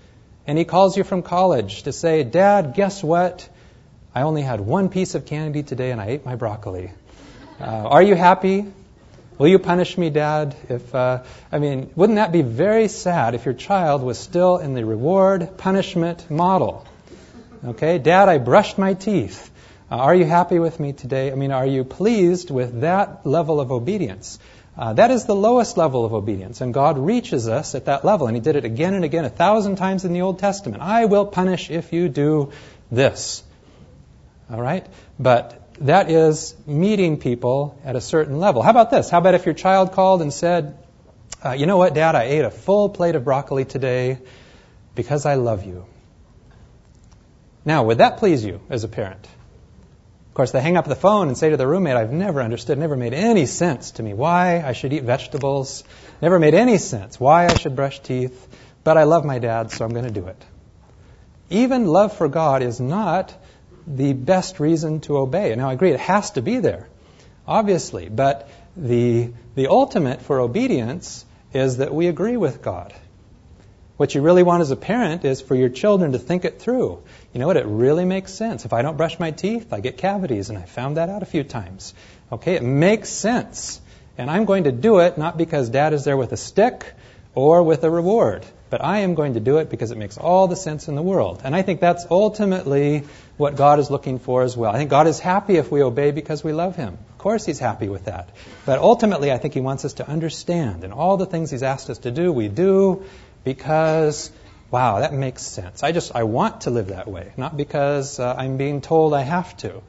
and 0.47 0.57
he 0.57 0.65
calls 0.65 0.97
you 0.97 1.05
from 1.05 1.23
college 1.23 1.83
to 1.85 1.93
say, 1.93 2.23
Dad, 2.23 2.75
guess 2.75 3.03
what? 3.03 3.49
I 4.15 4.23
only 4.23 4.43
had 4.43 4.61
one 4.61 4.89
piece 4.89 5.15
of 5.15 5.27
candy 5.27 5.63
today 5.63 5.91
and 5.91 6.01
I 6.01 6.07
ate 6.07 6.25
my 6.25 6.37
broccoli. 6.37 6.91
Uh, 7.61 7.65
are 7.65 8.03
you 8.03 8.15
happy? 8.15 8.67
Will 9.39 9.49
you 9.49 9.59
punish 9.59 9.99
me, 9.99 10.09
Dad? 10.09 10.57
If 10.71 10.95
uh, 10.95 11.25
I 11.53 11.59
mean, 11.59 11.91
wouldn't 11.95 12.17
that 12.17 12.33
be 12.33 12.43
very 12.43 12.89
sad 12.89 13.35
if 13.35 13.45
your 13.45 13.55
child 13.55 14.03
was 14.03 14.19
still 14.19 14.57
in 14.57 14.73
the 14.73 14.85
reward 14.85 15.59
punishment 15.59 16.31
model? 16.31 16.87
Okay, 17.65 17.99
Dad, 17.99 18.29
I 18.29 18.39
brushed 18.39 18.79
my 18.79 18.95
teeth. 18.95 19.51
Uh, 19.91 19.97
are 19.97 20.15
you 20.15 20.25
happy 20.25 20.59
with 20.59 20.81
me 20.81 20.93
today? 20.93 21.31
I 21.31 21.35
mean, 21.35 21.53
are 21.53 21.67
you 21.67 21.85
pleased 21.85 22.51
with 22.51 22.81
that 22.81 23.27
level 23.27 23.61
of 23.61 23.71
obedience? 23.71 24.39
Uh, 24.79 24.93
that 24.93 25.11
is 25.11 25.25
the 25.25 25.35
lowest 25.35 25.79
level 25.79 26.05
of 26.05 26.13
obedience, 26.13 26.61
and 26.61 26.75
God 26.75 26.99
reaches 26.99 27.49
us 27.49 27.75
at 27.75 27.87
that 27.87 28.05
level, 28.05 28.27
and 28.27 28.37
He 28.37 28.41
did 28.41 28.57
it 28.57 28.65
again 28.65 28.93
and 28.93 29.05
again, 29.05 29.25
a 29.25 29.31
thousand 29.31 29.77
times 29.77 30.05
in 30.05 30.13
the 30.13 30.21
Old 30.21 30.39
Testament. 30.39 30.83
I 30.83 31.07
will 31.07 31.25
punish 31.25 31.71
if 31.71 31.95
you 31.95 32.09
do 32.09 32.53
this. 32.91 33.43
All 34.51 34.61
right, 34.61 34.87
but 35.19 35.63
that 35.81 36.11
is 36.11 36.55
meeting 36.67 37.19
people 37.19 37.81
at 37.85 37.97
a 37.97 38.01
certain 38.01 38.39
level. 38.39 38.63
How 38.63 38.71
about 38.71 38.91
this? 38.91 39.09
How 39.09 39.19
about 39.19 39.35
if 39.35 39.47
your 39.47 39.55
child 39.55 39.93
called 39.93 40.21
and 40.21 40.33
said, 40.33 40.79
uh, 41.45 41.53
you 41.53 41.67
know 41.67 41.79
what, 41.79 41.95
Dad, 41.95 42.15
I 42.15 42.25
ate 42.25 42.45
a 42.45 42.51
full 42.51 42.91
plate 42.91 43.15
of 43.15 43.25
broccoli 43.25 43.65
today 43.65 44.19
because 44.95 45.27
I 45.27 45.35
love 45.35 45.65
you. 45.65 45.87
Now, 47.65 47.85
would 47.85 47.99
that 47.99 48.19
please 48.19 48.45
you 48.45 48.61
as 48.71 48.85
a 48.85 48.89
parent? 48.89 49.27
Of 50.37 50.39
course, 50.39 50.51
they 50.51 50.61
hang 50.61 50.77
up 50.77 50.85
the 50.85 50.95
phone 50.95 51.29
and 51.29 51.39
say 51.39 51.49
to 51.49 51.57
the 51.57 51.67
roommate, 51.67 51.97
I've 51.97 52.13
never 52.13 52.43
understood, 52.43 52.77
never 52.77 52.95
made 52.95 53.15
any 53.15 53.47
sense 53.47 53.93
to 53.93 54.03
me 54.03 54.13
why 54.13 54.61
I 54.63 54.73
should 54.75 54.93
eat 54.93 55.03
vegetables, 55.03 55.83
never 56.21 56.39
made 56.39 56.53
any 56.53 56.77
sense 56.77 57.19
why 57.19 57.49
I 57.49 57.55
should 57.55 57.75
brush 57.75 58.01
teeth, 58.01 58.47
but 58.85 58.99
I 58.99 59.05
love 59.05 59.25
my 59.25 59.39
dad, 59.39 59.71
so 59.71 59.83
I'm 59.83 59.93
going 59.95 60.05
to 60.05 60.11
do 60.11 60.27
it. 60.27 60.45
Even 61.49 61.87
love 61.87 62.15
for 62.15 62.29
God 62.29 62.61
is 62.63 62.79
not 62.81 63.35
the 63.87 64.13
best 64.13 64.61
reason 64.61 65.01
to 65.09 65.17
obey. 65.17 65.55
Now, 65.55 65.71
I 65.71 65.73
agree, 65.73 65.93
it 65.93 66.01
has 66.01 66.33
to 66.33 66.43
be 66.43 66.59
there, 66.59 66.87
obviously, 67.49 68.11
but 68.11 68.51
the, 68.77 69.33
the 69.55 69.69
ultimate 69.69 70.21
for 70.21 70.41
obedience 70.41 71.25
is 71.55 71.79
that 71.79 71.95
we 71.95 72.09
agree 72.09 72.37
with 72.37 72.61
God. 72.61 72.93
What 73.97 74.15
you 74.15 74.21
really 74.21 74.43
want 74.43 74.61
as 74.61 74.71
a 74.71 74.77
parent 74.77 75.25
is 75.25 75.41
for 75.41 75.55
your 75.55 75.71
children 75.71 76.13
to 76.13 76.19
think 76.19 76.45
it 76.45 76.61
through. 76.61 77.03
You 77.33 77.41
know 77.41 77.47
what? 77.47 77.57
It 77.57 77.65
really 77.67 78.05
makes 78.05 78.33
sense. 78.33 78.67
If 78.67 78.75
I 78.75 78.83
don't 78.83 78.97
brush 78.97 79.19
my 79.19 79.31
teeth, 79.31 79.73
I 79.73 79.81
get 79.81 79.97
cavities, 79.97 80.51
and 80.51 80.59
I 80.59 80.63
found 80.63 80.99
that 80.99 81.09
out 81.09 81.23
a 81.23 81.27
few 81.27 81.45
times. 81.45 81.95
Okay, 82.31 82.57
it 82.57 82.63
makes 82.63 83.09
sense. 83.09 83.81
And 84.19 84.31
I'm 84.31 84.45
going 84.45 84.65
to 84.65 84.73
do 84.73 84.99
it 84.99 85.17
not 85.17 85.39
because 85.39 85.71
dad 85.71 85.95
is 85.95 86.05
there 86.05 86.17
with 86.17 86.33
a 86.33 86.37
stick 86.37 86.93
or 87.35 87.63
with 87.63 87.85
a 87.85 87.91
reward, 87.91 88.45
but 88.71 88.83
I 88.83 88.99
am 88.99 89.15
going 89.15 89.35
to 89.35 89.41
do 89.41 89.59
it 89.59 89.71
because 89.71 89.91
it 89.91 89.99
makes 89.99 90.17
all 90.19 90.49
the 90.49 90.57
sense 90.57 90.89
in 90.89 90.95
the 90.95 91.03
world. 91.03 91.43
And 91.45 91.55
I 91.55 91.63
think 91.63 91.81
that's 91.81 92.07
ultimately 92.11 93.05
what 93.37 93.57
God 93.57 93.79
is 93.79 93.91
looking 93.91 94.19
for 94.19 94.43
as 94.43 94.57
well. 94.57 94.75
I 94.75 94.79
think 94.79 94.91
God 94.91 95.07
is 95.07 95.21
happy 95.21 95.57
if 95.57 95.71
we 95.71 95.83
obey 95.83 96.11
because 96.11 96.43
we 96.43 96.53
love 96.53 96.77
Him. 96.77 96.99
Of 97.11 97.19
course, 97.19 97.45
He's 97.45 97.59
happy 97.59 97.89
with 97.89 98.07
that. 98.07 98.31
But 98.65 98.79
ultimately, 98.79 99.31
I 99.31 99.39
think 99.39 99.53
He 99.53 99.61
wants 99.61 99.85
us 99.85 99.95
to 99.95 100.09
understand. 100.09 100.85
And 100.85 100.93
all 100.93 101.19
the 101.19 101.27
things 101.27 101.51
He's 101.51 101.63
asked 101.63 101.91
us 101.91 101.99
to 101.99 102.11
do, 102.11 102.33
we 102.33 102.49
do 102.49 103.05
because, 103.47 104.33
wow, 104.73 104.99
that 104.99 105.15
makes 105.15 105.41
sense. 105.41 105.85
I 105.85 105.93
just, 105.93 106.17
I 106.17 106.25
want 106.25 106.63
to 106.63 106.71
live 106.71 106.89
that 106.89 107.07
way, 107.07 107.33
not 107.37 107.57
because 107.57 108.19
uh, 108.19 108.35
I'm 108.37 108.57
being 108.57 108.81
told 108.81 109.15
I 109.15 109.23
have 109.23 109.57
to. 109.59 109.83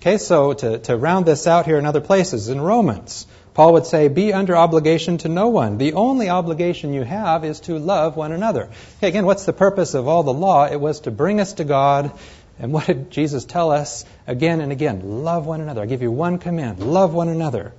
Okay, 0.00 0.16
so 0.16 0.54
to, 0.54 0.78
to 0.78 0.96
round 0.96 1.26
this 1.26 1.46
out 1.46 1.66
here 1.66 1.78
in 1.78 1.84
other 1.84 2.00
places, 2.00 2.48
in 2.48 2.58
Romans, 2.58 3.26
Paul 3.52 3.74
would 3.74 3.84
say, 3.84 4.08
Be 4.08 4.32
under 4.32 4.56
obligation 4.56 5.18
to 5.18 5.28
no 5.28 5.48
one. 5.48 5.76
The 5.76 5.92
only 5.92 6.30
obligation 6.30 6.94
you 6.94 7.02
have 7.02 7.44
is 7.44 7.60
to 7.60 7.78
love 7.78 8.16
one 8.16 8.32
another. 8.32 8.70
Okay, 8.98 9.08
again, 9.08 9.26
what's 9.26 9.44
the 9.44 9.52
purpose 9.52 9.92
of 9.92 10.08
all 10.08 10.22
the 10.22 10.32
law? 10.32 10.64
It 10.64 10.80
was 10.80 11.00
to 11.00 11.10
bring 11.10 11.38
us 11.38 11.52
to 11.54 11.64
God. 11.64 12.18
And 12.58 12.72
what 12.72 12.86
did 12.86 13.10
Jesus 13.10 13.44
tell 13.44 13.72
us 13.72 14.06
again 14.26 14.62
and 14.62 14.72
again? 14.72 15.22
Love 15.22 15.44
one 15.44 15.60
another. 15.60 15.82
I 15.82 15.86
give 15.86 16.00
you 16.00 16.10
one 16.10 16.38
command 16.38 16.78
love 16.78 17.12
one 17.12 17.28
another. 17.28 17.74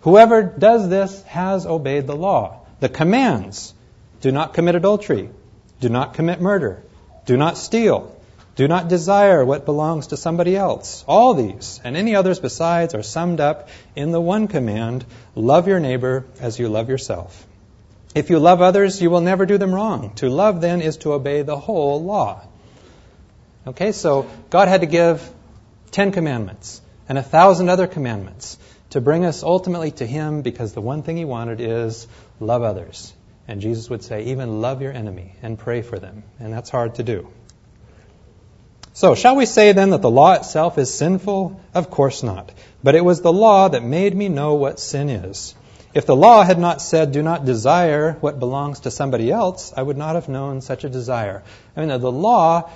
Whoever 0.00 0.42
does 0.42 0.88
this 0.88 1.22
has 1.24 1.66
obeyed 1.66 2.06
the 2.06 2.16
law. 2.16 2.60
The 2.80 2.88
commands 2.88 3.74
do 4.20 4.32
not 4.32 4.54
commit 4.54 4.74
adultery, 4.74 5.30
do 5.80 5.88
not 5.88 6.14
commit 6.14 6.40
murder, 6.40 6.82
do 7.24 7.36
not 7.36 7.56
steal, 7.56 8.16
do 8.56 8.68
not 8.68 8.88
desire 8.88 9.44
what 9.44 9.66
belongs 9.66 10.08
to 10.08 10.16
somebody 10.16 10.56
else. 10.56 11.04
All 11.06 11.34
these 11.34 11.80
and 11.84 11.96
any 11.96 12.14
others 12.14 12.40
besides 12.40 12.94
are 12.94 13.02
summed 13.02 13.40
up 13.40 13.68
in 13.94 14.12
the 14.12 14.20
one 14.20 14.48
command 14.48 15.04
love 15.34 15.68
your 15.68 15.80
neighbor 15.80 16.24
as 16.40 16.58
you 16.58 16.68
love 16.68 16.88
yourself. 16.88 17.46
If 18.14 18.30
you 18.30 18.38
love 18.38 18.62
others, 18.62 19.02
you 19.02 19.10
will 19.10 19.20
never 19.20 19.44
do 19.44 19.58
them 19.58 19.74
wrong. 19.74 20.14
To 20.16 20.30
love, 20.30 20.62
then, 20.62 20.80
is 20.80 20.96
to 20.98 21.12
obey 21.12 21.42
the 21.42 21.58
whole 21.58 22.02
law. 22.02 22.42
Okay, 23.66 23.92
so 23.92 24.26
God 24.48 24.68
had 24.68 24.80
to 24.80 24.86
give 24.86 25.28
Ten 25.90 26.12
Commandments 26.12 26.80
and 27.10 27.18
a 27.18 27.22
thousand 27.22 27.68
other 27.68 27.86
commandments 27.86 28.56
to 28.90 29.00
bring 29.00 29.24
us 29.24 29.42
ultimately 29.42 29.90
to 29.92 30.06
Him 30.06 30.42
because 30.42 30.72
the 30.72 30.80
one 30.80 31.02
thing 31.02 31.16
He 31.16 31.24
wanted 31.24 31.60
is 31.60 32.06
love 32.40 32.62
others. 32.62 33.12
And 33.48 33.60
Jesus 33.60 33.88
would 33.90 34.02
say, 34.02 34.24
even 34.24 34.60
love 34.60 34.82
your 34.82 34.92
enemy 34.92 35.34
and 35.42 35.58
pray 35.58 35.82
for 35.82 35.98
them. 35.98 36.24
And 36.40 36.52
that's 36.52 36.70
hard 36.70 36.96
to 36.96 37.02
do. 37.02 37.28
So, 38.92 39.14
shall 39.14 39.36
we 39.36 39.44
say 39.44 39.72
then 39.72 39.90
that 39.90 40.00
the 40.00 40.10
law 40.10 40.32
itself 40.32 40.78
is 40.78 40.92
sinful? 40.92 41.60
Of 41.74 41.90
course 41.90 42.22
not. 42.22 42.50
But 42.82 42.94
it 42.94 43.04
was 43.04 43.20
the 43.20 43.32
law 43.32 43.68
that 43.68 43.84
made 43.84 44.16
me 44.16 44.28
know 44.30 44.54
what 44.54 44.80
sin 44.80 45.10
is. 45.10 45.54
If 45.92 46.06
the 46.06 46.16
law 46.16 46.42
had 46.42 46.58
not 46.58 46.82
said, 46.82 47.12
do 47.12 47.22
not 47.22 47.44
desire 47.44 48.12
what 48.20 48.38
belongs 48.38 48.80
to 48.80 48.90
somebody 48.90 49.30
else, 49.30 49.72
I 49.76 49.82
would 49.82 49.96
not 49.96 50.14
have 50.14 50.28
known 50.28 50.60
such 50.60 50.84
a 50.84 50.88
desire. 50.88 51.42
I 51.76 51.80
mean, 51.80 51.88
the 52.00 52.12
law, 52.12 52.70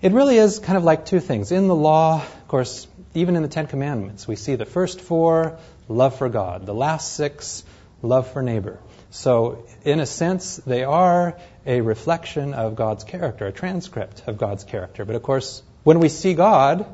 it 0.00 0.12
really 0.12 0.36
is 0.36 0.58
kind 0.58 0.76
of 0.76 0.84
like 0.84 1.06
two 1.06 1.20
things. 1.20 1.50
In 1.50 1.66
the 1.66 1.74
law, 1.74 2.22
course, 2.52 2.86
even 3.14 3.34
in 3.34 3.42
the 3.42 3.48
Ten 3.48 3.66
Commandments, 3.66 4.28
we 4.28 4.36
see 4.36 4.56
the 4.56 4.66
first 4.66 5.00
four, 5.00 5.58
love 5.88 6.16
for 6.16 6.28
God. 6.28 6.66
The 6.66 6.74
last 6.74 7.14
six, 7.14 7.64
love 8.02 8.30
for 8.30 8.42
neighbor. 8.42 8.78
So, 9.10 9.64
in 9.84 10.00
a 10.00 10.06
sense, 10.06 10.56
they 10.56 10.84
are 10.84 11.38
a 11.64 11.80
reflection 11.80 12.52
of 12.52 12.76
God's 12.76 13.04
character, 13.04 13.46
a 13.46 13.52
transcript 13.52 14.24
of 14.26 14.36
God's 14.36 14.64
character. 14.64 15.06
But 15.06 15.16
of 15.16 15.22
course, 15.22 15.62
when 15.82 15.98
we 15.98 16.10
see 16.10 16.34
God, 16.34 16.84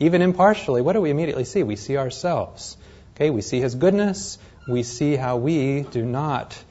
even 0.00 0.20
impartially, 0.20 0.82
what 0.82 0.92
do 0.92 1.00
we 1.00 1.10
immediately 1.10 1.44
see? 1.44 1.62
We 1.62 1.76
see 1.76 1.96
ourselves. 1.96 2.76
Okay, 3.14 3.30
we 3.30 3.40
see 3.40 3.60
His 3.60 3.74
goodness. 3.74 4.38
We 4.66 4.82
see 4.82 5.16
how 5.16 5.38
we 5.38 5.80
do 5.80 6.04
not 6.04 6.62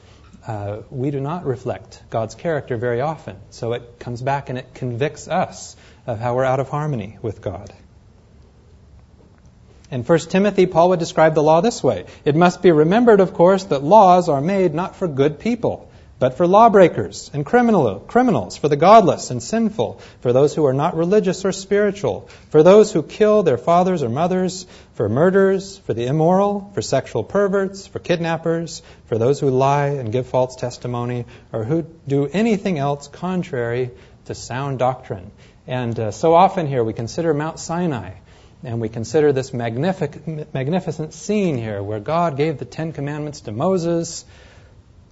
uh, 0.46 0.82
we 0.90 1.10
do 1.10 1.20
not 1.20 1.46
reflect 1.46 2.02
God's 2.10 2.36
character 2.36 2.76
very 2.76 3.00
often. 3.00 3.38
So 3.50 3.72
it 3.72 3.98
comes 3.98 4.22
back 4.22 4.50
and 4.50 4.58
it 4.58 4.74
convicts 4.74 5.26
us 5.26 5.74
of 6.06 6.20
how 6.20 6.36
we're 6.36 6.44
out 6.44 6.60
of 6.60 6.68
harmony 6.68 7.18
with 7.22 7.40
God. 7.40 7.72
In 9.90 10.02
1 10.02 10.18
Timothy, 10.30 10.64
Paul 10.64 10.88
would 10.88 10.98
describe 10.98 11.34
the 11.34 11.42
law 11.42 11.60
this 11.60 11.82
way 11.82 12.06
It 12.24 12.34
must 12.34 12.62
be 12.62 12.72
remembered, 12.72 13.20
of 13.20 13.34
course, 13.34 13.64
that 13.64 13.84
laws 13.84 14.30
are 14.30 14.40
made 14.40 14.74
not 14.74 14.96
for 14.96 15.06
good 15.06 15.38
people, 15.38 15.90
but 16.18 16.38
for 16.38 16.46
lawbreakers 16.46 17.30
and 17.34 17.44
criminal, 17.44 18.00
criminals, 18.00 18.56
for 18.56 18.68
the 18.68 18.76
godless 18.76 19.30
and 19.30 19.42
sinful, 19.42 20.00
for 20.20 20.32
those 20.32 20.54
who 20.54 20.64
are 20.64 20.72
not 20.72 20.96
religious 20.96 21.44
or 21.44 21.52
spiritual, 21.52 22.30
for 22.48 22.62
those 22.62 22.92
who 22.92 23.02
kill 23.02 23.42
their 23.42 23.58
fathers 23.58 24.02
or 24.02 24.08
mothers, 24.08 24.66
for 24.94 25.06
murderers, 25.10 25.76
for 25.78 25.92
the 25.92 26.06
immoral, 26.06 26.70
for 26.72 26.80
sexual 26.80 27.22
perverts, 27.22 27.86
for 27.86 27.98
kidnappers, 27.98 28.80
for 29.04 29.18
those 29.18 29.38
who 29.38 29.50
lie 29.50 29.88
and 29.88 30.12
give 30.12 30.26
false 30.26 30.56
testimony, 30.56 31.26
or 31.52 31.62
who 31.62 31.82
do 32.08 32.26
anything 32.26 32.78
else 32.78 33.08
contrary 33.08 33.90
to 34.24 34.34
sound 34.34 34.78
doctrine. 34.78 35.30
And 35.66 35.98
uh, 36.00 36.10
so 36.10 36.34
often 36.34 36.66
here 36.66 36.82
we 36.82 36.94
consider 36.94 37.34
Mount 37.34 37.58
Sinai 37.58 38.12
and 38.64 38.80
we 38.80 38.88
consider 38.88 39.32
this 39.32 39.52
magnific- 39.52 40.54
magnificent 40.54 41.12
scene 41.12 41.58
here 41.58 41.82
where 41.82 42.00
God 42.00 42.36
gave 42.36 42.58
the 42.58 42.64
Ten 42.64 42.92
Commandments 42.92 43.42
to 43.42 43.52
Moses. 43.52 44.24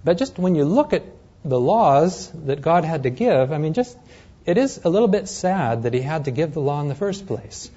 But 0.03 0.17
just 0.17 0.39
when 0.39 0.55
you 0.55 0.65
look 0.65 0.93
at 0.93 1.03
the 1.45 1.59
laws 1.59 2.31
that 2.45 2.61
God 2.61 2.83
had 2.83 3.03
to 3.03 3.09
give, 3.09 3.51
I 3.51 3.59
mean, 3.59 3.73
just 3.73 3.97
it 4.45 4.57
is 4.57 4.81
a 4.83 4.89
little 4.89 5.07
bit 5.07 5.27
sad 5.27 5.83
that 5.83 5.93
He 5.93 6.01
had 6.01 6.25
to 6.25 6.31
give 6.31 6.53
the 6.53 6.61
law 6.61 6.81
in 6.81 6.87
the 6.87 6.95
first 6.95 7.27
place. 7.27 7.69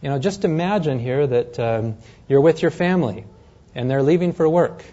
You 0.00 0.10
know, 0.10 0.18
just 0.18 0.44
imagine 0.44 1.00
here 1.00 1.26
that 1.26 1.58
um, 1.58 1.96
you're 2.28 2.40
with 2.40 2.62
your 2.62 2.70
family 2.70 3.24
and 3.74 3.90
they're 3.90 4.02
leaving 4.02 4.32
for 4.32 4.48
work, 4.48 4.84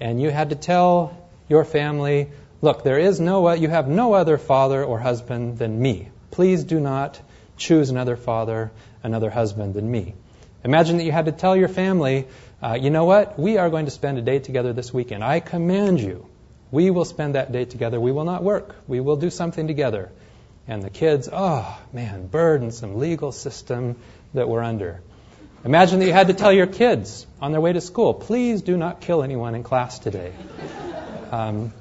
and 0.00 0.20
you 0.20 0.30
had 0.30 0.50
to 0.50 0.56
tell 0.56 1.16
your 1.48 1.64
family, 1.64 2.28
"Look, 2.62 2.84
there 2.84 2.98
is 2.98 3.20
no 3.20 3.52
you 3.52 3.68
have 3.68 3.88
no 3.88 4.14
other 4.14 4.38
father 4.38 4.84
or 4.84 5.00
husband 5.00 5.58
than 5.58 5.80
me. 5.80 6.08
Please 6.30 6.62
do 6.64 6.78
not 6.78 7.20
choose 7.56 7.90
another 7.90 8.16
father 8.16 8.70
another 9.06 9.30
husband 9.30 9.74
than 9.74 9.90
me. 9.90 10.14
Imagine 10.64 10.96
that 10.98 11.04
you 11.04 11.12
had 11.12 11.26
to 11.26 11.32
tell 11.32 11.56
your 11.56 11.68
family, 11.68 12.26
uh, 12.62 12.76
you 12.80 12.90
know 12.90 13.04
what? 13.04 13.38
We 13.38 13.56
are 13.56 13.70
going 13.70 13.84
to 13.84 13.90
spend 13.90 14.18
a 14.18 14.22
day 14.22 14.40
together 14.40 14.72
this 14.72 14.92
weekend. 14.92 15.22
I 15.22 15.40
command 15.40 16.00
you. 16.00 16.26
We 16.72 16.90
will 16.90 17.04
spend 17.04 17.36
that 17.36 17.52
day 17.52 17.64
together. 17.64 18.00
We 18.00 18.10
will 18.10 18.24
not 18.24 18.42
work. 18.42 18.74
We 18.88 19.00
will 19.00 19.16
do 19.16 19.30
something 19.30 19.68
together. 19.68 20.10
And 20.66 20.82
the 20.82 20.90
kids, 20.90 21.28
oh 21.32 21.78
man, 21.92 22.26
burdensome 22.26 22.98
legal 22.98 23.30
system 23.30 23.96
that 24.34 24.48
we're 24.48 24.62
under. 24.62 25.00
Imagine 25.64 26.00
that 26.00 26.06
you 26.06 26.12
had 26.12 26.26
to 26.26 26.34
tell 26.34 26.52
your 26.52 26.66
kids 26.66 27.26
on 27.40 27.52
their 27.52 27.60
way 27.60 27.72
to 27.72 27.80
school, 27.80 28.14
please 28.14 28.62
do 28.62 28.76
not 28.76 29.00
kill 29.00 29.22
anyone 29.22 29.54
in 29.54 29.62
class 29.62 30.00
today. 30.00 30.32
Um, 31.30 31.72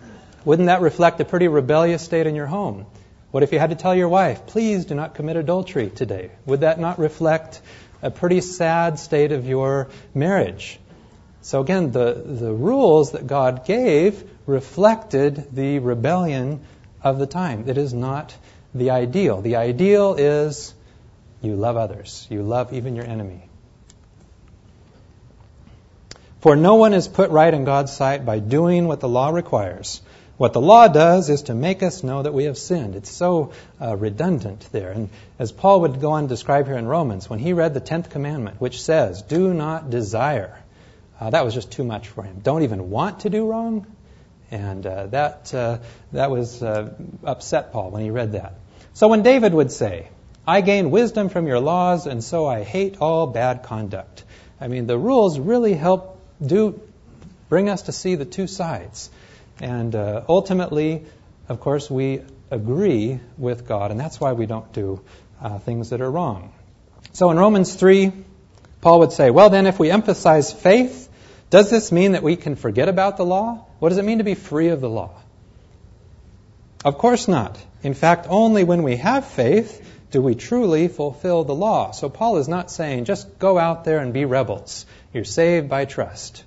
wouldn't 0.44 0.68
that 0.68 0.82
reflect 0.82 1.20
a 1.20 1.26
pretty 1.26 1.48
rebellious 1.48 2.04
state 2.04 2.28
in 2.28 2.36
your 2.36 2.46
home? 2.46 2.86
What 3.36 3.44
if 3.44 3.52
you 3.52 3.60
had 3.60 3.72
to 3.72 3.76
tell 3.76 3.94
your 3.94 4.08
wife, 4.08 4.48
please 4.48 4.86
do 4.86 4.96
not 4.96 5.16
commit 5.16 5.36
adultery 5.36 5.90
today? 5.90 6.32
Would 6.46 6.62
that 6.62 6.80
not 6.80 7.00
reflect 7.00 7.60
a 8.02 8.10
pretty 8.10 8.40
sad 8.40 8.98
state 8.98 9.34
of 9.34 9.46
your 9.46 9.90
marriage? 10.14 10.80
So 11.42 11.60
again, 11.60 11.92
the, 11.92 12.14
the 12.14 12.54
rules 12.54 13.12
that 13.12 13.28
God 13.28 13.66
gave 13.66 14.24
reflected 14.46 15.54
the 15.54 15.80
rebellion 15.80 16.62
of 17.04 17.20
the 17.20 17.26
time. 17.26 17.68
It 17.68 17.78
is 17.78 17.94
not 17.94 18.34
the 18.74 18.92
ideal. 18.92 19.42
The 19.42 19.58
ideal 19.58 20.16
is 20.18 20.74
you 21.42 21.58
love 21.58 21.76
others, 21.76 22.26
you 22.30 22.42
love 22.42 22.72
even 22.72 22.96
your 22.96 23.06
enemy. 23.06 23.50
For 26.40 26.56
no 26.56 26.76
one 26.76 26.94
is 26.94 27.10
put 27.10 27.32
right 27.32 27.54
in 27.54 27.66
God's 27.66 27.92
sight 27.92 28.26
by 28.26 28.40
doing 28.40 28.88
what 28.88 29.02
the 29.02 29.10
law 29.10 29.28
requires. 29.28 30.00
What 30.38 30.54
the 30.54 30.62
law 30.62 30.88
does 30.88 31.30
is 31.30 31.44
to 31.44 31.54
make 31.54 31.82
us 31.82 32.04
know 32.04 32.22
that 32.22 32.34
we 32.34 32.46
have 32.46 32.58
sinned. 32.58 32.96
It's 32.96 33.10
so 33.10 33.54
uh, 33.82 33.96
redundant 33.96 34.68
there. 34.72 34.92
And 34.92 35.10
as 35.40 35.52
Paul 35.52 35.82
would 35.82 36.02
go 36.02 36.12
on 36.12 36.24
to 36.24 36.30
describe 36.30 36.66
here 36.66 36.78
in 36.78 36.88
Romans, 36.88 37.30
when 37.30 37.40
he 37.40 37.54
read 37.54 37.74
the 37.74 37.82
10th 37.82 38.10
commandment, 38.10 38.60
which 38.60 38.82
says, 38.82 39.22
Do 39.22 39.54
not 39.54 39.90
desire 39.90 40.58
uh, 41.20 41.30
that 41.30 41.46
was 41.46 41.54
just 41.54 41.72
too 41.72 41.84
much 41.84 42.10
for 42.10 42.24
him. 42.24 42.40
Don't 42.44 42.64
even 42.64 42.90
want 42.90 43.22
to 43.22 43.30
do 43.30 43.46
wrong. 43.46 43.88
And 44.52 44.86
uh, 44.86 45.08
that, 45.08 45.54
uh, 45.54 45.80
that 46.12 46.30
was 46.30 46.62
uh, 46.62 46.94
upset 47.24 47.72
Paul 47.72 47.92
when 47.92 48.04
he 48.04 48.10
read 48.10 48.34
that. 48.34 48.56
So 48.94 49.08
when 49.08 49.24
David 49.24 49.54
would 49.54 49.72
say, 49.72 50.10
I 50.48 50.62
gain 50.62 50.92
wisdom 50.92 51.30
from 51.30 51.48
your 51.48 51.60
laws, 51.60 52.06
and 52.06 52.24
so 52.24 52.46
I 52.46 52.64
hate 52.64 52.98
all 53.00 53.28
bad 53.28 53.64
conduct. 53.64 54.24
I 54.62 54.68
mean, 54.68 54.88
the 54.88 54.98
rules 54.98 55.40
really 55.40 55.74
help 55.74 56.20
do 56.46 56.80
bring 57.50 57.70
us 57.70 57.84
to 57.84 57.92
see 57.92 58.16
the 58.16 58.26
two 58.26 58.48
sides. 58.48 59.10
And 59.60 59.96
uh, 59.96 60.24
ultimately, 60.28 61.06
of 61.48 61.60
course, 61.60 61.90
we 61.90 62.22
agree 62.52 63.20
with 63.38 63.68
God, 63.68 63.92
and 63.92 64.00
that's 64.00 64.20
why 64.20 64.34
we 64.34 64.46
don't 64.46 64.72
do 64.74 65.02
uh, 65.42 65.60
things 65.60 65.90
that 65.90 66.02
are 66.02 66.12
wrong. 66.12 66.54
So 67.14 67.32
in 67.32 67.38
Romans 67.38 67.74
3, 67.74 68.12
Paul 68.82 69.00
would 69.00 69.12
say, 69.12 69.32
Well, 69.32 69.50
then, 69.50 69.68
if 69.68 69.80
we 69.80 69.90
emphasize 69.92 70.52
faith, 70.52 71.10
does 71.50 71.70
this 71.70 71.92
mean 71.92 72.14
that 72.14 72.24
we 72.24 72.36
can 72.36 72.56
forget 72.56 72.90
about 72.90 73.18
the 73.18 73.26
law? 73.26 73.66
What 73.80 73.90
does 73.90 73.98
it 73.98 74.06
mean 74.06 74.18
to 74.18 74.24
be 74.24 74.36
free 74.36 74.70
of 74.70 74.82
the 74.82 74.90
law? 74.90 75.12
Of 76.84 76.98
course 76.98 77.28
not. 77.28 77.58
In 77.82 77.94
fact, 77.94 78.28
only 78.30 78.64
when 78.64 78.84
we 78.84 78.98
have 78.98 79.26
faith 79.26 79.82
do 80.12 80.22
we 80.22 80.36
truly 80.36 80.88
fulfill 80.88 81.44
the 81.44 81.56
law. 81.56 81.92
So 81.92 82.10
Paul 82.10 82.38
is 82.38 82.48
not 82.48 82.72
saying 82.72 83.06
just 83.06 83.40
go 83.40 83.58
out 83.58 83.86
there 83.86 84.00
and 84.00 84.14
be 84.14 84.26
rebels. 84.26 84.86
You're 85.14 85.24
saved 85.24 85.70
by 85.70 85.86
trust. 85.86 86.44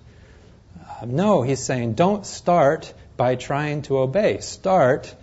No, 1.07 1.42
he's 1.42 1.62
saying 1.62 1.94
don't 1.94 2.26
start 2.26 2.92
by 3.16 3.36
trying 3.36 3.82
to 3.82 3.99
obey. 3.99 4.40
Start 4.40 5.14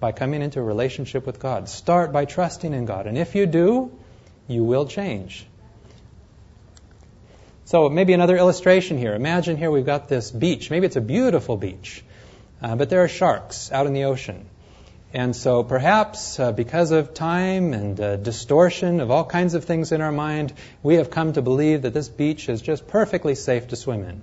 by 0.00 0.12
coming 0.12 0.42
into 0.42 0.60
a 0.60 0.62
relationship 0.62 1.26
with 1.26 1.38
God. 1.38 1.68
Start 1.68 2.12
by 2.12 2.24
trusting 2.24 2.72
in 2.72 2.84
God. 2.84 3.06
And 3.06 3.16
if 3.16 3.34
you 3.34 3.46
do, 3.46 3.90
you 4.48 4.64
will 4.64 4.86
change. 4.86 5.46
So 7.66 7.88
maybe 7.88 8.12
another 8.12 8.36
illustration 8.36 8.98
here. 8.98 9.14
Imagine 9.14 9.56
here 9.56 9.70
we've 9.70 9.86
got 9.86 10.08
this 10.08 10.30
beach. 10.30 10.70
Maybe 10.70 10.86
it's 10.86 10.96
a 10.96 11.00
beautiful 11.00 11.56
beach, 11.56 12.04
uh, 12.60 12.76
but 12.76 12.90
there 12.90 13.02
are 13.02 13.08
sharks 13.08 13.72
out 13.72 13.86
in 13.86 13.94
the 13.94 14.04
ocean. 14.04 14.46
And 15.14 15.34
so 15.34 15.62
perhaps 15.62 16.38
uh, 16.38 16.52
because 16.52 16.90
of 16.90 17.14
time 17.14 17.72
and 17.72 17.98
uh, 17.98 18.16
distortion 18.16 19.00
of 19.00 19.10
all 19.10 19.24
kinds 19.24 19.54
of 19.54 19.64
things 19.64 19.92
in 19.92 20.00
our 20.00 20.12
mind, 20.12 20.52
we 20.82 20.96
have 20.96 21.08
come 21.08 21.32
to 21.34 21.40
believe 21.40 21.82
that 21.82 21.94
this 21.94 22.08
beach 22.08 22.48
is 22.48 22.60
just 22.60 22.86
perfectly 22.88 23.34
safe 23.34 23.68
to 23.68 23.76
swim 23.76 24.02
in. 24.02 24.22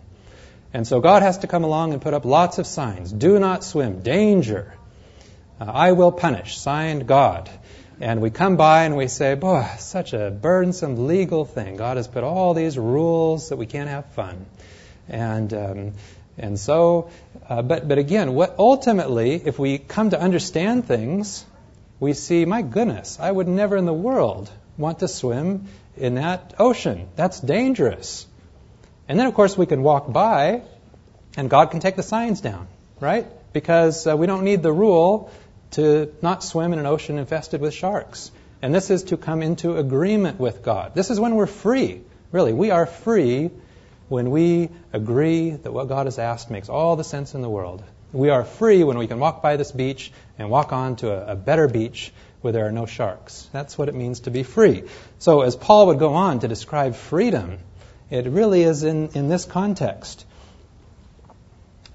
And 0.74 0.88
so 0.88 1.02
God 1.02 1.22
has 1.22 1.40
to 1.40 1.48
come 1.48 1.64
along 1.64 1.94
and 1.94 2.02
put 2.02 2.14
up 2.14 2.24
lots 2.24 2.58
of 2.58 2.66
signs. 2.66 3.12
Do 3.12 3.40
not 3.40 3.64
swim. 3.64 4.02
Danger. 4.02 4.74
Uh, 5.60 5.66
I 5.66 5.92
will 5.92 6.12
punish. 6.12 6.58
Signed 6.58 7.08
God. 7.08 7.50
And 8.00 8.22
we 8.22 8.32
come 8.32 8.58
by 8.58 8.86
and 8.86 8.98
we 8.98 9.08
say, 9.08 9.36
boy, 9.36 9.68
such 9.78 10.14
a 10.14 10.32
burdensome 10.32 11.08
legal 11.08 11.46
thing. 11.46 11.76
God 11.76 11.98
has 11.98 12.08
put 12.08 12.24
all 12.24 12.54
these 12.54 12.78
rules 12.78 13.50
that 13.50 13.58
we 13.58 13.68
can't 13.68 13.90
have 13.90 14.06
fun. 14.14 14.46
And, 15.08 15.54
um, 15.54 15.94
and 16.38 16.60
so, 16.60 17.12
uh, 17.48 17.62
but, 17.62 17.88
but 17.88 18.00
again, 18.00 18.34
what 18.34 18.56
ultimately, 18.58 19.36
if 19.36 19.60
we 19.60 19.78
come 19.78 20.10
to 20.12 20.20
understand 20.20 20.88
things, 20.88 21.46
we 22.00 22.14
see, 22.14 22.46
my 22.46 22.64
goodness, 22.64 23.20
I 23.20 23.30
would 23.30 23.48
never 23.48 23.78
in 23.78 23.86
the 23.86 23.94
world 23.94 24.50
want 24.78 25.00
to 25.00 25.08
swim 25.08 25.68
in 25.96 26.16
that 26.16 26.56
ocean. 26.58 27.10
That's 27.16 27.40
dangerous. 27.40 28.26
And 29.12 29.20
then, 29.20 29.28
of 29.28 29.34
course, 29.34 29.58
we 29.58 29.66
can 29.66 29.84
walk 29.84 30.10
by 30.10 30.62
and 31.36 31.50
God 31.50 31.72
can 31.72 31.82
take 31.82 31.98
the 31.98 32.04
signs 32.04 32.40
down, 32.40 32.70
right? 33.02 33.28
Because 33.52 34.08
uh, 34.08 34.16
we 34.16 34.26
don't 34.26 34.46
need 34.46 34.64
the 34.64 34.72
rule 34.72 35.34
to 35.72 36.14
not 36.22 36.46
swim 36.46 36.72
in 36.72 36.80
an 36.80 36.86
ocean 36.86 37.18
infested 37.18 37.60
with 37.60 37.74
sharks. 37.74 38.32
And 38.62 38.74
this 38.74 38.90
is 38.90 39.04
to 39.12 39.18
come 39.18 39.42
into 39.42 39.76
agreement 39.76 40.40
with 40.40 40.64
God. 40.64 40.96
This 40.96 41.10
is 41.10 41.20
when 41.20 41.36
we're 41.36 41.46
free. 41.46 42.00
Really, 42.32 42.54
we 42.54 42.72
are 42.72 42.86
free 42.86 43.52
when 44.08 44.32
we 44.32 44.70
agree 44.94 45.50
that 45.50 45.74
what 45.74 45.90
God 45.90 46.06
has 46.06 46.18
asked 46.18 46.50
makes 46.50 46.70
all 46.70 46.96
the 46.96 47.04
sense 47.04 47.36
in 47.36 47.42
the 47.42 47.50
world. 47.50 47.84
We 48.14 48.30
are 48.30 48.46
free 48.46 48.86
when 48.86 48.98
we 48.98 49.08
can 49.08 49.20
walk 49.20 49.42
by 49.42 49.58
this 49.58 49.74
beach 49.74 50.14
and 50.40 50.50
walk 50.50 50.72
on 50.72 50.96
to 50.98 51.12
a, 51.12 51.34
a 51.34 51.36
better 51.36 51.68
beach 51.68 52.14
where 52.40 52.54
there 52.54 52.66
are 52.66 52.72
no 52.72 52.86
sharks. 52.86 53.50
That's 53.52 53.78
what 53.78 53.90
it 53.90 53.94
means 53.94 54.22
to 54.22 54.32
be 54.32 54.44
free. 54.44 54.84
So, 55.20 55.42
as 55.42 55.58
Paul 55.58 55.88
would 55.88 56.00
go 56.00 56.14
on 56.14 56.40
to 56.40 56.48
describe 56.48 56.96
freedom, 56.96 57.58
it 58.12 58.28
really 58.28 58.62
is 58.62 58.84
in, 58.84 59.10
in 59.14 59.30
this 59.30 59.46
context. 59.46 60.26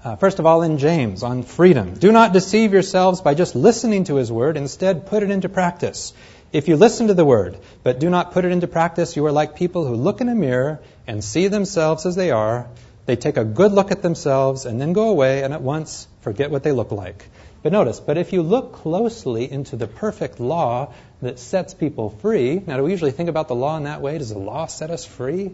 Uh, 0.03 0.15
first 0.15 0.39
of 0.39 0.45
all, 0.45 0.63
in 0.63 0.77
James 0.77 1.21
on 1.23 1.43
freedom. 1.43 1.93
Do 1.93 2.11
not 2.11 2.33
deceive 2.33 2.73
yourselves 2.73 3.21
by 3.21 3.33
just 3.33 3.55
listening 3.55 4.05
to 4.05 4.15
his 4.15 4.31
word. 4.31 4.57
Instead, 4.57 5.05
put 5.07 5.23
it 5.23 5.29
into 5.29 5.47
practice. 5.47 6.13
If 6.51 6.67
you 6.67 6.75
listen 6.75 7.07
to 7.07 7.13
the 7.13 7.25
word, 7.25 7.57
but 7.83 7.99
do 7.99 8.09
not 8.09 8.31
put 8.31 8.45
it 8.45 8.51
into 8.51 8.67
practice, 8.67 9.15
you 9.15 9.25
are 9.25 9.31
like 9.31 9.55
people 9.55 9.85
who 9.85 9.95
look 9.95 10.21
in 10.21 10.29
a 10.29 10.35
mirror 10.35 10.79
and 11.05 11.23
see 11.23 11.49
themselves 11.49 12.05
as 12.05 12.15
they 12.15 12.31
are. 12.31 12.67
They 13.05 13.15
take 13.15 13.37
a 13.37 13.45
good 13.45 13.71
look 13.71 13.91
at 13.91 14.01
themselves 14.01 14.65
and 14.65 14.81
then 14.81 14.93
go 14.93 15.09
away 15.09 15.43
and 15.43 15.53
at 15.53 15.61
once 15.61 16.07
forget 16.21 16.51
what 16.51 16.63
they 16.63 16.71
look 16.71 16.91
like. 16.91 17.25
But 17.61 17.73
notice, 17.73 17.99
but 17.99 18.17
if 18.17 18.33
you 18.33 18.41
look 18.43 18.73
closely 18.73 19.51
into 19.51 19.75
the 19.75 19.87
perfect 19.87 20.39
law 20.39 20.93
that 21.21 21.37
sets 21.37 21.73
people 21.73 22.09
free, 22.09 22.61
now 22.65 22.77
do 22.77 22.83
we 22.83 22.91
usually 22.91 23.11
think 23.11 23.29
about 23.29 23.49
the 23.49 23.55
law 23.55 23.77
in 23.77 23.83
that 23.83 24.01
way? 24.01 24.17
Does 24.17 24.29
the 24.29 24.39
law 24.39 24.67
set 24.67 24.89
us 24.89 25.05
free? 25.05 25.51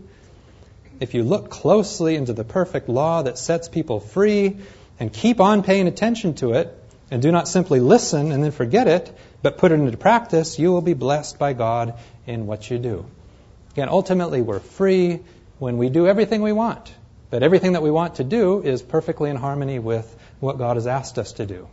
If 1.00 1.14
you 1.14 1.24
look 1.24 1.50
closely 1.50 2.16
into 2.16 2.34
the 2.34 2.44
perfect 2.44 2.90
law 2.90 3.24
that 3.24 3.38
sets 3.38 3.70
people 3.70 4.00
free 4.00 4.58
and 5.00 5.12
keep 5.12 5.40
on 5.40 5.64
paying 5.64 5.88
attention 5.88 6.36
to 6.36 6.54
it, 6.54 6.80
and 7.12 7.22
do 7.22 7.32
not 7.32 7.48
simply 7.48 7.80
listen 7.80 8.32
and 8.32 8.44
then 8.44 8.52
forget 8.52 8.88
it, 8.88 9.16
but 9.44 9.60
put 9.60 9.72
it 9.72 9.76
into 9.76 9.98
practice, 9.98 10.58
you 10.58 10.72
will 10.72 10.82
be 10.82 10.96
blessed 10.96 11.38
by 11.38 11.54
God 11.54 11.94
in 12.26 12.48
what 12.48 12.72
you 12.72 12.80
do. 12.80 13.06
Again, 13.74 13.88
ultimately, 13.90 14.42
we're 14.42 14.60
free 14.60 15.20
when 15.60 15.78
we 15.78 15.90
do 15.90 16.08
everything 16.08 16.42
we 16.42 16.54
want. 16.54 16.92
But 17.30 17.44
everything 17.44 17.74
that 17.74 17.84
we 17.84 17.92
want 17.92 18.16
to 18.16 18.24
do 18.24 18.62
is 18.62 18.82
perfectly 18.82 19.30
in 19.30 19.36
harmony 19.36 19.80
with 19.80 20.16
what 20.40 20.58
God 20.58 20.78
has 20.78 20.88
asked 20.88 21.20
us 21.20 21.34
to 21.34 21.46
do. 21.46 21.68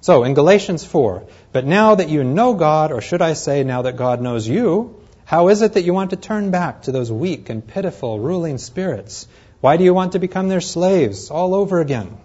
So, 0.00 0.24
in 0.24 0.34
Galatians 0.34 0.84
4, 0.84 1.24
but 1.52 1.64
now 1.64 1.94
that 1.94 2.10
you 2.10 2.24
know 2.24 2.52
God, 2.52 2.92
or 2.92 3.00
should 3.00 3.22
I 3.22 3.32
say, 3.32 3.64
now 3.64 3.82
that 3.82 3.96
God 3.96 4.20
knows 4.20 4.46
you, 4.46 5.00
how 5.24 5.48
is 5.48 5.62
it 5.62 5.74
that 5.74 5.84
you 5.84 5.94
want 5.94 6.10
to 6.10 6.16
turn 6.16 6.50
back 6.50 6.82
to 6.82 6.92
those 6.92 7.10
weak 7.10 7.48
and 7.48 7.66
pitiful 7.66 8.20
ruling 8.20 8.58
spirits? 8.58 9.26
Why 9.60 9.76
do 9.76 9.84
you 9.84 9.94
want 9.94 10.12
to 10.12 10.18
become 10.18 10.48
their 10.48 10.60
slaves 10.60 11.30
all 11.30 11.54
over 11.54 11.80
again? 11.80 12.18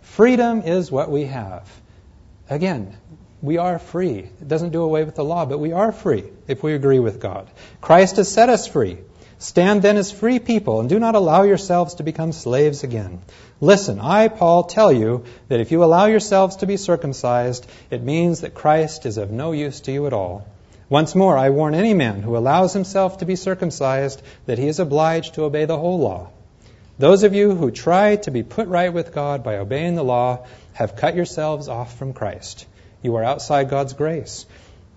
Freedom 0.00 0.62
is 0.62 0.90
what 0.90 1.10
we 1.10 1.24
have. 1.24 1.68
Again, 2.48 2.96
we 3.42 3.58
are 3.58 3.78
free. 3.78 4.18
It 4.18 4.48
doesn't 4.48 4.70
do 4.70 4.82
away 4.82 5.04
with 5.04 5.14
the 5.14 5.24
law, 5.24 5.44
but 5.44 5.58
we 5.58 5.72
are 5.72 5.92
free 5.92 6.24
if 6.46 6.62
we 6.62 6.74
agree 6.74 6.98
with 6.98 7.20
God. 7.20 7.48
Christ 7.80 8.16
has 8.16 8.32
set 8.32 8.48
us 8.48 8.66
free. 8.66 8.98
Stand 9.38 9.82
then 9.82 9.96
as 9.96 10.10
free 10.10 10.40
people 10.40 10.80
and 10.80 10.88
do 10.88 10.98
not 10.98 11.14
allow 11.14 11.42
yourselves 11.42 11.94
to 11.94 12.02
become 12.02 12.32
slaves 12.32 12.82
again. 12.82 13.20
Listen, 13.60 14.00
I, 14.00 14.26
Paul, 14.26 14.64
tell 14.64 14.92
you 14.92 15.24
that 15.46 15.60
if 15.60 15.70
you 15.70 15.84
allow 15.84 16.06
yourselves 16.06 16.56
to 16.56 16.66
be 16.66 16.76
circumcised, 16.76 17.66
it 17.90 18.02
means 18.02 18.40
that 18.40 18.54
Christ 18.54 19.06
is 19.06 19.18
of 19.18 19.30
no 19.30 19.52
use 19.52 19.80
to 19.82 19.92
you 19.92 20.06
at 20.06 20.12
all. 20.12 20.46
Once 20.90 21.14
more, 21.14 21.36
I 21.36 21.50
warn 21.50 21.74
any 21.74 21.92
man 21.92 22.22
who 22.22 22.34
allows 22.34 22.72
himself 22.72 23.18
to 23.18 23.26
be 23.26 23.36
circumcised 23.36 24.22
that 24.46 24.56
he 24.56 24.68
is 24.68 24.80
obliged 24.80 25.34
to 25.34 25.44
obey 25.44 25.66
the 25.66 25.76
whole 25.76 25.98
law. 25.98 26.30
Those 26.98 27.24
of 27.24 27.34
you 27.34 27.54
who 27.54 27.70
try 27.70 28.16
to 28.16 28.30
be 28.30 28.42
put 28.42 28.68
right 28.68 28.92
with 28.92 29.12
God 29.12 29.44
by 29.44 29.58
obeying 29.58 29.96
the 29.96 30.02
law 30.02 30.46
have 30.72 30.96
cut 30.96 31.14
yourselves 31.14 31.68
off 31.68 31.98
from 31.98 32.14
Christ. 32.14 32.66
You 33.02 33.16
are 33.16 33.22
outside 33.22 33.68
God's 33.68 33.92
grace. 33.92 34.46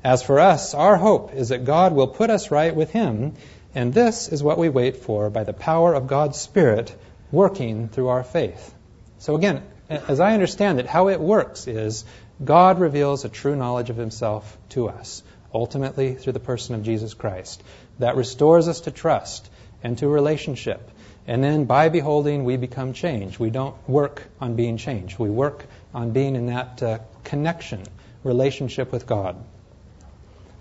As 0.01 0.23
for 0.23 0.39
us, 0.39 0.73
our 0.73 0.95
hope 0.95 1.33
is 1.33 1.49
that 1.49 1.65
God 1.65 1.91
will 1.91 2.07
put 2.07 2.29
us 2.29 2.51
right 2.51 2.73
with 2.73 2.91
Him, 2.91 3.33
and 3.75 3.93
this 3.93 4.29
is 4.29 4.41
what 4.41 4.57
we 4.57 4.69
wait 4.69 4.95
for 4.95 5.29
by 5.29 5.43
the 5.43 5.53
power 5.53 5.93
of 5.93 6.07
God's 6.07 6.39
Spirit 6.39 6.95
working 7.33 7.89
through 7.89 8.07
our 8.07 8.23
faith. 8.23 8.73
So, 9.19 9.35
again, 9.35 9.61
as 9.89 10.21
I 10.21 10.33
understand 10.33 10.79
it, 10.79 10.85
how 10.85 11.09
it 11.09 11.19
works 11.19 11.67
is 11.67 12.05
God 12.43 12.79
reveals 12.79 13.25
a 13.25 13.29
true 13.29 13.57
knowledge 13.57 13.89
of 13.89 13.97
Himself 13.97 14.57
to 14.69 14.87
us 14.87 15.21
ultimately 15.53 16.15
through 16.15 16.33
the 16.33 16.39
person 16.39 16.75
of 16.75 16.83
Jesus 16.83 17.13
Christ. 17.13 17.61
That 17.99 18.15
restores 18.15 18.67
us 18.67 18.81
to 18.81 18.91
trust 18.91 19.49
and 19.83 19.97
to 19.99 20.07
relationship. 20.07 20.89
And 21.27 21.43
then 21.43 21.65
by 21.65 21.89
beholding, 21.89 22.43
we 22.43 22.57
become 22.57 22.93
changed. 22.93 23.39
We 23.39 23.51
don't 23.51 23.75
work 23.87 24.23
on 24.39 24.55
being 24.55 24.77
changed. 24.77 25.19
We 25.19 25.29
work 25.29 25.65
on 25.93 26.11
being 26.11 26.35
in 26.35 26.47
that 26.47 26.81
uh, 26.81 26.99
connection, 27.23 27.83
relationship 28.23 28.91
with 28.91 29.05
God. 29.05 29.35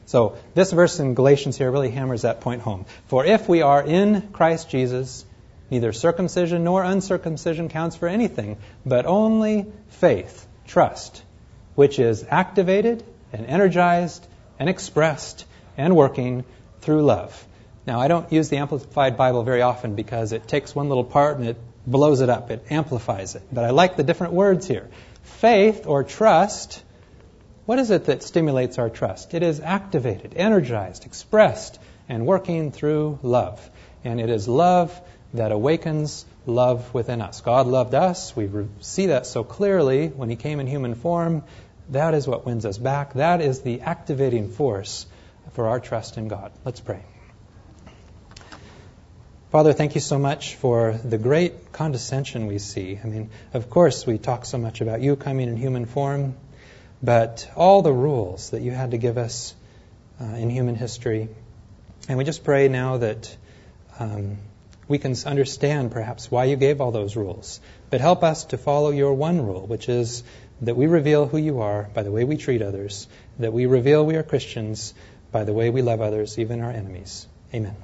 So 0.06 0.36
this 0.54 0.72
verse 0.72 0.98
in 0.98 1.14
Galatians 1.14 1.56
here 1.56 1.70
really 1.70 1.90
hammers 1.90 2.22
that 2.22 2.40
point 2.40 2.62
home. 2.62 2.84
For 3.06 3.24
if 3.24 3.48
we 3.48 3.62
are 3.62 3.82
in 3.82 4.32
Christ 4.32 4.68
Jesus, 4.68 5.24
neither 5.70 5.92
circumcision 5.92 6.64
nor 6.64 6.82
uncircumcision 6.82 7.68
counts 7.68 7.96
for 7.96 8.08
anything, 8.08 8.58
but 8.84 9.06
only 9.06 9.66
faith, 9.88 10.46
trust, 10.66 11.22
which 11.76 11.98
is 12.00 12.26
activated 12.28 13.04
and 13.32 13.46
energized 13.46 14.26
and 14.60 14.68
expressed 14.68 15.46
and 15.76 15.96
working 15.96 16.44
through 16.82 17.02
love. 17.02 17.46
Now, 17.86 17.98
I 17.98 18.08
don't 18.08 18.30
use 18.32 18.50
the 18.50 18.58
Amplified 18.58 19.16
Bible 19.16 19.42
very 19.42 19.62
often 19.62 19.96
because 19.96 20.32
it 20.32 20.46
takes 20.46 20.74
one 20.74 20.88
little 20.88 21.04
part 21.04 21.38
and 21.38 21.48
it 21.48 21.56
blows 21.86 22.20
it 22.20 22.28
up, 22.28 22.50
it 22.50 22.66
amplifies 22.70 23.34
it. 23.34 23.42
But 23.50 23.64
I 23.64 23.70
like 23.70 23.96
the 23.96 24.04
different 24.04 24.34
words 24.34 24.68
here. 24.68 24.88
Faith 25.22 25.86
or 25.86 26.04
trust, 26.04 26.84
what 27.64 27.78
is 27.78 27.90
it 27.90 28.04
that 28.04 28.22
stimulates 28.22 28.78
our 28.78 28.90
trust? 28.90 29.32
It 29.32 29.42
is 29.42 29.60
activated, 29.60 30.34
energized, 30.36 31.06
expressed, 31.06 31.80
and 32.08 32.26
working 32.26 32.70
through 32.70 33.18
love. 33.22 33.68
and 34.02 34.20
it 34.20 34.30
is 34.30 34.48
love 34.48 34.98
that 35.34 35.52
awakens 35.52 36.24
love 36.46 36.92
within 36.94 37.20
us. 37.20 37.40
God 37.42 37.66
loved 37.66 37.94
us. 37.94 38.34
We 38.34 38.48
see 38.80 39.06
that 39.06 39.26
so 39.26 39.44
clearly 39.44 40.08
when 40.08 40.30
He 40.30 40.36
came 40.36 40.58
in 40.60 40.66
human 40.66 40.94
form. 40.94 41.44
That 41.90 42.14
is 42.14 42.26
what 42.26 42.46
wins 42.46 42.64
us 42.64 42.78
back. 42.78 43.14
That 43.14 43.40
is 43.40 43.62
the 43.62 43.80
activating 43.80 44.50
force 44.50 45.06
for 45.52 45.68
our 45.68 45.80
trust 45.80 46.16
in 46.18 46.28
God. 46.28 46.52
Let's 46.64 46.80
pray. 46.80 47.02
Father, 49.50 49.72
thank 49.72 49.96
you 49.96 50.00
so 50.00 50.16
much 50.16 50.54
for 50.54 50.92
the 50.92 51.18
great 51.18 51.72
condescension 51.72 52.46
we 52.46 52.58
see. 52.58 53.00
I 53.02 53.06
mean, 53.08 53.30
of 53.52 53.68
course, 53.68 54.06
we 54.06 54.18
talk 54.18 54.44
so 54.46 54.58
much 54.58 54.80
about 54.80 55.00
you 55.00 55.16
coming 55.16 55.48
in 55.48 55.56
human 55.56 55.86
form, 55.86 56.36
but 57.02 57.50
all 57.56 57.82
the 57.82 57.92
rules 57.92 58.50
that 58.50 58.62
you 58.62 58.70
had 58.70 58.92
to 58.92 58.98
give 58.98 59.18
us 59.18 59.52
uh, 60.20 60.24
in 60.24 60.50
human 60.50 60.76
history. 60.76 61.28
And 62.08 62.16
we 62.16 62.22
just 62.22 62.44
pray 62.44 62.68
now 62.68 62.98
that 62.98 63.36
um, 63.98 64.38
we 64.86 64.98
can 64.98 65.16
understand 65.26 65.90
perhaps 65.90 66.30
why 66.30 66.44
you 66.44 66.54
gave 66.54 66.80
all 66.80 66.92
those 66.92 67.16
rules. 67.16 67.60
But 67.90 68.00
help 68.00 68.22
us 68.22 68.44
to 68.46 68.58
follow 68.58 68.90
your 68.90 69.14
one 69.14 69.44
rule, 69.44 69.66
which 69.66 69.88
is 69.88 70.22
that 70.62 70.76
we 70.76 70.86
reveal 70.86 71.26
who 71.26 71.38
you 71.38 71.60
are 71.60 71.88
by 71.94 72.02
the 72.02 72.10
way 72.10 72.24
we 72.24 72.36
treat 72.36 72.62
others, 72.62 73.08
that 73.38 73.52
we 73.52 73.66
reveal 73.66 74.04
we 74.04 74.16
are 74.16 74.22
Christians 74.22 74.94
by 75.32 75.44
the 75.44 75.52
way 75.52 75.70
we 75.70 75.82
love 75.82 76.00
others, 76.00 76.38
even 76.38 76.60
our 76.60 76.70
enemies. 76.70 77.26
Amen. 77.54 77.76